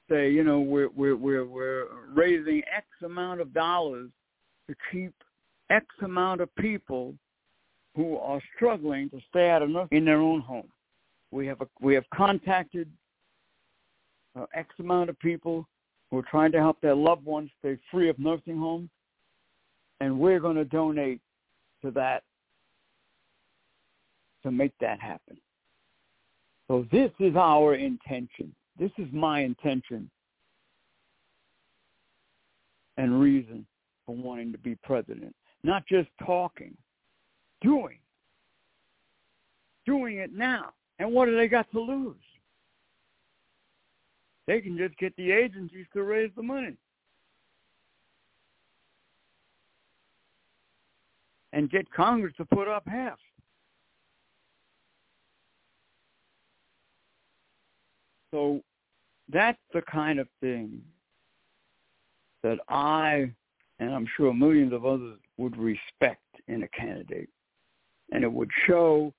say, 0.10 0.32
you 0.32 0.44
know, 0.44 0.62
we're 0.62 0.90
we're 0.96 1.16
we're 1.16 1.46
we're 1.46 1.86
raising 2.16 2.64
X 2.76 2.88
amount 3.06 3.42
of 3.42 3.54
dollars 3.54 4.10
to 4.68 4.76
keep 4.92 5.14
X 5.70 5.86
amount 6.04 6.42
of 6.42 6.54
people 6.56 7.14
who 7.96 8.18
are 8.18 8.42
struggling 8.56 9.08
to 9.12 9.20
stay 9.30 9.52
out 9.52 9.62
of 9.62 9.70
in 9.92 10.04
their 10.04 10.20
own 10.20 10.42
home. 10.42 10.68
We 11.30 11.46
have 11.46 11.62
a, 11.62 11.68
we 11.80 11.94
have 11.94 12.06
contacted 12.12 12.90
uh, 14.36 14.46
X 14.54 14.70
amount 14.80 15.10
of 15.10 15.20
people 15.20 15.68
who 16.10 16.18
are 16.18 16.26
trying 16.30 16.52
to 16.52 16.60
help 16.60 16.80
their 16.82 16.96
loved 16.96 17.26
ones 17.26 17.50
stay 17.60 17.78
free 17.90 18.10
of 18.10 18.20
nursing 18.20 18.58
homes, 18.58 18.90
and 20.00 20.20
we're 20.20 20.40
going 20.40 20.56
to 20.56 20.66
donate 20.66 21.22
to 21.82 21.92
that 21.92 22.24
to 24.44 24.52
make 24.52 24.74
that 24.80 25.00
happen. 25.00 25.38
So 26.68 26.86
this 26.92 27.12
is 27.20 27.36
our 27.36 27.76
intention. 27.76 28.54
This 28.80 28.92
is 28.98 29.08
my 29.12 29.42
intention 29.42 30.10
and 32.98 33.20
reason 33.20 33.66
for 34.06 34.16
wanting 34.16 34.52
to 34.52 34.58
be 34.58 34.76
president. 34.84 35.36
Not 35.64 35.86
just 35.88 36.10
talking, 36.26 36.76
doing. 37.62 37.98
Doing 39.86 40.18
it 40.18 40.34
now. 40.34 40.74
And 41.00 41.12
what 41.12 41.26
do 41.26 41.36
they 41.36 41.48
got 41.48 41.70
to 41.72 41.80
lose? 41.80 42.16
They 44.52 44.60
can 44.60 44.78
just 44.78 44.98
get 44.98 45.16
the 45.16 45.32
agencies 45.32 45.86
to 45.94 46.04
raise 46.04 46.30
the 46.36 46.44
money. 46.44 46.76
And 51.54 51.70
get 51.70 51.90
Congress 51.90 52.34
to 52.36 52.44
put 52.44 52.68
up 52.68 52.84
half. 52.86 53.18
So 58.32 58.60
that's 59.32 59.58
the 59.74 59.84
kind 59.84 60.20
of 60.20 60.28
thing 60.42 60.82
that 62.44 62.58
I, 62.68 63.32
and 63.80 63.96
I'm 63.96 64.08
sure 64.18 64.34
millions 64.34 64.74
of 64.74 64.86
others, 64.86 65.18
would 65.38 65.56
respect 65.56 66.26
in 66.50 66.64
a 66.64 66.68
candidate. 66.78 67.30
And 68.12 68.26
it 68.26 68.32
would 68.34 68.52
show 68.68 69.14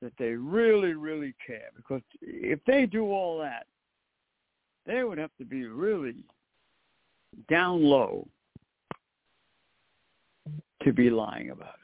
that 0.00 0.14
they 0.18 0.30
really, 0.30 0.94
really 0.94 1.34
care. 1.46 1.68
Because 1.76 2.00
if 2.22 2.58
they 2.66 2.86
do 2.86 3.10
all 3.10 3.38
that, 3.40 3.66
they 4.86 5.04
would 5.04 5.18
have 5.18 5.30
to 5.38 5.44
be 5.44 5.66
really 5.66 6.24
down 7.48 7.82
low 7.82 8.26
to 10.82 10.92
be 10.92 11.10
lying 11.10 11.50
about 11.50 11.74
it. 11.74 11.80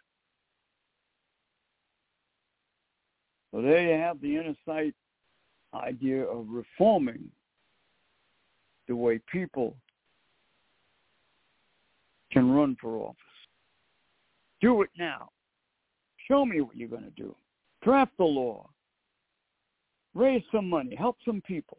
So 3.53 3.63
there 3.63 3.83
you 3.83 3.95
have 4.01 4.21
the 4.21 4.37
inner 4.37 4.55
sight 4.67 4.95
idea 5.75 6.25
of 6.25 6.47
reforming 6.49 7.31
the 8.89 8.97
way 8.97 9.21
people 9.31 9.77
can 12.33 12.51
run 12.51 12.77
for 12.81 12.97
office. 12.97 13.17
Do 14.61 14.83
it 14.83 14.91
now. 14.99 15.31
Show 16.27 16.45
me 16.45 16.61
what 16.61 16.77
you're 16.77 16.89
going 16.89 17.05
to 17.05 17.11
do. 17.11 17.35
Draft 17.83 18.13
the 18.19 18.25
law. 18.25 18.69
Raise 20.15 20.43
some 20.53 20.69
money. 20.69 20.95
Help 20.95 21.17
some 21.25 21.41
people. 21.47 21.79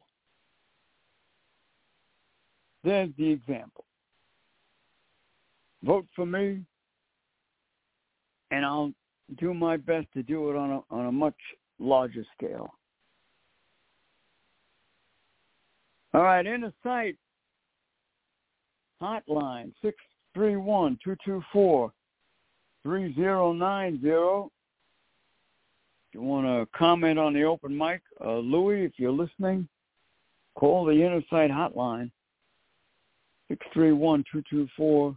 There's 2.84 3.10
the 3.18 3.30
example. 3.30 3.86
Vote 5.84 6.06
for 6.16 6.26
me, 6.26 6.62
and 8.52 8.66
I'll 8.66 8.94
do 9.40 9.54
my 9.54 9.78
best 9.78 10.08
to 10.14 10.24
do 10.24 10.50
it 10.50 10.56
on 10.56 10.72
a, 10.72 10.82
on 10.94 11.06
a 11.08 11.12
much 11.12 11.36
larger 11.80 12.26
scale. 12.36 12.74
All 16.14 16.24
right, 16.24 16.46
inner 16.46 16.74
sight 16.84 17.16
hotline 19.02 19.72
six 19.82 19.96
three 20.34 20.56
one 20.58 20.98
two 21.04 21.16
two 21.24 21.42
four 21.54 21.92
three 22.84 23.14
zero 23.16 23.54
nine 23.54 24.02
zero. 24.02 24.52
you 26.14 26.22
want 26.22 26.48
to 26.48 26.68
comment 26.78 27.20
on 27.20 27.34
the 27.34 27.44
open 27.44 27.78
mic, 27.78 28.02
uh, 28.26 28.38
Louis, 28.38 28.84
if 28.84 28.94
you're 28.98 29.12
listening, 29.12 29.68
call 30.56 30.86
the 30.86 30.94
Inner 30.94 31.22
Sight 31.30 31.52
hotline, 31.52 32.12
six 33.50 33.66
three 33.74 33.92
one 33.92 34.24
two 34.32 34.42
two 34.50 34.68
four 34.78 35.16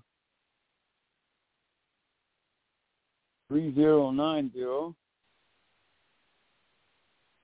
three 3.49 3.73
zero 3.75 4.11
nine 4.11 4.51
zero. 4.53 4.97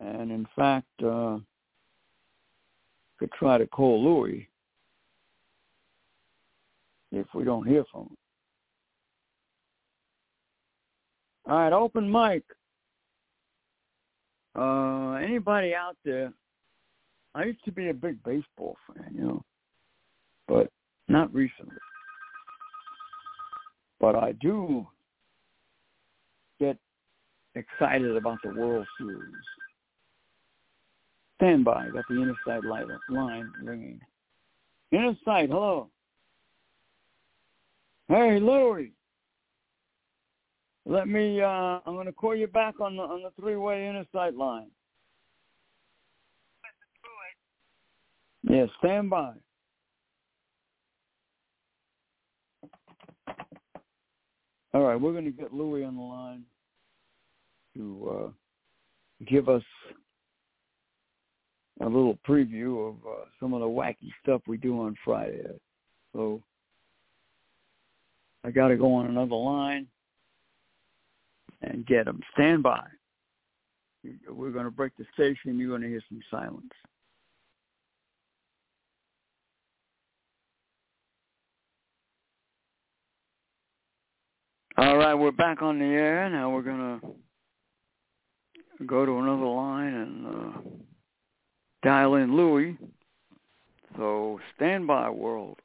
And 0.01 0.31
in 0.31 0.47
fact, 0.57 0.87
uh, 1.05 1.39
could 3.19 3.33
try 3.33 3.59
to 3.59 3.67
call 3.67 4.03
Louis 4.03 4.49
if 7.11 7.27
we 7.35 7.45
don't 7.45 7.67
hear 7.67 7.85
from 7.91 8.03
him. 8.03 8.17
All 11.49 11.59
right, 11.59 11.73
open 11.73 12.11
mic. 12.11 12.45
Uh, 14.55 15.13
anybody 15.15 15.75
out 15.75 15.97
there? 16.05 16.33
I 17.35 17.45
used 17.45 17.65
to 17.65 17.73
be 17.73 17.89
a 17.89 17.95
big 17.95 18.23
baseball 18.23 18.77
fan, 18.87 19.15
you 19.15 19.23
know, 19.23 19.45
but 20.47 20.71
not 21.09 21.33
recently. 21.35 21.77
But 24.01 24.15
I 24.15 24.33
do 24.33 24.87
get 26.61 26.77
excited 27.55 28.17
about 28.17 28.39
the 28.45 28.51
World 28.51 28.87
Series. 28.99 29.35
Stand 31.37 31.65
by. 31.65 31.89
Got 31.89 32.05
the 32.09 32.17
inner 32.17 32.37
sight 32.47 32.65
light 32.65 32.87
line 33.09 33.51
ringing. 33.63 34.01
Inner 34.93 35.15
sight, 35.25 35.51
hello. 35.51 35.89
Hey, 38.09 38.41
Louis. 38.41 38.93
Let 40.87 41.07
me. 41.07 41.43
Uh, 41.43 41.81
I'm 41.85 41.95
going 41.95 42.07
to 42.07 42.13
call 42.13 42.35
you 42.35 42.47
back 42.47 42.81
on 42.81 42.97
the 42.97 43.03
on 43.03 43.23
the 43.23 43.31
three-way 43.41 43.87
inner 43.87 44.07
sight 44.13 44.35
line. 44.35 44.69
Yes, 48.43 48.69
yeah, 48.73 48.79
stand 48.79 49.11
by. 49.11 49.33
All 54.79 54.85
right, 54.85 55.01
we're 55.01 55.11
going 55.11 55.25
to 55.25 55.33
get 55.33 55.53
Louis 55.53 55.83
on 55.83 55.97
the 55.97 56.03
line 56.03 56.45
to 57.75 58.11
uh, 58.15 59.25
give 59.29 59.49
us 59.49 59.65
a 61.81 61.85
little 61.85 62.17
preview 62.25 62.91
of 62.91 62.95
uh, 63.05 63.25
some 63.41 63.55
of 63.55 63.61
the 63.61 63.67
wacky 63.67 64.13
stuff 64.23 64.41
we 64.47 64.57
do 64.57 64.81
on 64.81 64.95
Friday. 65.05 65.43
So 66.13 66.41
I 68.45 68.53
got 68.53 68.69
to 68.69 68.77
go 68.77 68.95
on 68.95 69.07
another 69.07 69.35
line 69.35 69.89
and 71.63 71.85
get 71.85 72.05
them. 72.05 72.21
Stand 72.35 72.63
by. 72.63 72.85
We're 74.29 74.53
going 74.53 74.67
to 74.67 74.71
break 74.71 74.93
the 74.97 75.07
station. 75.13 75.59
You're 75.59 75.71
going 75.71 75.83
to 75.83 75.89
hear 75.89 76.03
some 76.09 76.21
silence. 76.31 76.71
All 84.81 84.97
right, 84.97 85.15
we're 85.15 85.33
back 85.33 85.61
on 85.61 85.81
the 85.81 85.85
air. 85.87 86.31
Now 86.31 86.51
we're 86.51 86.63
going 86.63 87.01
to 88.79 88.85
go 88.87 89.05
to 89.05 89.19
another 89.19 89.45
line 89.45 89.93
and 89.93 90.27
uh, 90.27 90.61
dial 91.83 92.15
in 92.15 92.37
Louis. 92.37 92.79
So 93.97 94.39
stand 94.55 94.87
by, 94.87 95.11
world. 95.11 95.59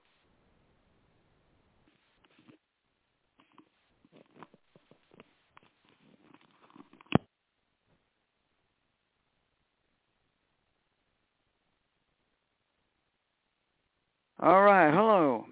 All 14.40 14.64
right, 14.64 14.92
hello. 14.92 15.46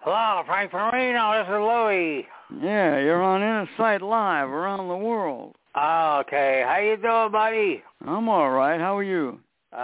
Hello, 0.00 0.42
Frank 0.44 0.72
Marino. 0.72 1.38
This 1.38 1.46
is 1.46 1.52
Louis. 1.52 2.26
Yeah, 2.62 2.98
you're 3.00 3.22
on 3.22 3.42
Inner 3.42 3.68
Sight 3.76 4.02
Live 4.02 4.48
around 4.48 4.88
the 4.88 4.96
world. 4.96 5.56
Oh, 5.74 6.22
okay. 6.26 6.62
How 6.66 6.78
you 6.78 6.96
doing, 6.96 7.32
buddy? 7.32 7.82
I'm 8.06 8.28
all 8.28 8.50
right. 8.50 8.78
How 8.80 8.96
are 8.96 9.02
you? 9.02 9.40
Uh, 9.72 9.76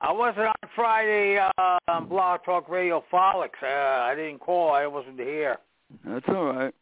I 0.00 0.10
wasn't 0.12 0.46
on 0.46 0.70
Friday 0.74 1.38
uh, 1.38 1.78
on 1.88 2.08
Blog 2.08 2.40
Talk 2.44 2.68
Radio 2.70 3.04
Folix. 3.12 3.50
Uh, 3.62 3.66
I 3.66 4.14
didn't 4.16 4.38
call. 4.38 4.72
I 4.72 4.86
wasn't 4.86 5.20
here. 5.20 5.58
That's 6.06 6.24
all 6.28 6.46
right. 6.46 6.74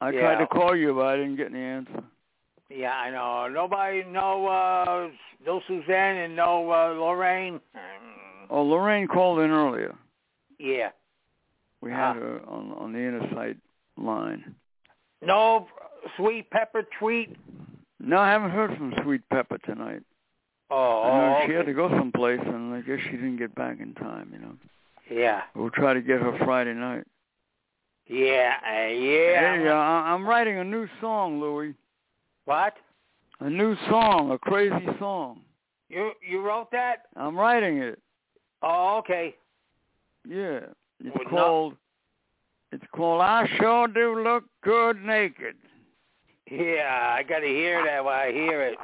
I 0.00 0.10
Yeah. 0.10 0.20
tried 0.20 0.38
to 0.38 0.46
call 0.46 0.76
you, 0.76 0.94
but 0.94 1.06
I 1.06 1.16
didn't 1.16 1.36
get 1.36 1.48
any 1.48 1.60
answer. 1.62 2.02
Yeah, 2.70 2.92
I 2.92 3.10
know. 3.10 3.48
Nobody, 3.52 4.04
no, 4.04 4.46
uh, 4.46 5.08
no 5.44 5.60
Suzanne 5.66 6.16
and 6.16 6.36
no 6.36 6.70
uh, 6.70 6.94
Lorraine. 6.98 7.60
Oh, 8.50 8.62
Lorraine 8.62 9.08
called 9.08 9.40
in 9.40 9.50
earlier. 9.50 9.94
Yeah. 10.58 10.90
We 11.80 11.90
had 11.90 12.14
her 12.14 12.40
on 12.46 12.72
on 12.78 12.92
the 12.92 13.00
Inner 13.00 13.28
Sight 13.34 13.56
line. 14.02 14.54
No 15.20 15.66
sweet 16.16 16.50
pepper 16.50 16.82
tweet. 16.98 17.36
No, 18.00 18.18
I 18.18 18.28
haven't 18.30 18.50
heard 18.50 18.76
from 18.76 18.92
Sweet 19.04 19.22
Pepper 19.30 19.58
tonight. 19.58 20.02
Oh, 20.70 21.02
I 21.02 21.08
know 21.18 21.36
oh, 21.36 21.46
she 21.46 21.52
had 21.52 21.66
to 21.66 21.72
go 21.72 21.88
someplace, 21.90 22.40
and 22.44 22.74
I 22.74 22.80
guess 22.80 22.98
she 23.04 23.12
didn't 23.12 23.36
get 23.36 23.54
back 23.54 23.78
in 23.78 23.94
time. 23.94 24.30
You 24.32 24.38
know, 24.40 24.54
Yeah. 25.08 25.42
we'll 25.54 25.70
try 25.70 25.94
to 25.94 26.00
get 26.00 26.20
her 26.20 26.36
Friday 26.44 26.74
night. 26.74 27.04
Yeah. 28.08 28.54
Uh, 28.66 28.88
yeah. 28.88 29.56
Hey, 29.56 29.68
uh, 29.68 29.74
I'm 29.74 30.26
writing 30.26 30.58
a 30.58 30.64
new 30.64 30.88
song, 31.00 31.40
Louis. 31.40 31.74
What? 32.44 32.74
A 33.38 33.48
new 33.48 33.76
song, 33.88 34.32
a 34.32 34.38
crazy 34.38 34.86
song. 34.98 35.42
You 35.88 36.12
you 36.28 36.40
wrote 36.40 36.70
that? 36.72 37.02
I'm 37.16 37.36
writing 37.36 37.78
it. 37.78 38.00
Oh, 38.62 38.96
okay. 38.98 39.36
Yeah, 40.28 40.60
it's 41.04 41.16
Well, 41.16 41.28
called. 41.28 41.76
It's 42.72 42.84
called 42.92 43.20
"I 43.20 43.46
Sure 43.58 43.86
Do 43.86 44.22
Look 44.24 44.44
Good 44.62 45.02
Naked." 45.04 45.56
Yeah, 46.50 47.14
I 47.16 47.22
gotta 47.22 47.46
hear 47.46 47.84
that 47.84 48.04
while 48.04 48.28
I 48.28 48.32
hear 48.32 48.62
it. 48.62 48.78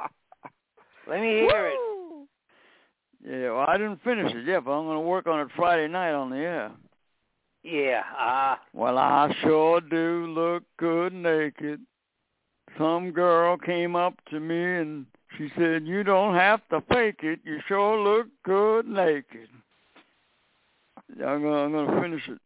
Let 1.07 1.21
me 1.21 1.39
hear 1.39 1.67
it. 1.67 1.79
Yeah, 3.25 3.51
well, 3.51 3.65
I 3.67 3.77
didn't 3.77 4.01
finish 4.03 4.31
it 4.33 4.45
yet, 4.45 4.63
but 4.63 4.71
I'm 4.71 4.85
going 4.85 4.95
to 4.95 5.01
work 5.01 5.27
on 5.27 5.41
it 5.41 5.49
Friday 5.55 5.87
night 5.87 6.13
on 6.13 6.29
the 6.29 6.37
air. 6.37 6.71
Yeah. 7.63 8.03
Uh 8.17 8.55
Well, 8.73 8.97
I 8.97 9.35
sure 9.41 9.81
do 9.81 10.27
look 10.27 10.63
good 10.77 11.11
naked. 11.11 11.81
Some 12.77 13.11
girl 13.11 13.57
came 13.57 13.95
up 13.95 14.13
to 14.29 14.39
me 14.39 14.77
and 14.77 15.05
she 15.37 15.51
said, 15.57 15.85
"You 15.85 16.03
don't 16.03 16.35
have 16.35 16.61
to 16.69 16.81
fake 16.81 17.23
it. 17.23 17.39
You 17.43 17.59
sure 17.67 17.99
look 17.99 18.27
good 18.43 18.87
naked." 18.87 19.49
Yeah, 21.17 21.25
I'm 21.25 21.45
I'm 21.45 21.71
gonna 21.71 22.01
finish 22.01 22.27
it. 22.29 22.39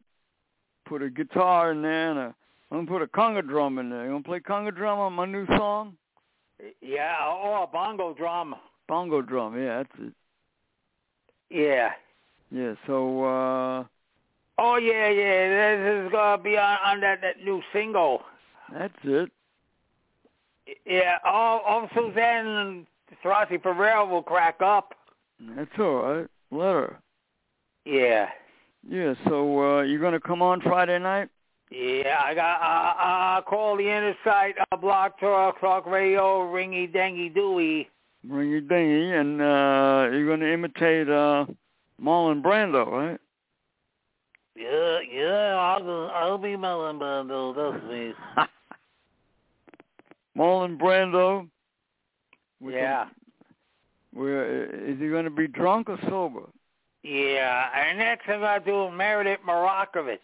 Put 0.84 1.02
a 1.02 1.10
guitar 1.10 1.72
in 1.72 1.82
there 1.82 2.10
and 2.10 2.18
a, 2.18 2.34
I'm 2.70 2.84
gonna 2.84 2.86
put 2.86 3.02
a 3.02 3.06
conga 3.06 3.46
drum 3.46 3.78
in 3.78 3.90
there. 3.90 4.04
You 4.04 4.10
gonna 4.10 4.22
play 4.22 4.40
conga 4.40 4.74
drum 4.74 4.98
on 4.98 5.12
my 5.12 5.26
new 5.26 5.46
song? 5.46 5.96
yeah, 6.80 7.16
oh 7.22 7.64
a 7.64 7.66
bongo 7.66 8.14
drum. 8.14 8.54
Bongo 8.88 9.22
drum, 9.22 9.58
yeah, 9.58 9.78
that's 9.78 10.00
it. 10.00 10.12
Yeah. 11.50 11.92
Yeah, 12.50 12.74
so 12.86 13.24
uh 13.24 13.84
Oh 14.58 14.76
yeah, 14.76 15.08
yeah. 15.08 15.76
This 15.76 16.06
is 16.06 16.12
gonna 16.12 16.42
be 16.42 16.56
on, 16.56 16.78
on 16.84 17.00
that, 17.00 17.20
that 17.22 17.42
new 17.42 17.62
single. 17.72 18.22
that's 18.72 18.94
it. 19.04 19.30
Yeah, 20.86 21.18
all 21.24 21.60
all 21.60 21.88
Suzanne 21.94 22.46
and 22.46 22.86
Throssi 23.22 23.58
Pereira 23.58 24.04
will 24.04 24.22
crack 24.22 24.60
up. 24.60 24.94
That's 25.40 25.70
all 25.78 26.02
right. 26.02 26.26
Let 26.50 26.64
her. 26.64 26.98
Yeah. 27.84 28.28
Yeah, 28.88 29.14
so 29.26 29.78
uh 29.78 29.82
you're 29.82 30.00
gonna 30.00 30.20
come 30.20 30.42
on 30.42 30.60
Friday 30.60 30.98
night? 30.98 31.28
Yeah, 31.70 32.20
I 32.24 32.34
got 32.34 32.60
uh, 32.60 33.38
uh 33.38 33.42
call 33.42 33.76
the 33.76 33.84
inner 33.84 34.14
sight 34.24 34.54
uh, 34.70 34.76
block 34.76 35.18
talk 35.18 35.60
talk 35.60 35.86
radio 35.86 36.40
ringy 36.40 36.92
dangy 36.92 37.34
dooey. 37.34 37.86
Ringy 38.28 38.68
dingy, 38.68 39.12
and 39.12 39.40
uh 39.40 40.08
you're 40.12 40.28
gonna 40.28 40.52
imitate 40.52 41.08
uh 41.08 41.46
Marlon 42.02 42.42
Brando, 42.42 42.86
right? 42.90 43.20
Yeah, 44.56 44.98
yeah, 45.10 45.56
I'll 45.56 46.10
I'll 46.14 46.38
be 46.38 46.56
Melon 46.56 46.98
Brando. 46.98 47.54
that's 47.54 47.84
me. 47.90 48.12
Marlon 50.36 50.78
Brando. 50.78 51.48
Yeah. 52.60 53.06
Where 54.12 54.64
is 54.88 54.98
he 55.00 55.08
gonna 55.08 55.30
be 55.30 55.48
drunk 55.48 55.88
or 55.88 55.98
sober? 56.08 56.42
Yeah, 57.04 57.68
and 57.76 57.98
next 57.98 58.26
I'm 58.28 58.40
gonna 58.40 58.64
do 58.64 58.90
Meredith 58.90 59.40
Marakovits. 59.46 60.18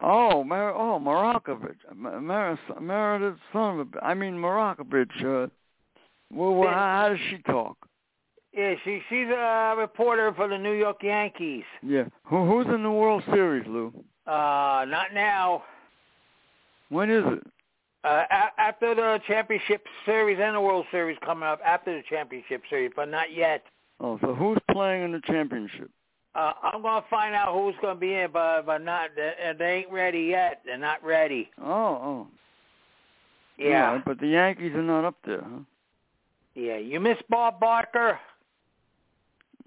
Oh, 0.00 0.42
Mer- 0.42 0.74
oh, 0.74 0.98
Marakovich, 0.98 1.76
Mer- 1.94 2.20
Mer- 2.22 2.58
Meredith, 2.80 3.38
son 3.52 3.80
of 3.80 3.88
a, 3.94 4.04
I 4.04 4.14
mean 4.14 4.34
Marakovich. 4.34 5.20
Uh, 5.20 5.48
well, 6.32 6.54
well 6.54 6.70
how, 6.70 7.02
how 7.02 7.08
does 7.10 7.18
she 7.28 7.36
talk? 7.42 7.76
Yeah, 8.54 8.74
she 8.82 9.02
she's 9.10 9.28
a 9.28 9.74
reporter 9.76 10.32
for 10.34 10.48
the 10.48 10.56
New 10.56 10.72
York 10.72 11.02
Yankees. 11.02 11.64
Yeah, 11.82 12.04
Who, 12.24 12.46
who's 12.46 12.74
in 12.74 12.82
the 12.82 12.90
World 12.90 13.22
Series, 13.30 13.66
Lou? 13.66 13.92
Uh, 14.26 14.86
not 14.88 15.12
now. 15.12 15.64
When 16.88 17.10
is 17.10 17.24
it? 17.26 17.46
Uh, 18.04 18.24
a- 18.30 18.60
after 18.60 18.94
the 18.94 19.20
championship 19.26 19.84
series 20.06 20.38
and 20.40 20.56
the 20.56 20.60
World 20.60 20.86
Series 20.90 21.18
coming 21.24 21.44
up 21.46 21.60
after 21.64 21.94
the 21.94 22.02
championship 22.08 22.62
series, 22.70 22.90
but 22.96 23.10
not 23.10 23.34
yet. 23.34 23.62
Oh, 24.02 24.18
so 24.20 24.34
who's 24.34 24.58
playing 24.72 25.04
in 25.04 25.12
the 25.12 25.20
championship? 25.26 25.88
Uh, 26.34 26.52
I'm 26.62 26.82
gonna 26.82 27.04
find 27.08 27.34
out 27.34 27.54
who's 27.54 27.74
gonna 27.80 27.98
be 27.98 28.14
in, 28.14 28.30
but 28.32 28.66
but 28.66 28.78
not 28.82 29.10
they, 29.14 29.52
they 29.58 29.64
ain't 29.76 29.92
ready 29.92 30.22
yet. 30.22 30.62
They're 30.64 30.76
not 30.78 31.02
ready. 31.04 31.50
Oh, 31.60 31.66
oh. 31.70 32.26
Yeah, 33.58 33.92
right, 33.92 34.04
but 34.04 34.18
the 34.18 34.28
Yankees 34.28 34.72
are 34.74 34.82
not 34.82 35.04
up 35.04 35.14
there, 35.24 35.42
huh? 35.42 35.60
yeah. 36.54 36.78
You 36.78 36.98
miss 37.00 37.18
Bob 37.28 37.60
Barker? 37.60 38.18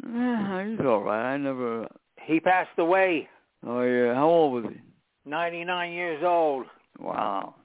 Yeah, 0.06 0.68
he's 0.70 0.80
all 0.82 1.02
right. 1.02 1.34
I 1.34 1.38
never. 1.38 1.88
He 2.24 2.40
passed 2.40 2.78
away, 2.78 3.30
Oh 3.66 3.82
yeah, 3.84 4.14
how 4.16 4.28
old 4.28 4.64
was 4.64 4.74
he? 4.74 4.82
99 5.30 5.92
years 5.92 6.24
old. 6.24 6.66
Wow, 7.00 7.56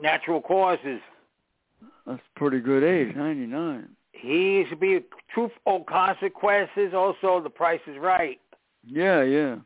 Natural 0.00 0.40
causes. 0.40 1.00
that's 2.06 2.22
pretty 2.36 2.60
good 2.60 2.82
age, 2.84 3.14
ninety 3.16 3.46
nine. 3.46 3.88
He 4.20 4.56
used 4.58 4.70
to 4.70 4.76
be 4.76 5.00
Truth 5.32 5.52
or 5.64 5.84
Consequences. 5.84 6.92
Also, 6.94 7.40
The 7.42 7.50
Price 7.50 7.80
is 7.86 7.98
Right. 7.98 8.40
Yeah, 8.86 9.22
yeah. 9.22 9.56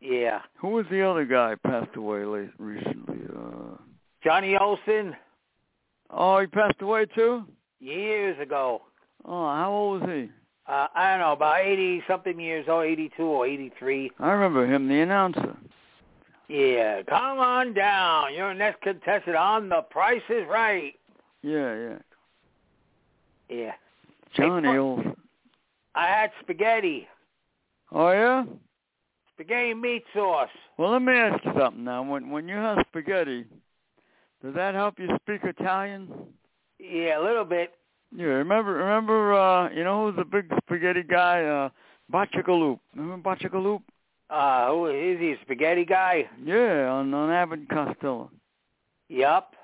Yeah. 0.00 0.40
Who 0.58 0.68
was 0.68 0.86
the 0.90 1.02
other 1.02 1.24
guy 1.24 1.54
passed 1.66 1.94
away 1.96 2.24
late 2.24 2.50
recently? 2.58 3.18
Uh 3.34 3.76
Johnny 4.24 4.56
Olson, 4.56 5.14
Oh, 6.10 6.40
he 6.40 6.46
passed 6.46 6.80
away 6.82 7.06
too? 7.06 7.44
years 7.78 8.38
ago. 8.40 8.82
Oh, 9.24 9.46
how 9.46 9.70
old 9.72 10.00
was 10.02 10.10
he? 10.10 10.30
Uh, 10.66 10.86
I 10.94 11.10
don't 11.12 11.20
know, 11.20 11.32
about 11.32 11.60
80 11.64 12.02
something 12.08 12.38
years 12.38 12.66
old, 12.68 12.84
82 12.84 13.22
or 13.22 13.46
83. 13.46 14.10
I 14.18 14.30
remember 14.32 14.66
him, 14.66 14.88
the 14.88 15.00
announcer. 15.00 15.56
Yeah, 16.48 17.02
come 17.08 17.38
on 17.38 17.74
down. 17.74 18.34
You're 18.34 18.54
next 18.54 18.82
contestant 18.82 19.36
on 19.36 19.68
The 19.68 19.82
Price 19.90 20.22
is 20.28 20.46
Right. 20.48 20.94
Yeah, 21.42 21.74
yeah. 21.76 21.98
Yeah. 23.50 23.72
Johnny 24.34 24.68
Hey, 24.68 24.78
Olson. 24.78 25.16
I 25.94 26.06
had 26.06 26.30
spaghetti, 26.40 27.08
Oh 27.92 28.10
yeah? 28.12 28.44
spaghetti 29.34 29.74
meat 29.74 30.04
sauce. 30.14 30.48
Well, 30.78 30.92
let 30.92 31.02
me 31.02 31.12
ask 31.12 31.44
you 31.44 31.52
something 31.58 31.82
now. 31.82 32.02
When 32.04 32.30
when 32.30 32.46
you 32.48 32.54
have 32.56 32.78
spaghetti, 32.88 33.44
does 34.42 34.54
that 34.54 34.74
help 34.74 34.98
you 34.98 35.08
speak 35.22 35.40
Italian? 35.42 36.08
Yeah, 36.78 37.20
a 37.20 37.22
little 37.22 37.44
bit. 37.44 37.72
Yeah, 38.16 38.26
remember 38.26 38.72
remember 38.74 39.34
uh 39.34 39.70
you 39.70 39.82
know 39.82 40.06
who's 40.06 40.16
the 40.16 40.24
big 40.24 40.52
spaghetti 40.64 41.02
guy, 41.02 41.42
uh 41.44 41.68
Bacicaloop. 42.12 42.78
Remember 42.94 43.34
Bacicaloop? 43.36 43.82
Uh, 44.30 44.68
who 44.70 44.86
is 44.86 45.18
he? 45.18 45.32
A 45.32 45.36
spaghetti 45.42 45.84
guy? 45.84 46.28
Yeah, 46.44 46.88
on 46.88 47.12
on 47.12 47.30
Abbott 47.30 47.68
Costello. 47.68 48.30
Yup. 49.08 49.54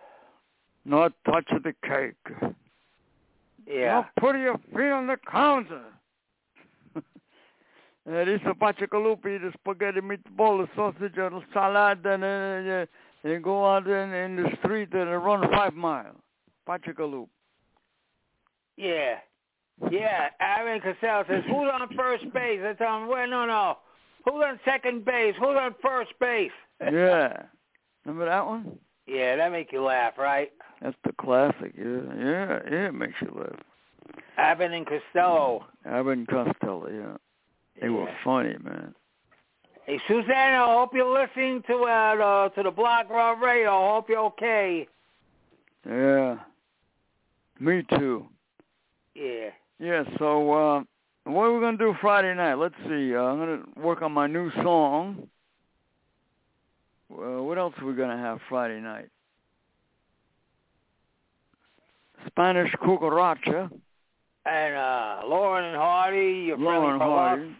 Not 0.84 1.12
touch 1.24 1.46
the 1.62 1.72
cake. 1.84 2.54
Yeah. 3.66 4.04
Put 4.18 4.36
your 4.36 4.58
feet 4.74 4.92
on 4.92 5.06
the 5.06 5.16
counter. 5.30 5.82
Uh, 6.96 7.00
this 8.06 8.40
is 8.40 8.46
Bacicaloop, 8.60 9.26
eat 9.26 9.42
the 9.42 9.52
spaghetti 9.54 10.00
meatball, 10.00 10.64
the 10.64 10.68
sausage, 10.76 11.16
and 11.16 11.36
the 11.36 11.42
salad, 11.52 12.06
and 12.06 12.24
uh, 12.24 12.86
and 13.24 13.42
go 13.42 13.66
out 13.66 13.86
in, 13.86 14.12
in 14.12 14.36
the 14.36 14.50
street 14.62 14.92
and 14.92 15.10
run 15.24 15.50
five 15.50 15.74
miles. 15.74 16.16
Bacicaloop. 16.68 17.28
Yeah. 18.76 19.16
Yeah. 19.90 20.28
Aaron 20.40 20.80
Cassell 20.80 21.24
says, 21.28 21.42
who's 21.46 21.70
on 21.72 21.88
first 21.96 22.32
base? 22.32 22.60
I 22.64 22.74
tell 22.74 22.98
him, 22.98 23.08
well, 23.08 23.28
no, 23.28 23.46
no. 23.46 23.78
Who's 24.24 24.42
on 24.44 24.60
second 24.64 25.04
base? 25.04 25.34
Who's 25.38 25.56
on 25.58 25.74
first 25.82 26.12
base? 26.20 26.50
Yeah. 26.80 27.42
Remember 28.04 28.26
that 28.26 28.46
one? 28.46 28.78
Yeah, 29.06 29.36
that 29.36 29.52
make 29.52 29.72
you 29.72 29.82
laugh, 29.82 30.14
right? 30.18 30.52
That's 30.82 30.96
the 31.04 31.12
classic. 31.12 31.74
Yeah, 31.76 32.00
yeah, 32.18 32.58
yeah. 32.70 32.88
It 32.88 32.94
makes 32.94 33.14
you 33.20 33.32
laugh. 33.34 33.60
Abbott 34.36 34.72
and 34.72 34.86
Costello. 34.86 35.64
Abbott 35.84 36.18
and 36.18 36.28
Costello. 36.28 36.88
Yeah, 36.88 37.16
they 37.80 37.88
were 37.88 38.08
funny, 38.24 38.56
man. 38.62 38.94
Hey, 39.86 40.00
Susanna, 40.08 40.64
I 40.64 40.74
hope 40.74 40.90
you're 40.94 41.12
listening 41.12 41.62
to 41.68 41.74
uh, 41.84 42.16
the, 42.16 42.52
to 42.56 42.62
the 42.64 42.70
Block 42.72 43.08
Raw 43.08 43.32
Radio. 43.32 43.70
I 43.70 43.94
hope 43.94 44.08
you're 44.08 44.24
okay. 44.24 44.88
Yeah. 45.88 46.38
Me 47.60 47.84
too. 47.96 48.26
Yeah. 49.14 49.50
Yeah. 49.78 50.02
So, 50.18 50.52
uh, 50.52 50.82
what 51.24 51.44
are 51.44 51.54
we 51.54 51.60
gonna 51.60 51.78
do 51.78 51.94
Friday 52.00 52.34
night? 52.34 52.54
Let's 52.54 52.74
see. 52.88 53.14
Uh, 53.14 53.20
I'm 53.20 53.38
gonna 53.38 53.62
work 53.76 54.02
on 54.02 54.10
my 54.12 54.26
new 54.26 54.50
song. 54.62 55.28
Uh, 57.10 57.42
what 57.42 57.58
else 57.58 57.74
are 57.80 57.86
we 57.86 57.94
gonna 57.94 58.16
have 58.16 58.40
Friday 58.48 58.80
night? 58.80 59.08
Spanish 62.26 62.72
cucaracha. 62.82 63.70
And 64.44 64.76
uh, 64.76 65.20
Laurel 65.26 65.66
and 65.66 65.76
Hardy, 65.76 66.44
your 66.46 66.58
Lauren 66.58 66.98
friendly 66.98 67.04
philosopher. 67.04 67.26
Hardy. 67.26 67.56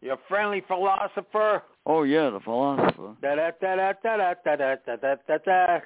Your 0.00 0.18
friendly 0.28 0.62
philosopher. 0.66 1.62
Oh 1.86 2.02
yeah, 2.04 2.30
the 2.30 2.40
philosopher. 2.40 3.14
Da 3.20 3.34
da 3.34 3.50
da 3.60 3.76
da 3.76 3.92
da 4.02 4.34
da 4.34 4.56
da 4.56 4.76
da 4.76 4.96
da 4.96 5.38
da 5.38 5.38
da 5.38 5.80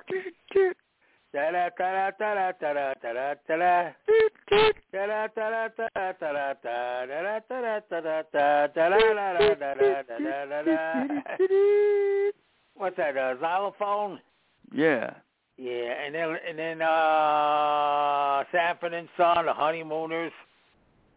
what's 12.76 12.96
that? 12.96 13.16
A 13.16 13.36
xylophone. 13.40 14.20
Yeah. 14.72 15.14
Yeah, 15.58 15.94
and 16.04 16.14
then 16.14 16.36
and 16.46 16.58
then 16.58 16.82
uh 16.82 18.44
Sanford 18.52 18.92
and 18.92 19.08
Son, 19.16 19.46
the 19.46 19.54
honeymooners. 19.54 20.32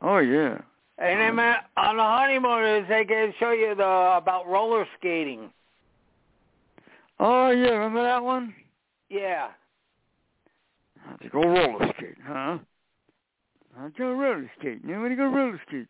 Oh 0.01 0.19
yeah. 0.19 0.59
And 0.97 1.19
then 1.19 1.35
man, 1.35 1.57
on 1.77 1.97
the 1.97 2.03
honeymooners, 2.03 2.87
they 2.87 3.03
can 3.03 3.33
show 3.39 3.51
you 3.51 3.75
the 3.75 4.17
about 4.17 4.47
roller 4.47 4.85
skating. 4.97 5.51
Oh 7.19 7.49
yeah, 7.49 7.71
remember 7.71 8.03
that 8.03 8.23
one? 8.23 8.55
Yeah. 9.09 9.49
How'd 10.99 11.19
you 11.21 11.29
go 11.29 11.41
roller 11.41 11.93
skate, 11.97 12.17
huh? 12.25 12.59
How'd 13.75 13.93
you 13.97 14.05
go 14.05 14.11
roller 14.13 14.51
skate? 14.57 14.87
to 14.87 15.15
go 15.15 15.25
roller 15.25 15.61
skate. 15.67 15.87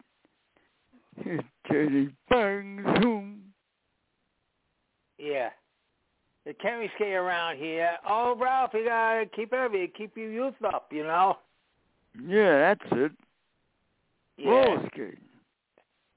It's 1.18 1.44
Teddy 1.68 2.10
Bang 2.30 2.84
Zoom. 3.02 3.42
Yeah. 5.18 5.50
The 6.50 6.56
carry 6.56 6.90
skate 6.96 7.14
around 7.14 7.58
here. 7.60 7.92
Oh, 8.10 8.36
Ralph, 8.36 8.72
you 8.74 8.84
gotta 8.84 9.28
keep 9.28 9.54
every 9.54 9.88
keep 9.96 10.18
your 10.18 10.32
youth 10.32 10.56
up, 10.66 10.88
you 10.90 11.04
know. 11.04 11.38
Yeah, 12.26 12.74
that's 12.74 12.92
it. 12.94 13.12
Yeah. 14.36 14.50
Roller 14.50 14.90
skate. 14.92 15.20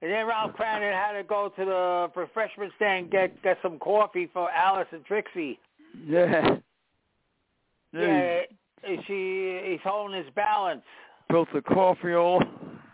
And 0.00 0.10
then 0.10 0.26
Ralph 0.26 0.52
Cranon 0.56 0.90
had 0.94 1.12
to 1.18 1.22
go 1.22 1.52
to 1.54 1.64
the 1.66 2.10
refreshment 2.18 2.72
stand 2.76 3.02
and 3.02 3.10
get 3.10 3.42
get 3.42 3.58
some 3.60 3.78
coffee 3.78 4.26
for 4.32 4.50
Alice 4.50 4.88
and 4.92 5.04
Trixie. 5.04 5.58
Yeah. 6.02 6.56
Yeah. 7.92 8.40
and 8.84 9.04
She 9.06 9.60
he's 9.66 9.80
holding 9.84 10.16
his 10.16 10.32
balance. 10.34 10.80
Built 11.28 11.48
the 11.52 11.60
coffee 11.60 12.14
all. 12.14 12.42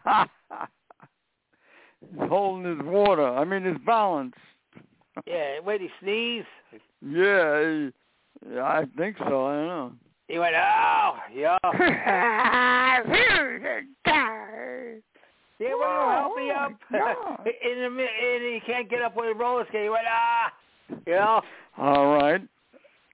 He's 2.00 2.28
holding 2.28 2.76
his 2.76 2.84
water. 2.84 3.28
I 3.28 3.44
mean 3.44 3.62
his 3.62 3.78
balance. 3.86 4.34
Yeah. 5.24 5.60
Wait, 5.64 5.80
he 5.80 5.88
sneeze. 6.00 6.44
Yeah, 7.04 7.90
I 8.60 8.84
think 8.96 9.16
so. 9.18 9.46
I 9.46 9.54
don't 9.54 9.66
know. 9.66 9.92
He 10.28 10.38
went, 10.38 10.54
oh, 10.56 11.14
yeah. 11.34 11.58
Yeah, 15.60 15.74
will 15.74 15.88
you 15.88 16.10
help 16.10 16.36
me 16.36 16.50
up? 16.50 16.72
in 17.64 17.78
the 17.80 17.86
and 17.86 18.54
he 18.54 18.60
can't 18.64 18.88
get 18.88 19.02
up 19.02 19.16
with 19.16 19.34
a 19.34 19.38
roller 19.38 19.64
skate. 19.68 19.84
He 19.84 19.88
went, 19.88 20.04
ah, 20.08 20.52
you 21.06 21.14
know. 21.14 21.40
All 21.78 22.14
right. 22.14 22.42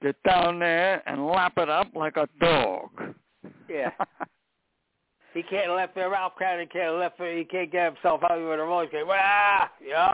Get 0.03 0.23
down 0.25 0.59
there 0.59 1.03
and 1.09 1.27
lap 1.27 1.55
it 1.57 1.71
up 1.71 1.89
like 1.95 2.17
a 2.17 2.29
dog. 2.41 2.91
Yeah. 3.69 3.91
He 5.33 5.43
can't 5.43 5.73
left 5.73 5.97
there. 5.97 6.09
Ralph 6.09 6.35
Cranon 6.41 6.71
can't 6.71 6.95
left 6.95 7.19
there. 7.19 7.37
He 7.37 7.45
can't 7.45 7.71
get 7.73 7.93
himself 7.93 8.23
out 8.23 8.39
with 8.39 8.61
a 8.61 8.63
roller 8.63 8.87
skate. 8.87 9.05
Well, 9.05 9.19
ah, 9.21 9.69
you 9.81 9.91
know. 9.91 10.13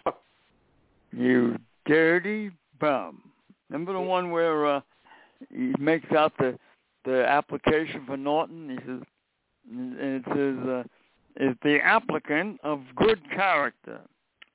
You 1.13 1.59
dirty 1.85 2.51
bum. 2.81 3.30
Remember 3.71 3.93
the 3.93 4.01
one 4.01 4.31
where 4.31 4.67
uh, 4.67 4.81
he 5.51 5.73
makes 5.79 6.11
out 6.13 6.33
the 6.39 6.59
the 7.05 7.27
application 7.27 8.05
for 8.07 8.17
Norton? 8.17 8.69
He 8.71 8.77
says, 8.87 9.03
and 9.71 9.97
it 9.99 10.23
says, 10.27 10.69
uh, 10.69 10.83
"Is 11.51 11.57
the 11.63 11.79
applicant 11.83 12.61
of 12.65 12.83
good 12.97 13.21
character?" 13.31 14.01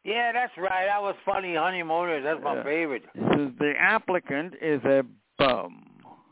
Yeah, 0.03 0.31
that's 0.33 0.51
right. 0.57 0.85
That 0.85 1.01
was 1.01 1.15
funny. 1.25 1.55
Honeymooners. 1.55 2.23
That's 2.23 2.43
my 2.43 2.55
Yeah. 2.57 2.63
favorite. 2.63 3.03
He 3.13 3.21
says, 3.21 3.51
"The 3.57 3.73
applicant 3.79 4.55
is 4.61 4.83
a 4.83 5.03
bum." 5.39 5.81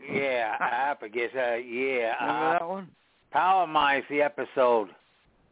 Yeah, 0.07 0.57
I 0.59 0.95
forget. 0.99 1.29
Uh, 1.35 1.55
yeah. 1.55 2.13
Remember 2.21 2.47
Uh, 2.47 2.51
that 2.59 2.67
one? 2.67 2.87
Power 3.31 3.65
Minds, 3.65 4.05
the 4.09 4.21
episode. 4.21 4.89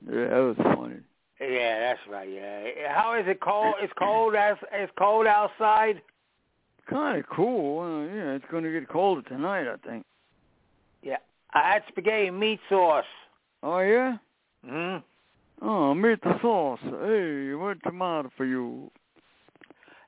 Yeah, 0.07 0.27
that 0.27 0.39
was 0.39 0.55
funny. 0.57 0.97
Yeah, 1.39 1.79
that's 1.79 1.99
right. 2.07 2.29
Yeah. 2.29 2.93
How 2.93 3.13
is 3.15 3.25
it 3.27 3.39
cold? 3.39 3.73
It's 3.81 3.93
cold. 3.93 4.35
As 4.35 4.57
it's 4.71 4.91
cold 4.97 5.25
outside. 5.25 6.01
Kind 6.91 7.17
of 7.17 7.25
cool. 7.29 7.79
Uh, 7.79 8.13
yeah, 8.13 8.31
it's 8.33 8.45
going 8.51 8.63
to 8.63 8.71
get 8.71 8.87
colder 8.87 9.21
tonight, 9.23 9.67
I 9.67 9.77
think. 9.87 10.05
Yeah. 11.01 11.17
I 11.53 11.73
had 11.73 11.83
spaghetti 11.87 12.27
and 12.27 12.39
meat 12.39 12.59
sauce. 12.69 13.05
Oh 13.63 13.79
yeah. 13.79 14.17
Hmm. 14.65 14.97
Oh, 15.61 15.93
the 15.93 16.39
sauce. 16.41 16.79
Hey, 16.83 17.53
what's 17.53 17.81
the 17.83 17.91
matter 17.91 18.29
for 18.35 18.45
you? 18.45 18.89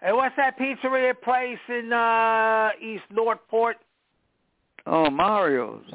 Hey, 0.01 0.11
what's 0.11 0.36
that 0.38 0.57
pizzeria 0.59 1.13
place 1.19 1.59
in 1.69 1.93
uh 1.93 2.69
East 2.81 3.03
Northport? 3.11 3.77
Oh, 4.86 5.09
Mario's. 5.09 5.86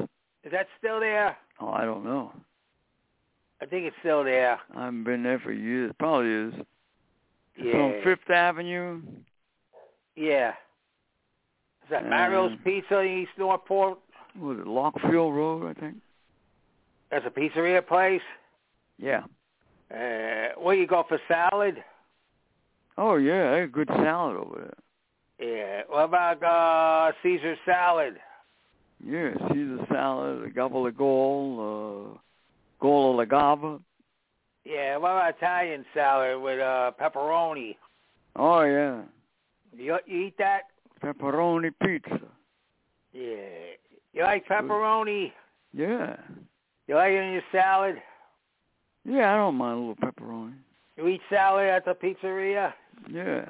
Is 0.45 0.53
that 0.53 0.67
still 0.79 1.01
there? 1.01 1.37
Oh, 1.61 1.71
I 1.71 1.85
don't 1.85 2.05
know. 2.05 2.33
I 3.61 3.67
think 3.67 3.85
it's 3.87 3.97
still 4.01 4.23
there. 4.23 4.59
I 4.77 4.85
haven't 4.85 5.05
been 5.05 5.23
there 5.25 5.41
for 5.41 5.53
years. 5.53 5.93
Probably 5.99 6.31
is. 6.31 6.67
It's 7.57 7.67
Yeah. 7.67 7.81
on 7.81 8.03
Fifth 8.05 8.31
Avenue. 8.31 9.03
Yeah. 10.15 10.53
Is 11.89 11.93
that 11.93 12.07
Mario's 12.07 12.53
Pizza 12.65 12.99
in 12.99 13.23
East 13.23 13.31
Northport? 13.39 13.99
What 14.39 14.57
is 14.57 14.59
it, 14.61 14.67
Larkfield 14.67 15.35
Road, 15.35 15.75
I 15.75 15.81
think? 15.81 15.97
That's 17.11 17.25
a 17.25 17.31
pizzeria 17.31 17.87
place. 17.87 18.21
Yeah. 18.99 19.23
Uh, 19.91 20.61
where 20.61 20.75
you 20.75 20.87
go 20.87 21.07
for 21.09 21.19
salad? 21.27 21.83
Oh, 22.99 23.17
yeah, 23.17 23.53
they 23.53 23.61
got 23.63 23.73
good 23.73 23.89
salad 23.89 24.37
over 24.37 24.75
there. 25.39 25.49
Yeah. 25.49 25.83
What 25.89 26.05
about 26.05 26.43
uh 26.43 27.13
Caesar 27.23 27.57
salad? 27.65 28.17
Yeah, 29.03 29.31
Caesar 29.49 29.87
salad, 29.91 30.45
a 30.45 30.51
gobble 30.51 30.87
of 30.87 30.95
gol, 30.95 32.13
uh, 32.15 32.19
gol 32.81 33.13
alla 33.15 33.25
gava. 33.25 33.81
Yeah. 34.67 34.99
What 34.99 35.13
about 35.13 35.37
Italian 35.39 35.87
salad 35.95 36.43
with 36.43 36.61
uh 36.61 36.91
pepperoni? 37.01 37.77
Oh, 38.37 38.61
yeah. 38.61 39.01
You, 39.75 39.99
you 40.07 40.27
eat 40.27 40.37
that? 40.37 40.65
Pepperoni 41.03 41.71
pizza. 41.83 42.21
Yeah. 43.13 43.35
You 44.13 44.23
like 44.23 44.47
pepperoni? 44.47 45.33
Yeah. 45.73 46.17
You 46.87 46.95
like 46.97 47.13
it 47.13 47.23
in 47.23 47.33
your 47.33 47.43
salad? 47.53 47.97
Yeah, 49.05 49.33
I 49.33 49.37
don't 49.37 49.55
mind 49.57 49.77
a 49.77 49.81
little 49.81 49.97
pepperoni. 49.97 50.55
You 50.97 51.07
eat 51.09 51.21
salad 51.31 51.67
at 51.69 51.85
the 51.85 51.93
pizzeria? 51.95 52.73
Yeah. 53.09 53.45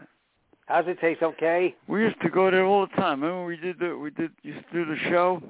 How's 0.66 0.86
it 0.86 1.00
taste? 1.00 1.22
Okay. 1.22 1.74
We 1.86 2.02
used 2.02 2.20
to 2.20 2.28
go 2.28 2.50
there 2.50 2.64
all 2.66 2.86
the 2.86 2.94
time. 2.94 3.22
Remember 3.22 3.44
we 3.46 3.56
did 3.56 3.78
the 3.78 3.96
we 3.96 4.10
did 4.10 4.32
used 4.42 4.64
to 4.70 4.84
do 4.84 4.84
the 4.84 4.98
show? 5.08 5.42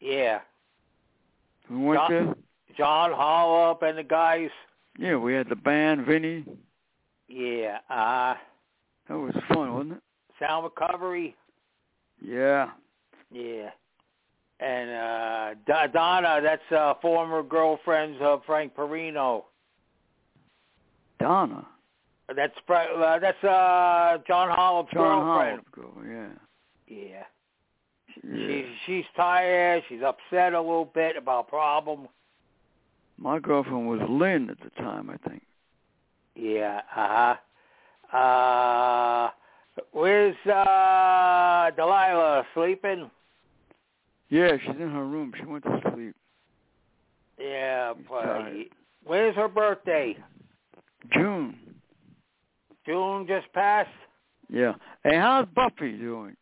Yeah. 0.00 0.40
We 1.68 1.78
went 1.78 2.00
John- 2.00 2.10
there? 2.10 2.34
John 2.76 3.12
Hollop 3.12 3.82
and 3.82 3.98
the 3.98 4.02
guys. 4.04 4.50
Yeah, 4.98 5.16
we 5.16 5.34
had 5.34 5.48
the 5.48 5.56
band, 5.56 6.06
Vinny. 6.06 6.44
Yeah. 7.28 7.78
Uh 7.90 8.34
That 9.08 9.18
was 9.18 9.34
fun, 9.48 9.72
wasn't 9.74 9.92
it? 9.94 10.02
Sound 10.38 10.64
Recovery. 10.64 11.36
Yeah. 12.20 12.70
Yeah. 13.30 13.70
And 14.60 14.90
uh 14.90 15.86
Donna, 15.92 16.40
that's 16.42 16.72
uh 16.72 16.94
former 17.02 17.42
girlfriends 17.42 18.18
of 18.20 18.42
Frank 18.46 18.74
Perino. 18.74 19.44
Donna. 21.18 21.66
That's 22.34 22.54
uh, 22.68 23.18
that's 23.18 23.44
uh 23.44 24.18
John 24.26 24.48
Hollop's 24.48 24.92
John 24.92 25.24
girlfriend. 25.24 25.62
Girl, 25.72 25.92
yeah. 26.06 26.28
Yeah. 26.86 27.22
yeah. 28.22 28.46
She's 28.46 28.66
she's 28.86 29.04
tired. 29.16 29.82
She's 29.88 30.02
upset 30.02 30.54
a 30.54 30.60
little 30.60 30.90
bit 30.94 31.16
about 31.16 31.48
problem. 31.48 32.08
My 33.18 33.38
girlfriend 33.38 33.88
was 33.88 34.00
Lynn 34.08 34.50
at 34.50 34.58
the 34.60 34.70
time, 34.82 35.10
I 35.10 35.28
think. 35.28 35.42
Yeah. 36.34 36.80
Uh 36.94 37.36
huh. 38.12 38.16
Uh, 38.16 39.30
where's 39.92 40.36
uh 40.46 41.70
Delilah 41.76 42.44
sleeping? 42.54 43.10
Yeah, 44.28 44.56
she's 44.60 44.76
in 44.80 44.90
her 44.90 45.04
room. 45.06 45.32
She 45.38 45.44
went 45.44 45.64
to 45.64 45.80
sleep. 45.94 46.14
Yeah. 47.38 47.94
But 48.08 48.52
where's 49.04 49.36
her 49.36 49.48
birthday? 49.48 50.16
June. 51.12 51.56
June 52.86 53.26
just 53.26 53.52
passed. 53.52 53.88
Yeah. 54.50 54.74
Hey, 55.02 55.16
how's 55.16 55.46
Buffy 55.54 55.92
doing? 55.92 56.36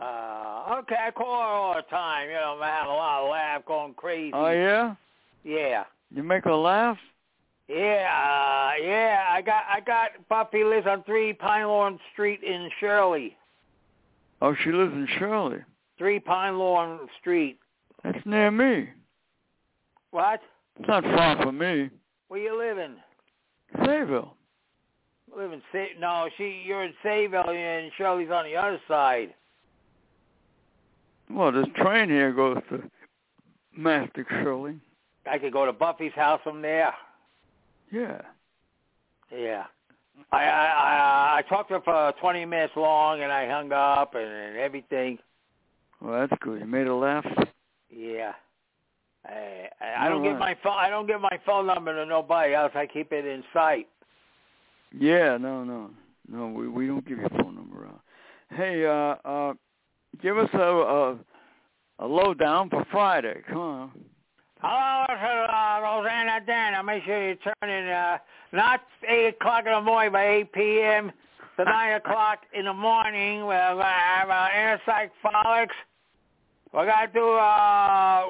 Uh, 0.00 0.78
okay, 0.78 0.96
I 1.06 1.10
call 1.14 1.40
her 1.40 1.46
all 1.46 1.74
the 1.74 1.82
time. 1.90 2.28
You 2.28 2.34
know, 2.34 2.58
I'm 2.58 2.62
having 2.62 2.90
a 2.90 2.94
lot 2.94 3.24
of 3.24 3.30
laugh, 3.30 3.64
going 3.66 3.94
crazy. 3.94 4.32
oh 4.34 4.50
yeah? 4.50 4.94
Yeah. 5.44 5.84
You 6.14 6.22
make 6.22 6.44
her 6.44 6.54
laugh? 6.54 6.96
Yeah, 7.70 7.76
uh, 8.10 8.82
yeah. 8.82 9.26
I 9.30 9.42
got, 9.42 9.62
I 9.72 9.80
got. 9.80 10.10
Buffy 10.28 10.64
lives 10.64 10.88
on 10.88 11.04
Three 11.04 11.32
Pine 11.32 11.68
Lawn 11.68 12.00
Street 12.12 12.42
in 12.42 12.68
Shirley. 12.80 13.36
Oh, 14.42 14.56
she 14.64 14.72
lives 14.72 14.92
in 14.92 15.06
Shirley. 15.18 15.58
Three 15.96 16.18
Pine 16.18 16.58
Lawn 16.58 16.98
Street. 17.20 17.60
That's 18.02 18.18
near 18.26 18.50
me. 18.50 18.88
What? 20.10 20.40
It's 20.80 20.88
not 20.88 21.04
far 21.04 21.40
from 21.40 21.58
me. 21.58 21.90
Where 22.26 22.40
you 22.40 22.58
living? 22.58 22.96
Sayville. 23.76 24.30
Live 25.36 25.52
in 25.52 25.62
Sa- 25.70 26.00
No, 26.00 26.28
she. 26.36 26.64
You're 26.66 26.82
in 26.82 26.94
Sayville, 27.04 27.54
and 27.54 27.92
Shirley's 27.96 28.30
on 28.32 28.46
the 28.46 28.56
other 28.56 28.80
side. 28.88 29.32
Well, 31.30 31.52
this 31.52 31.66
train 31.76 32.08
here 32.08 32.32
goes 32.32 32.58
to 32.70 32.82
Mastic 33.78 34.28
Shirley. 34.28 34.80
I 35.30 35.38
could 35.38 35.52
go 35.52 35.66
to 35.66 35.72
Buffy's 35.72 36.14
house 36.14 36.40
from 36.42 36.62
there. 36.62 36.92
Yeah. 37.90 38.20
Yeah. 39.30 39.64
I 40.32 40.44
I 40.44 40.66
I, 40.66 41.38
I 41.38 41.42
talked 41.48 41.70
to 41.70 41.74
her 41.74 41.80
for 41.80 42.12
20 42.20 42.44
minutes 42.44 42.74
long, 42.76 43.22
and 43.22 43.32
I 43.32 43.48
hung 43.48 43.72
up 43.72 44.14
and, 44.14 44.28
and 44.28 44.56
everything. 44.56 45.18
Well, 46.00 46.20
that's 46.20 46.40
good. 46.40 46.60
You 46.60 46.66
made 46.66 46.86
her 46.86 46.94
laugh. 46.94 47.26
Yeah. 47.90 48.32
I 49.26 49.68
I 49.80 50.06
I 50.06 50.08
don't 50.08 50.18
All 50.18 50.30
give 50.30 50.38
my 50.38 50.56
phone. 50.62 50.76
I 50.78 50.88
don't 50.88 51.06
give 51.06 51.20
my 51.20 51.38
phone 51.44 51.66
number 51.66 51.94
to 51.94 52.06
nobody 52.06 52.54
else. 52.54 52.72
I 52.74 52.86
keep 52.86 53.12
it 53.12 53.26
in 53.26 53.42
sight. 53.52 53.86
Yeah, 54.98 55.36
no, 55.36 55.62
no, 55.64 55.90
no. 56.28 56.48
We 56.48 56.68
we 56.68 56.86
don't 56.86 57.06
give 57.06 57.18
your 57.18 57.28
phone 57.30 57.54
number 57.54 57.86
out. 57.86 58.00
Hey, 58.50 58.84
uh, 58.86 59.28
uh, 59.28 59.54
give 60.22 60.38
us 60.38 60.48
a 60.54 60.58
a, 60.58 61.18
a 62.00 62.06
lowdown 62.06 62.70
for 62.70 62.84
Friday. 62.90 63.42
Come 63.48 63.58
on. 63.58 63.90
Hello, 64.62 65.06
this 65.08 65.16
is 65.16 65.48
uh, 65.48 65.80
Rosanna 65.82 66.40
Dana. 66.46 66.82
Make 66.82 67.04
sure 67.04 67.30
you 67.30 67.34
turn 67.36 67.70
in 67.70 67.88
uh, 67.88 68.18
not 68.52 68.82
eight 69.08 69.28
o'clock 69.28 69.64
in 69.64 69.72
the 69.72 69.80
morning, 69.80 70.12
but 70.12 70.20
eight 70.20 70.52
p.m. 70.52 71.12
to 71.56 71.64
nine 71.64 71.94
o'clock 71.94 72.40
in 72.52 72.66
the 72.66 72.74
morning. 72.74 73.46
We're 73.46 73.56
gonna 73.56 73.84
have 73.84 74.28
uh, 74.28 74.48
inner 74.54 74.78
sight 74.84 75.12
frolics. 75.22 75.74
We're 76.74 76.84
gonna 76.84 77.10
do 77.10 77.32
uh, 77.32 78.24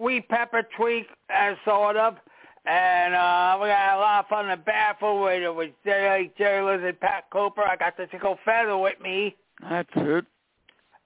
wheat 0.00 0.26
pepper 0.30 0.66
tweak, 0.78 1.08
as 1.28 1.56
sort 1.66 1.98
of, 1.98 2.16
and 2.64 3.14
uh, 3.14 3.58
we 3.60 3.68
got 3.68 3.98
a 3.98 4.00
lot 4.00 4.24
of 4.24 4.28
fun 4.28 4.46
in 4.46 4.52
the 4.52 4.64
bathroom 4.64 5.24
with 5.24 5.54
with 5.54 5.72
Jerry, 5.84 6.32
Jerry 6.38 6.64
Liz 6.64 6.86
and 6.86 6.98
Pat 6.98 7.24
Cooper. 7.30 7.62
I 7.62 7.76
got 7.76 7.98
the 7.98 8.06
tickle 8.06 8.38
feather 8.46 8.78
with 8.78 8.98
me. 9.02 9.36
That's 9.60 9.90
it. 9.94 10.24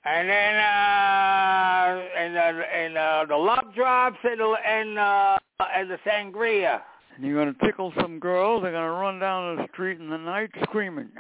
And 0.04 0.28
then 0.30 0.54
uh 0.56 2.00
and 2.16 2.36
uh, 2.36 2.62
and 2.74 2.96
uh 2.96 3.24
the 3.28 3.36
love 3.36 3.74
drops 3.74 4.16
and 4.24 4.40
the 4.40 4.56
and 4.66 4.98
uh 4.98 5.38
and 5.76 5.90
the 5.90 5.98
sangria. 6.06 6.80
And 7.14 7.24
you're 7.26 7.36
gonna 7.44 7.56
tickle 7.62 7.92
some 8.00 8.18
girls. 8.18 8.62
They're 8.62 8.72
gonna 8.72 8.92
run 8.92 9.18
down 9.18 9.56
the 9.56 9.66
street 9.72 10.00
in 10.00 10.08
the 10.08 10.16
night 10.16 10.50
screaming. 10.62 11.10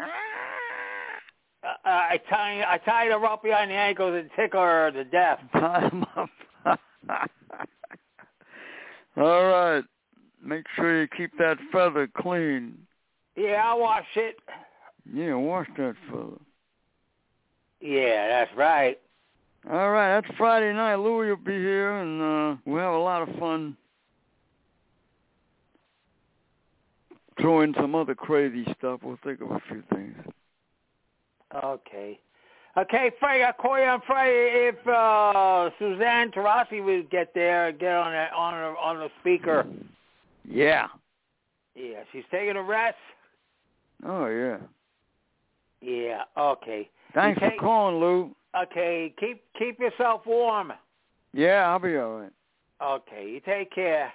Uh, 1.62 1.66
uh, 1.66 1.68
I 1.84 2.18
tie 2.30 2.64
I 2.66 2.78
tie 2.78 3.08
the 3.08 3.18
rope 3.18 3.42
behind 3.42 3.70
the 3.70 3.74
ankles 3.74 4.14
and 4.14 4.30
tickle 4.34 4.62
her 4.62 4.90
to 4.92 5.04
death. 5.04 5.40
Up. 5.54 6.30
All 9.16 9.44
right. 9.44 9.84
Make 10.42 10.64
sure 10.74 11.02
you 11.02 11.08
keep 11.14 11.36
that 11.38 11.58
feather 11.70 12.08
clean. 12.16 12.78
Yeah, 13.36 13.62
I'll 13.64 13.80
wash 13.80 14.06
it. 14.16 14.36
Yeah, 15.12 15.34
wash 15.34 15.68
that 15.76 15.96
feather. 16.10 16.38
Yeah, 17.80 18.28
that's 18.28 18.56
right. 18.56 18.98
All 19.70 19.90
right, 19.90 20.20
that's 20.20 20.36
Friday 20.36 20.72
night. 20.72 20.96
Louie 20.96 21.28
will 21.28 21.36
be 21.36 21.52
here, 21.52 21.98
and 21.98 22.20
uh, 22.22 22.60
we'll 22.64 22.82
have 22.82 22.94
a 22.94 22.98
lot 22.98 23.28
of 23.28 23.38
fun. 23.38 23.76
Throw 27.40 27.60
in 27.62 27.74
some 27.74 27.94
other 27.94 28.14
crazy 28.14 28.64
stuff. 28.78 29.00
We'll 29.02 29.18
think 29.24 29.40
of 29.40 29.50
a 29.50 29.60
few 29.68 29.82
things. 29.94 30.16
Okay. 31.64 32.20
Okay, 32.76 33.10
Friday. 33.18 33.44
I'll 33.44 33.52
call 33.52 33.78
you 33.78 33.84
on 33.84 34.00
Friday 34.06 34.70
if 34.72 34.86
uh 34.86 35.70
Suzanne 35.78 36.30
Tarasi 36.30 36.84
would 36.84 37.10
get 37.10 37.34
there 37.34 37.68
and 37.68 37.78
get 37.78 37.92
on 37.92 38.12
the, 38.12 38.32
on 38.32 38.52
the, 38.54 38.78
on 38.78 38.98
the 38.98 39.08
speaker. 39.20 39.66
Yeah. 40.48 40.86
Yeah, 41.74 42.02
she's 42.12 42.24
taking 42.30 42.56
a 42.56 42.62
rest. 42.62 42.96
Oh 44.06 44.26
yeah. 44.26 44.58
Yeah. 45.80 46.22
Okay. 46.36 46.88
Thanks 47.14 47.38
Okay. 47.38 47.56
for 47.56 47.62
calling, 47.62 48.00
Lou. 48.00 48.34
Okay. 48.56 49.14
Keep 49.18 49.42
keep 49.58 49.78
yourself 49.78 50.26
warm. 50.26 50.72
Yeah, 51.32 51.68
I'll 51.70 51.78
be 51.78 51.96
all 51.96 52.20
right. 52.20 52.32
Okay. 52.82 53.28
You 53.30 53.40
take 53.40 53.72
care. 53.72 54.12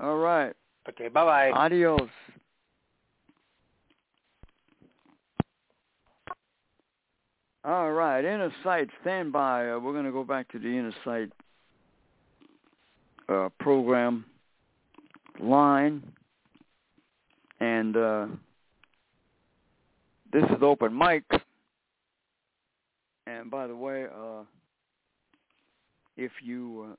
All 0.00 0.18
right. 0.18 0.54
Okay. 0.88 1.08
Bye 1.08 1.24
bye. 1.24 1.50
Adios. 1.52 2.08
All 7.66 7.92
right, 7.92 8.22
inner 8.22 8.52
sight, 8.62 8.90
stand 9.00 9.32
by. 9.32 9.70
Uh, 9.70 9.78
we're 9.78 9.94
going 9.94 10.04
to 10.04 10.12
go 10.12 10.22
back 10.22 10.52
to 10.52 10.58
the 10.58 10.68
inner 10.68 10.92
sight 11.02 11.30
uh, 13.30 13.48
program 13.58 14.26
line, 15.40 16.02
and 17.60 17.96
uh, 17.96 18.26
this 20.30 20.44
is 20.44 20.58
open 20.60 20.96
mic. 20.96 21.24
And 23.26 23.50
by 23.50 23.66
the 23.66 23.76
way, 23.76 24.04
uh, 24.04 24.42
if 26.16 26.32
you 26.42 26.90
uh, 26.90 26.96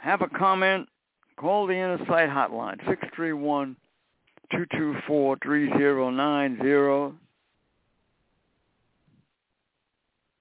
have 0.00 0.22
a 0.22 0.28
comment, 0.28 0.88
call 1.36 1.66
the 1.66 1.74
inner 1.74 1.98
sight 2.06 2.28
hotline 2.28 2.78
six 2.88 3.02
three 3.14 3.32
one 3.32 3.76
two 4.50 4.66
two 4.72 4.96
four 5.06 5.36
three 5.42 5.68
zero 5.76 6.10
nine 6.10 6.58
zero. 6.62 7.14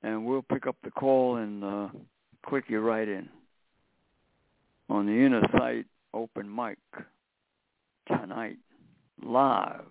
and 0.08 0.26
we'll 0.26 0.42
pick 0.42 0.68
up 0.68 0.76
the 0.84 0.92
call 0.92 1.36
and 1.38 1.64
uh, 1.64 1.90
click 2.46 2.66
you 2.70 2.80
right 2.80 3.08
in 3.10 3.28
on 4.90 5.06
the 5.06 5.12
inner 5.12 5.42
sight 5.58 5.86
open 6.14 6.54
mic 6.54 6.78
tonight 8.08 8.58
live. 9.24 9.86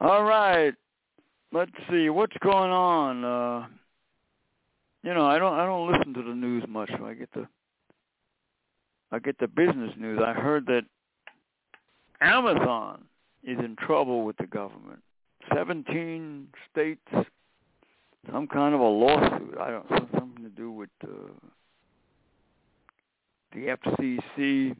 All 0.00 0.24
right, 0.24 0.74
let's 1.54 1.70
see 1.88 2.10
what's 2.10 2.36
going 2.40 2.70
on. 2.70 3.24
Uh, 3.24 3.66
you 5.02 5.14
know, 5.14 5.24
I 5.24 5.38
don't 5.38 5.54
I 5.54 5.64
don't 5.64 5.90
listen 5.90 6.12
to 6.14 6.22
the 6.22 6.34
news 6.34 6.64
much. 6.68 6.90
So 6.98 7.06
I 7.06 7.14
get 7.14 7.32
the 7.32 7.46
I 9.12 9.20
get 9.20 9.38
the 9.38 9.48
business 9.48 9.92
news. 9.96 10.20
I 10.24 10.32
heard 10.32 10.66
that 10.66 10.82
Amazon 12.20 13.04
is 13.44 13.58
in 13.58 13.76
trouble 13.76 14.24
with 14.24 14.36
the 14.36 14.46
government. 14.46 15.00
Seventeen 15.54 16.48
states 16.70 17.06
some 18.32 18.46
kind 18.46 18.74
of 18.74 18.80
a 18.80 18.84
lawsuit. 18.84 19.56
I 19.60 19.70
don't 19.70 19.88
something 19.88 20.42
to 20.42 20.50
do 20.50 20.72
with 20.72 20.90
uh, 21.02 21.08
the 23.52 23.76
FCC 23.76 24.74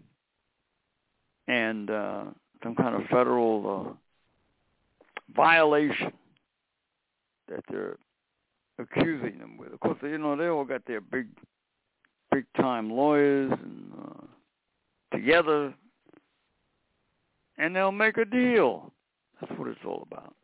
and 1.46 1.90
uh, 1.90 2.24
some 2.62 2.74
kind 2.74 2.94
of 2.96 3.02
federal 3.10 3.86
uh, 3.88 5.32
violation 5.36 6.12
that 7.48 7.64
they're 7.70 7.96
accusing 8.78 9.38
them 9.38 9.56
with. 9.56 9.72
Of 9.72 9.80
course, 9.80 9.98
you 10.02 10.18
know 10.18 10.36
they 10.36 10.48
all 10.48 10.64
got 10.64 10.84
their 10.86 11.00
big, 11.00 11.26
big 12.32 12.44
time 12.56 12.90
lawyers 12.90 13.52
and 13.52 13.92
uh, 14.00 15.16
together, 15.16 15.74
and 17.58 17.74
they'll 17.74 17.92
make 17.92 18.16
a 18.18 18.24
deal. 18.24 18.92
That's 19.40 19.52
what 19.58 19.68
it's 19.68 19.80
all 19.84 20.06
about 20.10 20.34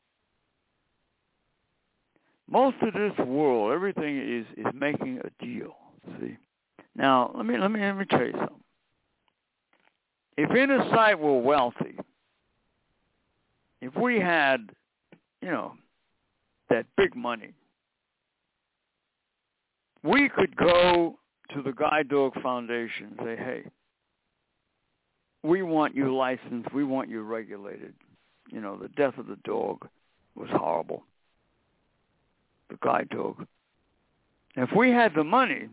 most 2.51 2.77
of 2.83 2.93
this 2.93 3.13
world, 3.27 3.73
everything 3.73 4.19
is 4.19 4.47
is 4.59 4.67
making 4.75 5.21
a 5.25 5.45
deal. 5.45 5.77
See, 6.21 6.37
now 6.97 7.31
let 7.35 7.47
me 7.47 7.57
let 7.57 7.71
me 7.71 7.81
let 7.81 7.97
me 7.97 8.05
tell 8.07 8.25
you 8.25 8.33
something. 8.33 8.57
If 10.37 10.51
inner 10.51 10.85
sight 10.91 11.19
were 11.19 11.41
wealthy, 11.41 11.99
if 13.81 13.95
we 13.95 14.19
had, 14.19 14.71
you 15.43 15.51
know, 15.51 15.75
that 16.71 16.87
big 16.97 17.15
money, 17.15 17.53
we 20.03 20.29
could 20.29 20.57
go 20.57 21.19
to 21.55 21.63
the 21.63 21.73
Guide 21.73 22.09
Dog 22.09 22.33
Foundation 22.43 23.15
and 23.19 23.27
say, 23.27 23.37
hey, 23.37 23.63
we 25.43 25.63
want 25.63 25.95
you 25.95 26.15
licensed, 26.15 26.73
we 26.73 26.85
want 26.85 27.09
you 27.09 27.23
regulated. 27.23 27.95
You 28.51 28.61
know, 28.61 28.77
the 28.77 28.89
death 28.89 29.19
of 29.19 29.27
the 29.27 29.39
dog 29.45 29.87
was 30.35 30.49
horrible 30.53 31.05
the 32.71 32.79
guide 32.81 33.09
dog. 33.11 33.47
If 34.57 34.71
we 34.75 34.91
had 34.91 35.13
the 35.15 35.25
money, 35.25 35.69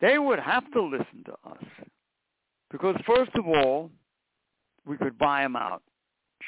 they 0.00 0.18
would 0.18 0.38
have 0.38 0.70
to 0.72 0.82
listen 0.82 1.24
to 1.26 1.32
us. 1.50 1.64
Because 2.70 2.96
first 3.06 3.32
of 3.34 3.46
all, 3.46 3.90
we 4.86 4.96
could 4.96 5.18
buy 5.18 5.42
them 5.42 5.56
out, 5.56 5.82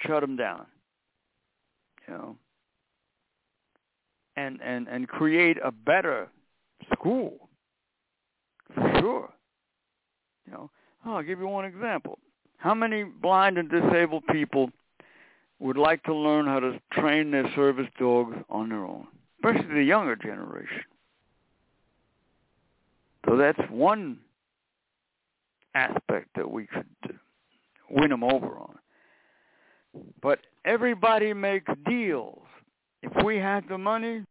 shut 0.06 0.20
them 0.20 0.36
down, 0.36 0.66
you 2.06 2.14
know, 2.14 2.36
and, 4.36 4.60
and, 4.62 4.88
and 4.88 5.08
create 5.08 5.58
a 5.62 5.70
better 5.70 6.28
school, 6.92 7.48
for 8.74 8.92
sure. 9.00 9.32
You 10.46 10.52
know, 10.52 10.70
oh, 11.06 11.16
I'll 11.16 11.22
give 11.22 11.38
you 11.38 11.48
one 11.48 11.64
example. 11.64 12.18
How 12.56 12.74
many 12.74 13.04
blind 13.04 13.58
and 13.58 13.68
disabled 13.70 14.24
people 14.30 14.70
would 15.58 15.76
like 15.76 16.02
to 16.04 16.14
learn 16.14 16.46
how 16.46 16.60
to 16.60 16.80
train 16.92 17.30
their 17.30 17.50
service 17.54 17.88
dogs 17.98 18.36
on 18.48 18.68
their 18.68 18.84
own? 18.84 19.06
especially 19.42 19.74
the 19.74 19.82
younger 19.82 20.16
generation. 20.16 20.82
So 23.28 23.36
that's 23.36 23.58
one 23.70 24.18
aspect 25.74 26.28
that 26.36 26.50
we 26.50 26.66
could 26.66 27.18
win 27.90 28.10
them 28.10 28.24
over 28.24 28.58
on. 28.58 28.78
But 30.20 30.40
everybody 30.64 31.32
makes 31.32 31.70
deals. 31.88 32.41
If 33.02 33.24
we 33.24 33.36
had 33.36 33.68
the 33.68 33.78
money, 33.78 34.24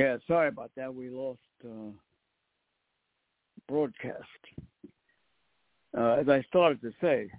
Yeah, 0.00 0.16
sorry 0.26 0.48
about 0.48 0.70
that. 0.78 0.94
We 0.94 1.10
lost 1.10 1.40
uh, 1.62 1.90
broadcast. 3.68 4.24
Uh, 5.94 6.12
as 6.12 6.26
I 6.26 6.40
started 6.48 6.80
to 6.80 6.92
say, 7.02 7.30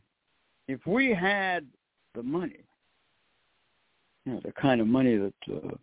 if 0.68 0.86
we 0.86 1.12
had 1.12 1.66
the 2.14 2.22
money, 2.22 2.60
you 4.26 4.34
know, 4.34 4.42
the 4.46 4.52
kind 4.52 4.80
of 4.80 4.86
money 4.86 5.18
that 5.18 5.34
uh, 5.52 5.76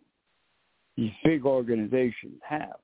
these 0.95 1.11
big 1.25 1.45
organizations 1.45 2.39
have, 2.47 2.77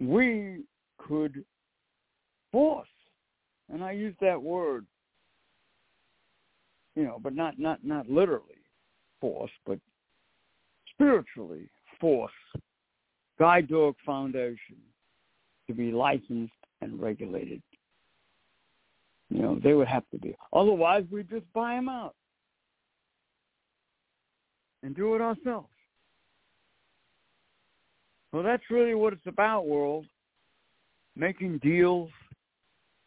we 0.00 0.64
could 0.98 1.44
force, 2.52 2.88
and 3.72 3.82
I 3.82 3.92
use 3.92 4.14
that 4.20 4.40
word, 4.40 4.86
you 6.94 7.04
know, 7.04 7.18
but 7.22 7.34
not 7.34 7.58
not 7.58 7.84
not 7.84 8.08
literally 8.08 8.62
force, 9.20 9.50
but 9.66 9.78
spiritually 10.94 11.68
force 12.00 12.32
Guide 13.38 13.68
Dog 13.68 13.96
Foundation 14.04 14.76
to 15.66 15.74
be 15.74 15.92
licensed 15.92 16.52
and 16.80 17.00
regulated. 17.00 17.62
You 19.30 19.42
know, 19.42 19.60
they 19.62 19.74
would 19.74 19.88
have 19.88 20.08
to 20.10 20.18
be. 20.18 20.34
Otherwise, 20.52 21.04
we'd 21.10 21.28
just 21.28 21.52
buy 21.52 21.74
them 21.74 21.88
out 21.88 22.14
and 24.82 24.96
do 24.96 25.14
it 25.14 25.20
ourselves. 25.20 25.68
So 28.32 28.42
that's 28.42 28.62
really 28.70 28.94
what 28.94 29.12
it's 29.12 29.26
about, 29.26 29.66
world. 29.66 30.06
Making 31.16 31.58
deals 31.58 32.10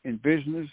in 0.04 0.18
business. 0.18 0.68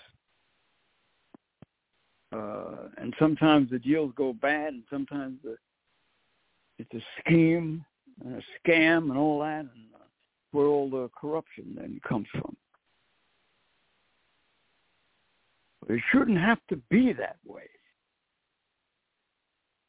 Uh, 2.32 2.88
and 2.98 3.14
sometimes 3.18 3.70
the 3.70 3.78
deals 3.78 4.12
go 4.16 4.32
bad, 4.32 4.74
and 4.74 4.82
sometimes 4.90 5.38
the, 5.42 5.56
it's 6.78 6.92
a 6.94 7.04
scheme 7.20 7.84
and 8.24 8.34
a 8.34 8.68
scam 8.68 9.10
and 9.10 9.16
all 9.16 9.40
that. 9.40 9.60
And 9.60 9.88
where 10.52 10.66
all 10.66 10.88
the 10.88 11.10
corruption 11.18 11.74
then 11.76 12.00
comes 12.06 12.26
from. 12.32 12.56
It 15.88 16.00
shouldn't 16.12 16.38
have 16.38 16.58
to 16.68 16.76
be 16.90 17.12
that 17.14 17.36
way. 17.46 17.68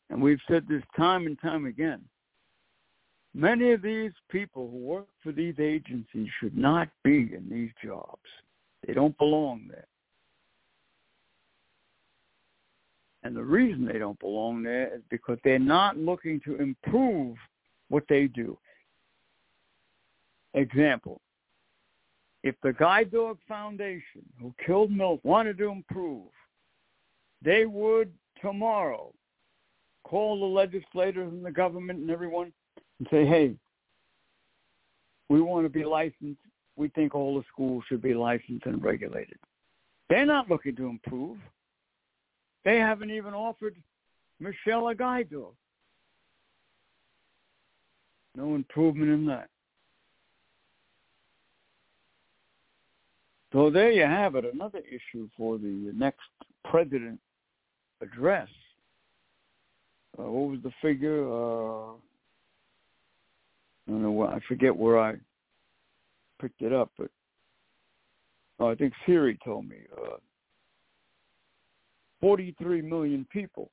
And 0.10 0.22
we've 0.22 0.40
said 0.50 0.66
this 0.68 0.84
time 0.96 1.26
and 1.26 1.40
time 1.42 1.66
again. 1.66 2.02
Many 3.34 3.72
of 3.72 3.82
these 3.82 4.12
people 4.30 4.70
who 4.70 4.78
work 4.78 5.08
for 5.22 5.32
these 5.32 5.56
agencies 5.60 6.28
should 6.40 6.58
not 6.58 6.90
be 7.04 7.32
in 7.36 7.48
these 7.50 7.72
jobs. 7.84 8.18
They 8.86 8.94
don't 8.94 9.18
belong 9.18 9.68
there. 9.70 9.86
And 13.24 13.36
the 13.36 13.44
reason 13.44 13.86
they 13.86 14.00
don't 14.00 14.20
belong 14.20 14.64
there 14.64 14.96
is 14.96 15.02
because 15.10 15.38
they're 15.44 15.60
not 15.60 15.98
looking 15.98 16.40
to 16.46 16.56
improve 16.56 17.36
what 17.90 18.04
they 18.08 18.28
do. 18.28 18.58
Example, 20.54 21.22
if 22.44 22.56
the 22.64 22.74
Guide 22.74 23.12
Dog 23.12 23.38
Foundation, 23.48 24.24
who 24.42 24.54
killed 24.66 24.92
Milt, 24.92 25.20
wanted 25.24 25.58
to 25.58 25.70
improve, 25.70 26.28
they 27.44 27.66
would 27.66 28.12
tomorrow 28.42 29.14
call 30.04 30.40
the 30.40 30.46
legislators 30.46 31.32
and 31.32 31.46
the 31.46 31.52
government 31.52 32.00
and 32.00 32.10
everyone 32.10 32.52
and 33.00 33.08
say, 33.10 33.26
hey, 33.26 33.56
we 35.30 35.42
want 35.42 35.66
to 35.66 35.70
be 35.70 35.84
licensed. 35.86 36.42
We 36.76 36.90
think 36.90 37.16
all 37.16 37.36
the 37.36 37.44
schools 37.52 37.84
should 37.88 38.02
be 38.02 38.14
licensed 38.14 38.66
and 38.66 38.84
regulated. 38.84 39.38
They're 40.10 40.26
not 40.26 40.50
looking 40.50 40.76
to 40.78 40.88
improve. 40.88 41.38
They 42.66 42.78
haven't 42.78 43.12
even 43.12 43.34
offered 43.34 43.76
Michelle 44.40 44.88
a 44.90 44.96
guide. 44.96 45.30
No 48.36 48.56
improvement 48.56 49.12
in 49.12 49.26
that. 49.28 49.50
So 53.52 53.70
there 53.70 53.92
you 53.92 54.04
have 54.04 54.36
it, 54.36 54.46
another 54.46 54.80
issue 54.80 55.28
for 55.36 55.58
the 55.58 55.92
next 55.96 56.20
president 56.64 57.20
address. 58.02 58.48
Uh, 60.18 60.24
what 60.24 60.52
was 60.52 60.60
the 60.64 60.72
figure? 60.82 61.28
Uh, 61.28 61.94
don't 63.90 64.02
know. 64.02 64.12
What, 64.12 64.30
I 64.30 64.40
forget 64.48 64.76
where 64.76 65.00
I 65.00 65.16
picked 66.40 66.62
it 66.62 66.72
up, 66.72 66.92
but 66.98 67.10
oh, 68.60 68.70
I 68.70 68.76
think 68.76 68.94
Siri 69.06 69.38
told 69.44 69.68
me. 69.68 69.78
Uh, 69.98 70.18
43 72.22 72.82
million 72.82 73.26
people 73.32 73.72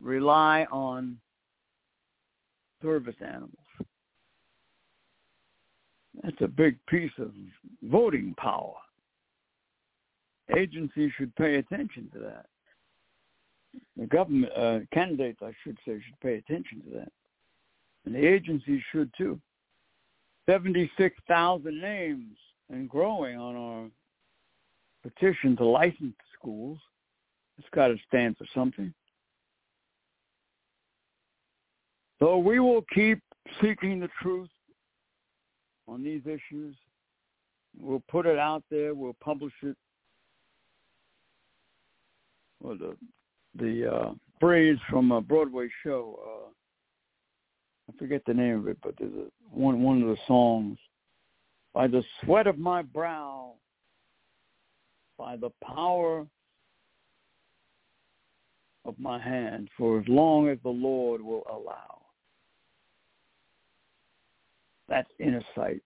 rely 0.00 0.66
on 0.72 1.16
service 2.82 3.14
animals. 3.20 3.52
That's 6.22 6.40
a 6.40 6.48
big 6.48 6.76
piece 6.86 7.12
of 7.18 7.30
voting 7.82 8.34
power. 8.36 8.74
Agencies 10.56 11.12
should 11.16 11.34
pay 11.36 11.56
attention 11.56 12.10
to 12.12 12.18
that. 12.18 12.46
The 13.96 14.06
government 14.06 14.52
uh, 14.54 14.80
candidates, 14.92 15.38
I 15.42 15.52
should 15.64 15.78
say, 15.86 16.02
should 16.04 16.20
pay 16.20 16.34
attention 16.34 16.82
to 16.82 16.98
that, 16.98 17.12
and 18.04 18.14
the 18.14 18.26
agencies 18.26 18.82
should 18.90 19.10
too. 19.16 19.40
Seventy-six 20.46 21.16
thousand 21.28 21.80
names 21.80 22.36
and 22.70 22.88
growing 22.88 23.38
on 23.38 23.56
our 23.56 23.90
petition 25.02 25.56
to 25.56 25.64
license 25.64 26.14
schools. 26.38 26.78
It's 27.58 27.68
got 27.74 27.88
to 27.88 27.96
stand 28.08 28.36
for 28.36 28.46
something. 28.54 28.92
So 32.18 32.38
we 32.38 32.60
will 32.60 32.84
keep 32.94 33.20
seeking 33.60 34.00
the 34.00 34.08
truth 34.20 34.48
on 35.88 36.02
these 36.02 36.22
issues. 36.24 36.74
We'll 37.78 38.02
put 38.08 38.26
it 38.26 38.38
out 38.38 38.62
there. 38.70 38.94
We'll 38.94 39.16
publish 39.20 39.52
it. 39.62 39.76
Well, 42.60 42.76
the 42.78 42.96
the 43.58 43.92
uh, 43.92 44.12
phrase 44.40 44.78
from 44.88 45.12
a 45.12 45.20
Broadway 45.20 45.68
show. 45.84 46.18
I 47.92 47.98
forget 47.98 48.22
the 48.26 48.34
name 48.34 48.58
of 48.58 48.68
it, 48.68 48.78
but 48.82 48.94
there's 48.98 49.12
a, 49.12 49.26
one 49.50 49.82
one 49.82 50.02
of 50.02 50.08
the 50.08 50.16
songs. 50.26 50.78
By 51.74 51.86
the 51.86 52.02
sweat 52.22 52.46
of 52.46 52.58
my 52.58 52.82
brow, 52.82 53.54
by 55.18 55.36
the 55.36 55.50
power 55.64 56.26
of 58.84 58.98
my 58.98 59.20
hand, 59.20 59.68
for 59.78 59.98
as 60.00 60.04
long 60.08 60.48
as 60.48 60.58
the 60.62 60.70
Lord 60.70 61.22
will 61.22 61.44
allow. 61.50 62.02
That's 64.88 65.08
inner 65.18 65.42
sight. 65.54 65.82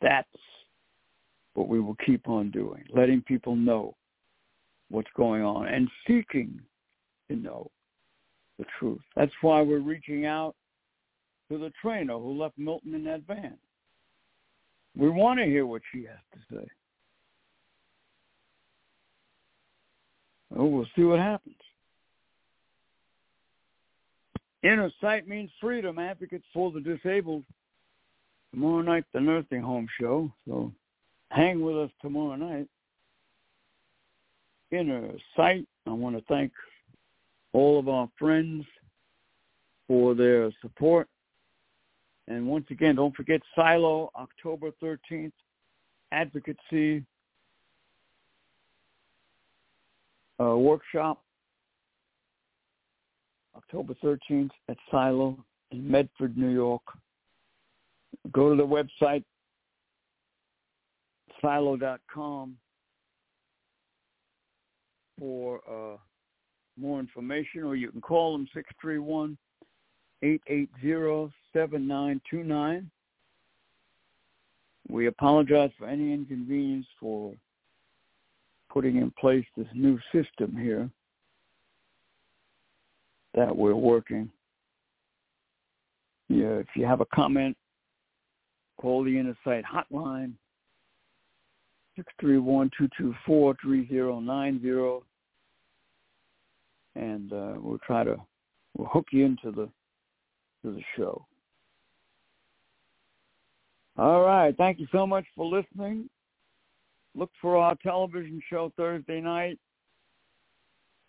That's 0.00 0.28
what 1.54 1.68
we 1.68 1.80
will 1.80 1.96
keep 2.06 2.28
on 2.28 2.50
doing, 2.50 2.84
letting 2.94 3.22
people 3.22 3.54
know 3.54 3.94
what's 4.90 5.10
going 5.16 5.42
on 5.42 5.66
and 5.66 5.88
seeking 6.06 6.60
to 7.28 7.36
know 7.36 7.70
the 8.58 8.64
truth. 8.78 9.00
That's 9.16 9.32
why 9.40 9.60
we're 9.62 9.78
reaching 9.78 10.26
out 10.26 10.54
to 11.50 11.58
the 11.58 11.72
trainer 11.80 12.18
who 12.18 12.38
left 12.38 12.58
Milton 12.58 12.94
in 12.94 13.04
that 13.04 13.22
van. 13.26 13.56
We 14.96 15.08
want 15.08 15.38
to 15.38 15.46
hear 15.46 15.64
what 15.66 15.82
she 15.92 16.04
has 16.04 16.18
to 16.34 16.56
say. 16.56 16.66
Well, 20.50 20.68
we'll 20.68 20.86
see 20.96 21.02
what 21.02 21.20
happens. 21.20 21.54
Inner 24.62 24.90
sight 25.00 25.28
means 25.28 25.50
freedom. 25.60 25.98
Advocates 25.98 26.44
for 26.52 26.72
the 26.72 26.80
disabled. 26.80 27.44
Tomorrow 28.52 28.82
night, 28.82 29.04
the 29.12 29.20
nursing 29.20 29.62
home 29.62 29.86
show. 30.00 30.32
So 30.46 30.72
hang 31.30 31.60
with 31.60 31.76
us 31.76 31.90
tomorrow 32.00 32.34
night. 32.34 32.66
Inner 34.70 35.10
sight. 35.36 35.66
I 35.86 35.90
want 35.90 36.16
to 36.16 36.24
thank 36.28 36.52
all 37.52 37.78
of 37.78 37.88
our 37.88 38.08
friends 38.18 38.64
for 39.86 40.14
their 40.14 40.50
support. 40.60 41.08
And 42.26 42.46
once 42.46 42.66
again, 42.70 42.96
don't 42.96 43.16
forget 43.16 43.40
Silo, 43.54 44.10
October 44.14 44.70
13th, 44.82 45.32
advocacy 46.12 47.04
uh, 50.40 50.56
workshop 50.56 51.22
October 53.58 53.94
13th 54.02 54.50
at 54.68 54.76
Silo 54.90 55.36
in 55.72 55.90
Medford, 55.90 56.38
New 56.38 56.48
York. 56.48 56.82
Go 58.32 58.50
to 58.50 58.56
the 58.56 58.66
website, 58.66 59.24
silo.com, 61.40 62.56
for 65.18 65.60
uh, 65.68 65.96
more 66.78 67.00
information, 67.00 67.64
or 67.64 67.76
you 67.76 67.90
can 67.90 68.00
call 68.00 68.32
them 68.32 68.48
631-880-7929. 70.24 72.90
We 74.88 75.06
apologize 75.06 75.70
for 75.78 75.86
any 75.86 76.12
inconvenience 76.12 76.86
for 76.98 77.34
putting 78.70 78.96
in 78.96 79.10
place 79.12 79.46
this 79.56 79.68
new 79.74 79.98
system 80.12 80.56
here 80.56 80.90
that 83.34 83.54
we're 83.54 83.74
working. 83.74 84.30
Yeah, 86.28 86.58
if 86.58 86.66
you 86.74 86.86
have 86.86 87.00
a 87.00 87.06
comment, 87.06 87.56
call 88.78 89.04
the 89.04 89.18
Inner 89.18 89.36
Sight 89.44 89.64
hotline, 89.64 90.32
631-224-3090, 92.22 95.02
and 96.98 97.32
uh, 97.32 97.52
we'll 97.56 97.78
try 97.78 98.04
to 98.04 98.16
we'll 98.76 98.88
hook 98.88 99.06
you 99.12 99.24
into 99.24 99.50
the 99.50 99.68
to 100.62 100.72
the 100.72 100.82
show. 100.96 101.24
All 103.96 104.22
right, 104.22 104.56
thank 104.56 104.78
you 104.78 104.86
so 104.92 105.06
much 105.06 105.24
for 105.34 105.46
listening. 105.46 106.08
Look 107.14 107.30
for 107.40 107.56
our 107.56 107.74
television 107.76 108.40
show 108.48 108.72
Thursday 108.76 109.20
night, 109.20 109.58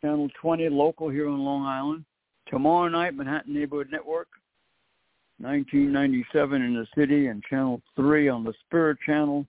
Channel 0.01 0.29
20, 0.41 0.69
local 0.69 1.09
here 1.09 1.29
on 1.29 1.39
Long 1.39 1.65
Island. 1.65 2.05
Tomorrow 2.47 2.89
night, 2.89 3.13
Manhattan 3.13 3.53
Neighborhood 3.53 3.89
Network, 3.91 4.27
1997 5.37 6.61
in 6.63 6.73
the 6.73 6.87
city, 6.95 7.27
and 7.27 7.43
Channel 7.43 7.79
3 7.95 8.27
on 8.29 8.43
the 8.43 8.53
Spirit 8.65 8.97
Channel, 9.05 9.45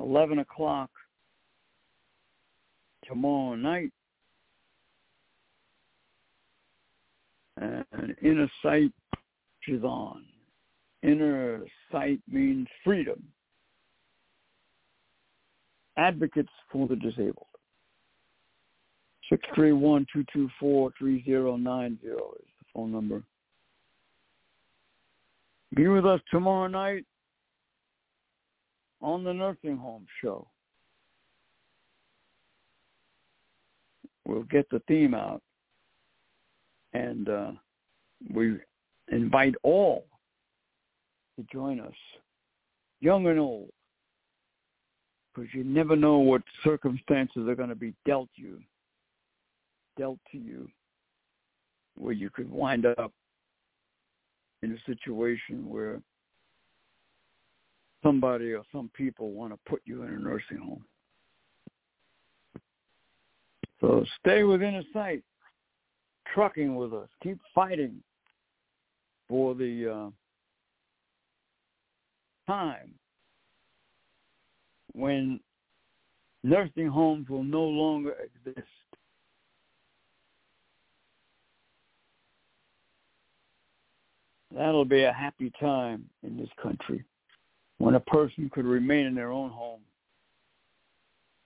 11 0.00 0.40
o'clock 0.40 0.90
tomorrow 3.06 3.54
night. 3.54 3.92
And 7.60 8.14
Inner 8.22 8.48
Sight 8.62 8.92
is 9.66 9.82
on. 9.82 10.24
Inner 11.02 11.64
Sight 11.90 12.20
means 12.30 12.68
freedom. 12.84 13.22
Advocates 15.96 16.52
for 16.70 16.86
the 16.86 16.96
disabled. 16.96 17.46
631-224-3090 19.32 21.92
is 21.92 21.98
the 22.02 22.66
phone 22.72 22.92
number. 22.92 23.22
Be 25.74 25.88
with 25.88 26.06
us 26.06 26.20
tomorrow 26.30 26.68
night 26.68 27.04
on 29.02 29.24
the 29.24 29.32
Nursing 29.32 29.76
Home 29.76 30.06
Show. 30.22 30.46
We'll 34.24 34.44
get 34.44 34.70
the 34.70 34.80
theme 34.88 35.14
out. 35.14 35.42
And 36.92 37.28
uh, 37.28 37.50
we 38.32 38.56
invite 39.10 39.54
all 39.62 40.06
to 41.36 41.46
join 41.52 41.80
us, 41.80 41.92
young 43.00 43.26
and 43.26 43.38
old, 43.38 43.70
because 45.34 45.52
you 45.54 45.64
never 45.64 45.94
know 45.94 46.18
what 46.18 46.42
circumstances 46.64 47.46
are 47.48 47.54
going 47.54 47.68
to 47.68 47.74
be 47.74 47.94
dealt 48.04 48.28
you 48.34 48.60
dealt 49.98 50.18
to 50.30 50.38
you 50.38 50.68
where 51.96 52.12
you 52.12 52.30
could 52.30 52.50
wind 52.50 52.86
up 52.86 53.12
in 54.62 54.72
a 54.72 54.90
situation 54.90 55.68
where 55.68 56.00
somebody 58.02 58.52
or 58.52 58.62
some 58.72 58.90
people 58.94 59.32
want 59.32 59.52
to 59.52 59.58
put 59.68 59.82
you 59.84 60.02
in 60.04 60.14
a 60.14 60.18
nursing 60.18 60.58
home. 60.58 60.84
So 63.80 64.04
stay 64.20 64.44
with 64.44 64.62
inner 64.62 64.82
sight, 64.92 65.22
trucking 66.34 66.74
with 66.74 66.92
us. 66.92 67.08
Keep 67.22 67.38
fighting 67.54 68.02
for 69.28 69.54
the 69.54 69.88
uh, 69.88 70.10
time 72.50 72.90
when 74.92 75.40
nursing 76.42 76.88
homes 76.88 77.28
will 77.28 77.44
no 77.44 77.62
longer 77.62 78.14
exist. 78.46 78.66
That'll 84.54 84.84
be 84.84 85.04
a 85.04 85.12
happy 85.12 85.52
time 85.60 86.08
in 86.22 86.36
this 86.36 86.48
country. 86.62 87.04
when 87.78 87.94
a 87.94 88.00
person 88.00 88.50
could 88.52 88.64
remain 88.64 89.06
in 89.06 89.14
their 89.14 89.30
own 89.30 89.50
home 89.50 89.80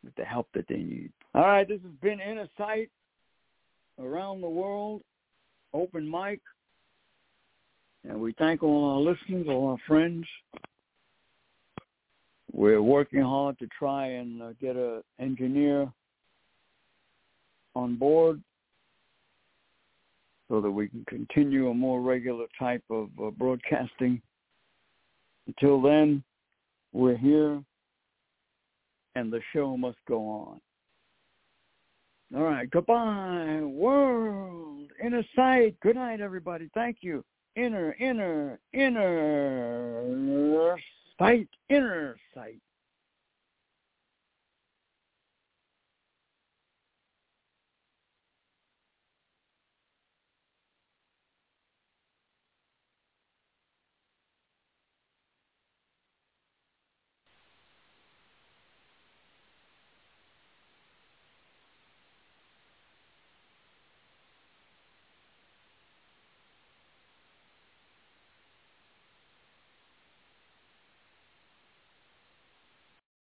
with 0.02 0.14
the 0.16 0.24
help 0.24 0.48
that 0.54 0.66
they 0.68 0.78
need. 0.78 1.12
All 1.34 1.42
right, 1.42 1.68
this 1.68 1.80
has 1.82 1.92
been 2.00 2.20
Inner 2.20 2.48
Sight 2.58 2.90
around 3.98 4.40
the 4.40 4.48
world, 4.48 5.02
open 5.72 6.08
mic. 6.08 6.40
And 8.08 8.20
we 8.20 8.34
thank 8.38 8.62
all 8.62 8.90
our 8.90 9.00
listeners, 9.00 9.46
all 9.48 9.70
our 9.70 9.78
friends. 9.86 10.26
We're 12.52 12.82
working 12.82 13.22
hard 13.22 13.58
to 13.60 13.68
try 13.78 14.06
and 14.08 14.42
uh, 14.42 14.52
get 14.60 14.76
an 14.76 15.02
engineer 15.18 15.90
on 17.74 17.96
board 17.96 18.42
so 20.48 20.60
that 20.60 20.70
we 20.70 20.88
can 20.88 21.04
continue 21.08 21.68
a 21.68 21.74
more 21.74 22.02
regular 22.02 22.46
type 22.58 22.82
of 22.90 23.08
uh, 23.22 23.30
broadcasting. 23.30 24.20
Until 25.46 25.80
then, 25.80 26.22
we're 26.92 27.16
here 27.16 27.62
and 29.14 29.32
the 29.32 29.40
show 29.54 29.76
must 29.76 29.98
go 30.06 30.20
on. 30.26 30.60
All 32.34 32.44
right, 32.44 32.70
goodbye, 32.70 33.60
world, 33.62 34.90
inner 35.04 35.22
sight. 35.36 35.78
Good 35.80 35.96
night, 35.96 36.22
everybody. 36.22 36.70
Thank 36.72 36.98
you. 37.02 37.22
Inner, 37.56 37.94
inner, 38.00 38.58
inner 38.72 40.06
sight, 41.18 41.48
inner 41.68 42.16
sight. 42.34 42.56